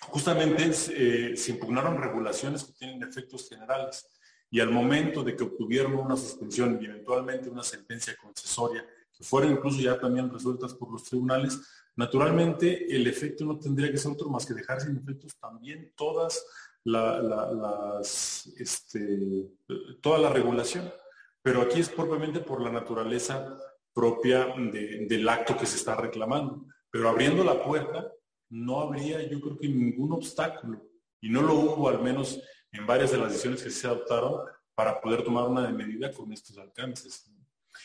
[0.00, 4.06] Justamente eh, se impugnaron regulaciones que tienen efectos generales
[4.50, 8.84] y al momento de que obtuvieron una suspensión y eventualmente una sentencia concesoria,
[9.18, 11.60] que fueron incluso ya también resueltas por los tribunales,
[11.96, 16.46] naturalmente el efecto no tendría que ser otro más que dejar sin efectos también todas
[16.84, 19.50] las, este,
[20.00, 20.90] toda la regulación.
[21.42, 23.58] Pero aquí es propiamente por la naturaleza
[23.92, 26.64] propia del acto que se está reclamando.
[26.90, 28.10] Pero abriendo la puerta,
[28.50, 30.80] no habría yo creo que ningún obstáculo.
[31.20, 32.40] Y no lo hubo al menos
[32.70, 34.42] en varias de las decisiones que se adoptaron
[34.74, 37.28] para poder tomar una medida con estos alcances.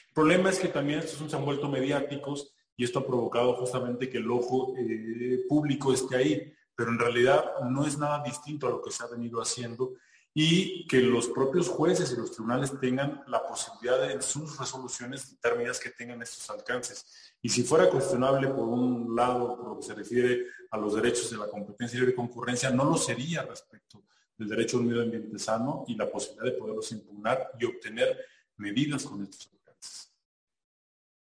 [0.08, 4.10] El problema es que también estos se han vuelto mediáticos y esto ha provocado justamente
[4.10, 8.72] que el ojo eh, público esté ahí, pero en realidad no es nada distinto a
[8.72, 9.94] lo que se ha venido haciendo
[10.34, 15.30] y que los propios jueces y los tribunales tengan la posibilidad de en sus resoluciones
[15.32, 17.36] determinadas que tengan estos alcances.
[17.42, 21.30] Y si fuera cuestionable por un lado, por lo que se refiere a los derechos
[21.30, 24.04] de la competencia y de concurrencia, no lo sería respecto
[24.36, 28.18] del derecho a un medio ambiente sano y la posibilidad de poderlos impugnar y obtener
[28.58, 29.52] medidas con estos.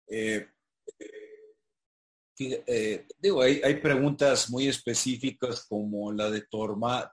[0.10, 0.48] Eh,
[2.42, 6.48] eh, digo, hay, preguntas muy específicas como la de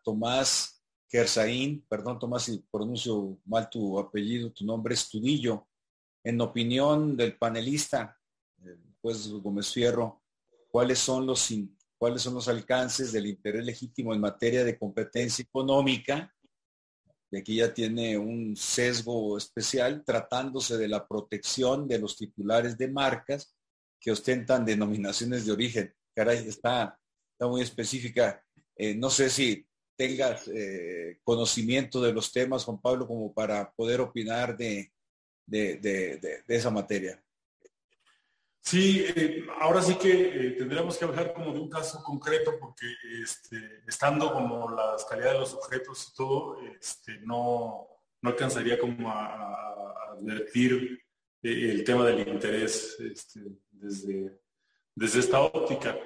[0.05, 5.67] Tomás Kersaín, perdón Tomás si pronuncio mal tu apellido, tu nombre es Tudillo.
[6.23, 8.17] En opinión del panelista,
[8.63, 10.23] el juez Gómez Fierro,
[10.71, 11.53] ¿cuáles son los
[11.99, 16.33] cuáles son los alcances del interés legítimo en materia de competencia económica,
[17.37, 22.89] y aquí ya tiene un sesgo especial, tratándose de la protección de los titulares de
[22.89, 23.55] marcas
[24.01, 25.95] que ostentan denominaciones de origen.
[26.15, 26.99] Caray, está,
[27.33, 28.43] está muy específica.
[28.75, 29.67] Eh, no sé si
[29.99, 34.91] tengas eh, conocimiento de los temas, Juan Pablo, como para poder opinar de,
[35.47, 37.23] de esa materia.
[38.67, 42.87] Sí, eh, ahora sí que eh, tendríamos que hablar como de un caso concreto porque
[43.23, 43.57] este,
[43.87, 47.87] estando como las calidades de los objetos y todo, este, no,
[48.21, 51.01] no, alcanzaría como a, advertir
[51.45, 53.41] eh, el tema del interés este,
[53.71, 54.37] desde,
[54.97, 55.97] desde esta óptica.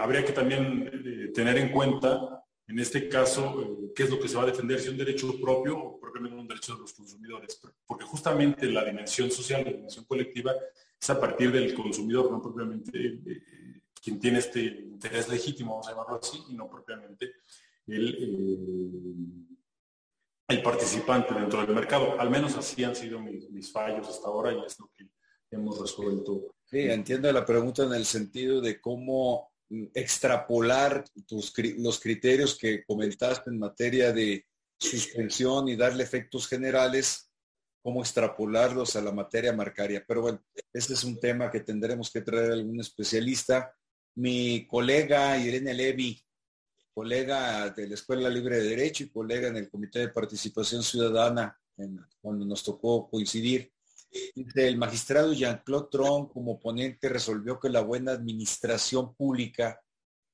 [0.00, 4.42] habría que también tener en cuenta, en este caso, qué es lo que se va
[4.42, 8.84] a defender, si un derecho propio propiamente un derecho de los consumidores, porque justamente la
[8.84, 10.52] dimensión social, la dimensión colectiva,
[11.00, 13.42] es a partir del consumidor, no propiamente eh,
[14.02, 17.32] quien tiene este interés legítimo, vamos a llamarlo así, y no propiamente
[17.86, 19.46] el, eh,
[20.48, 22.18] el participante dentro del mercado.
[22.18, 25.08] Al menos así han sido mis, fallos hasta ahora y es lo que
[25.50, 26.54] hemos resuelto.
[26.64, 29.52] Sí, entiendo la pregunta en el sentido de cómo
[29.94, 34.46] extrapolar tus, los criterios que comentaste en materia de
[34.78, 37.30] suspensión y darle efectos generales
[37.82, 40.04] cómo extrapolarlos a la materia marcaria.
[40.06, 40.42] Pero bueno,
[40.72, 43.72] este es un tema que tendremos que traer algún especialista.
[44.16, 46.20] Mi colega Irene Levy,
[46.92, 51.56] colega de la Escuela Libre de Derecho y colega en el Comité de Participación Ciudadana,
[52.20, 53.70] cuando nos tocó coincidir,
[54.34, 59.80] el magistrado Jean-Claude Tron como ponente resolvió que la buena administración pública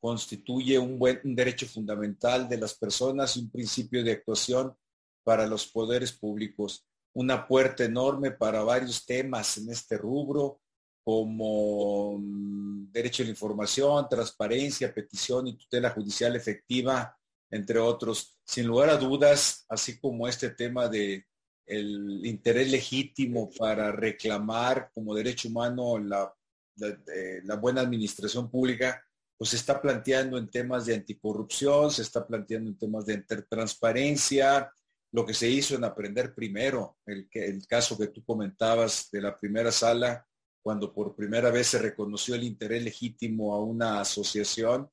[0.03, 4.74] constituye un, buen, derecho fundamental de las personas y un principio de actuación
[5.23, 6.85] para los poderes públicos
[7.15, 10.61] una puerta enorme para varios temas en este rubro,
[11.05, 17.16] como mm, derecho a la información, transparencia, petición y tutela judicial efectiva,
[17.51, 18.39] entre otros.
[18.45, 21.27] Sin lugar a dudas, así como este tema de
[21.66, 26.35] el interés legítimo para reclamar como derecho humano la,
[26.77, 29.03] la, buena administración pública,
[29.43, 34.73] pues se está planteando en temas de anticorrupción, se está planteando en temas de transparencia,
[35.10, 39.36] lo que se hizo en aprender primero, el, el caso que tú comentabas de la
[39.36, 40.24] primera sala,
[40.62, 44.89] cuando por primera vez se reconoció el interés legítimo a una asociación,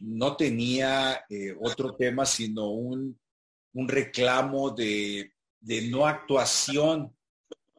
[0.00, 3.16] no tenía eh, otro tema sino un,
[3.72, 5.32] reclamo de,
[5.92, 7.15] no actuación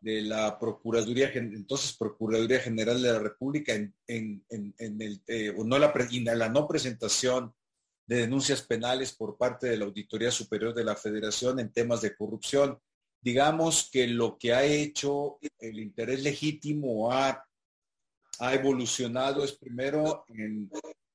[0.02, 5.94] de la Procuraduría, entonces Procuraduría General de la República en, el, eh, no la,
[6.36, 7.54] la no presentación
[8.06, 12.16] de denuncias penales por parte de la Auditoría Superior de la Federación en temas de
[12.16, 12.80] corrupción.
[13.22, 17.46] Digamos que lo que ha hecho el interés legítimo ha,
[18.40, 20.70] ha evolucionado es primero en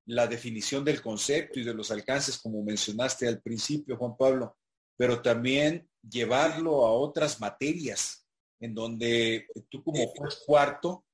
[0.07, 4.57] la definición del concepto y de los alcances, como mencionaste al principio, Juan Pablo,
[4.97, 8.22] pero también llevarlo a otras materias,
[8.62, 11.05] en donde tú como juez cuarto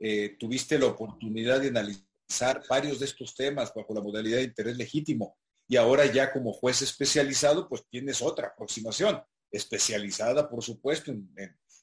[0.00, 4.76] eh, tuviste la oportunidad de analizar varios de estos temas bajo la modalidad de interés
[4.76, 5.36] legítimo.
[5.68, 11.28] Y ahora ya como juez especializado, pues tienes otra aproximación, especializada, por supuesto, en,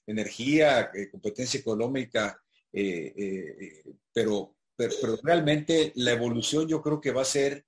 [0.07, 2.40] energía, eh, competencia económica,
[2.72, 3.84] eh,
[4.14, 7.65] pero pero, realmente la evolución yo creo que va a ser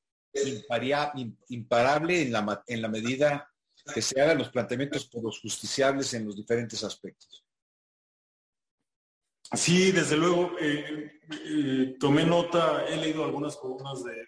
[1.50, 3.50] imparable en la, en la medida
[3.94, 7.46] que se hagan los planteamientos por los justiciables en los diferentes aspectos.
[9.54, 14.28] Sí, desde luego, eh, eh, tomé nota, he leído algunas columnas de,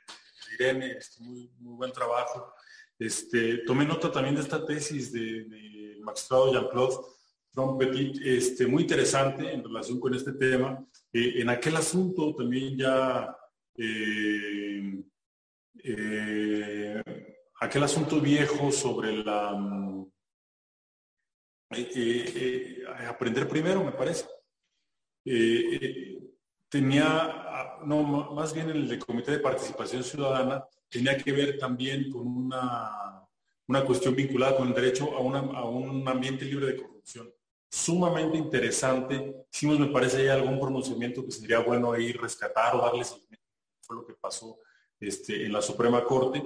[0.57, 2.53] Irene, este, muy, buen trabajo.
[2.97, 7.19] Este, tomé nota también de esta tesis de, de magistrado Jean-Claude
[7.77, 10.85] Petit, este, muy interesante en relación con este tema.
[11.11, 13.35] Eh, en aquel asunto también ya,
[17.59, 19.51] aquel asunto viejo sobre la...
[23.07, 24.25] aprender primero, me parece.
[26.69, 28.03] tenía, no,
[28.33, 33.23] más bien el de Comité de Participación Ciudadana, tenía que ver también con una,
[33.67, 37.31] una cuestión vinculada con el derecho a, a un ambiente libre de corrupción
[37.69, 39.45] sumamente interesante.
[39.51, 43.15] Hicimos, me parece, ya algún pronunciamiento que sería bueno ahí rescatar o darles
[43.81, 44.59] fue lo que pasó
[44.99, 46.43] este, en la Suprema Corte.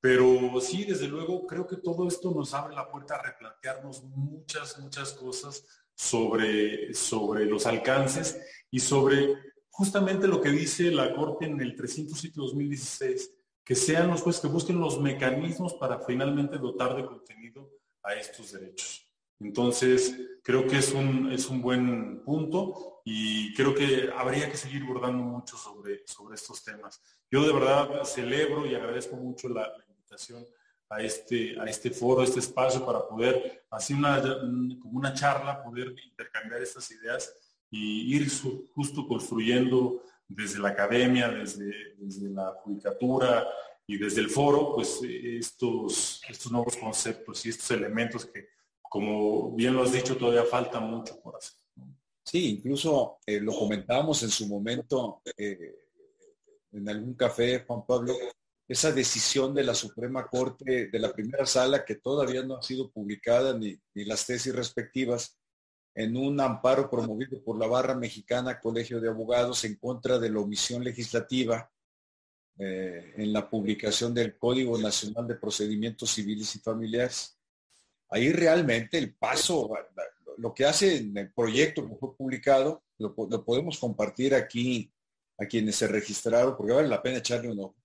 [0.00, 4.78] Pero sí, desde luego, creo que todo esto nos abre la puerta a replantearnos muchas,
[4.78, 5.64] muchas cosas
[5.94, 8.38] sobre, sobre los alcances
[8.70, 9.34] y sobre
[9.70, 13.30] justamente lo que dice la Corte en el 307-2016,
[13.64, 17.70] que sean los jueces que busquen los mecanismos para finalmente dotar de contenido
[18.02, 19.02] a estos derechos.
[19.38, 24.84] Entonces, creo que es un, es un buen punto y creo que habría que seguir
[24.84, 27.02] bordando mucho sobre, sobre estos temas.
[27.30, 29.70] Yo de verdad celebro y agradezco mucho la,
[30.88, 34.20] a este, a este foro, este espacio para poder, hacer una,
[34.80, 37.34] como una charla, poder intercambiar estas ideas
[37.70, 38.28] y ir
[38.74, 43.46] justo construyendo desde la academia, desde, desde la judicatura
[43.86, 48.56] y desde el foro, pues estos, estos nuevos conceptos y estos elementos que
[48.88, 51.56] como bien lo has dicho, todavía falta mucho por hacer.
[52.24, 55.76] Sí, incluso eh, lo comentábamos en su momento eh,
[56.72, 58.14] en algún café, Juan Pablo,
[58.68, 62.90] esa decisión de la Suprema Corte de la primera sala que todavía no ha sido
[62.90, 65.38] publicada ni, las tesis respectivas
[65.94, 70.40] en un amparo promovido por la Barra Mexicana Colegio de Abogados en contra de la
[70.40, 71.70] omisión legislativa
[72.58, 77.36] eh, en la publicación del Código Nacional de Procedimientos Civiles y Familiares
[78.10, 79.70] ahí realmente el paso,
[80.38, 84.92] lo que hace en el proyecto que fue publicado, lo, podemos compartir aquí
[85.38, 87.76] a quienes se registraron, porque vale la pena echarle un ojo.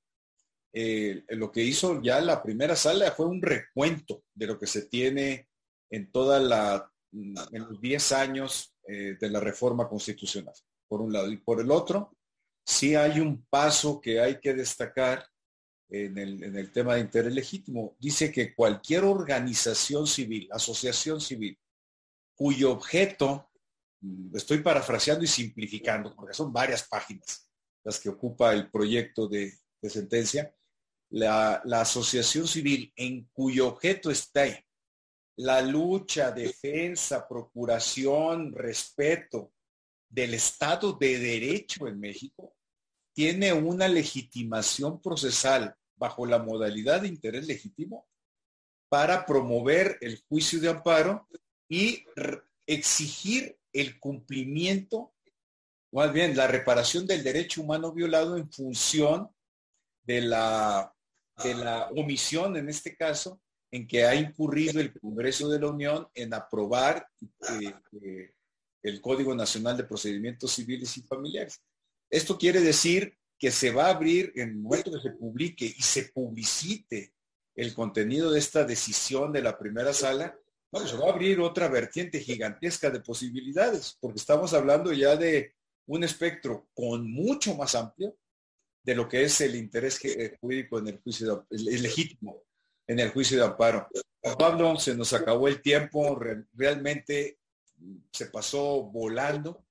[0.73, 4.83] Eh, lo que hizo ya la primera sala fue un recuento de lo que se
[4.83, 5.49] tiene
[5.89, 10.53] en toda la, en los 10 años eh, de la reforma constitucional,
[10.87, 11.31] por un lado.
[11.31, 12.15] Y por el otro,
[12.65, 15.25] sí hay un paso que hay que destacar
[15.89, 17.97] en el, tema de interés legítimo.
[17.99, 21.59] Dice que cualquier organización civil, asociación civil,
[22.33, 23.49] cuyo objeto,
[23.99, 27.51] mm, estoy parafraseando y simplificando, porque son varias páginas
[27.83, 29.53] las que ocupa el proyecto de,
[29.83, 30.53] sentencia,
[31.11, 34.45] la, asociación civil en cuyo objeto está
[35.37, 39.53] la lucha, defensa, procuración, respeto
[40.09, 42.55] del Estado de Derecho en México,
[43.13, 48.07] tiene una legitimación procesal bajo la modalidad de interés legítimo
[48.89, 51.27] para promover el juicio de amparo
[51.67, 52.05] y
[52.67, 55.13] exigir el cumplimiento,
[55.91, 59.29] más bien la reparación del derecho humano violado en función
[60.03, 60.93] de la,
[61.43, 63.41] de la omisión, en este caso,
[63.71, 68.33] en que ha incurrido el Congreso de la Unión en aprobar eh, eh,
[68.83, 71.61] el Código Nacional de Procedimientos Civiles y Familiares.
[72.09, 75.81] Esto quiere decir que se va a abrir en el momento que se publique y
[75.81, 77.13] se publicite
[77.55, 80.37] el contenido de esta decisión de la primera sala,
[80.85, 85.53] se va a abrir otra vertiente gigantesca de posibilidades, porque estamos hablando ya de
[85.87, 88.15] un espectro con mucho más amplio
[88.83, 92.43] de lo que es el interés eh, jurídico en el juicio legítimo
[92.91, 93.87] en el juicio de amparo.
[94.37, 96.19] Pablo, se nos acabó el tiempo,
[96.53, 97.39] realmente
[98.11, 99.65] se pasó volando.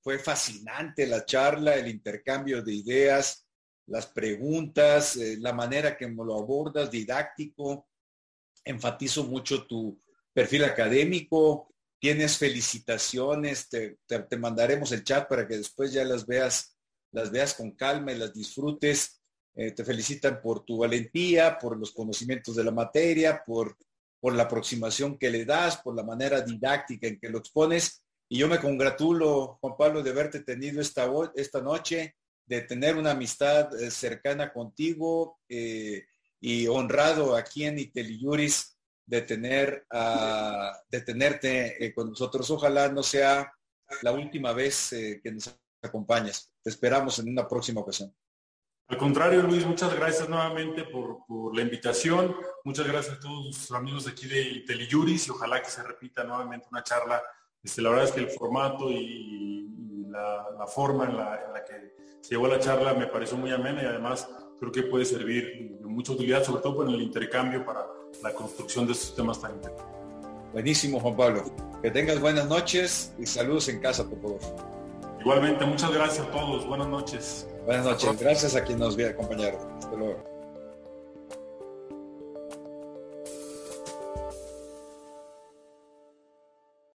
[0.00, 3.46] Fue fascinante la charla, el intercambio de ideas,
[3.86, 7.88] las preguntas, eh, la manera que lo abordas, didáctico.
[8.64, 10.02] Enfatizo mucho tu
[10.32, 11.72] perfil académico.
[12.00, 16.76] Tienes felicitaciones, te, te mandaremos el chat para que después ya las veas,
[17.18, 19.20] las veas con calma y las disfrutes.
[19.54, 23.76] Eh, te felicitan por tu valentía, por los conocimientos de la materia, por,
[24.20, 28.04] por la aproximación que le das, por la manera didáctica en que lo expones.
[28.28, 32.14] Y yo me congratulo, Juan Pablo, de haberte tenido esta, esta noche,
[32.46, 36.06] de tener una amistad eh, cercana contigo eh,
[36.40, 38.76] y honrado aquí en Iteliuris
[39.06, 39.86] de tener
[40.90, 42.50] de tenerte con nosotros.
[42.50, 43.50] Ojalá no sea
[44.02, 45.48] la última vez que nos
[45.86, 46.52] acompañas.
[46.62, 48.14] Te esperamos en una próxima ocasión.
[48.88, 51.18] Al contrario, Luis, muchas gracias nuevamente por,
[51.54, 52.34] la invitación.
[52.64, 56.24] Muchas gracias a todos los amigos de aquí de Teliyuris y ojalá que se repita
[56.24, 57.22] nuevamente una charla.
[57.62, 62.48] Este, la verdad es que el formato y, la, forma en la, que se llevó
[62.48, 64.26] la charla me pareció muy amena y además
[64.58, 67.86] creo que puede servir de mucha utilidad, sobre todo en el intercambio para
[68.22, 69.98] la construcción de estos temas tan importantes.
[70.52, 71.44] Buenísimo, Juan Pablo.
[71.82, 74.77] Que tengas buenas noches y saludos en casa, por favor.
[75.20, 76.66] Igualmente, muchas gracias a todos.
[76.66, 77.48] Buenas noches.
[77.64, 78.20] Buenas noches.
[78.20, 79.58] Gracias a quien nos viene a acompañar.
[79.78, 80.27] Hasta luego.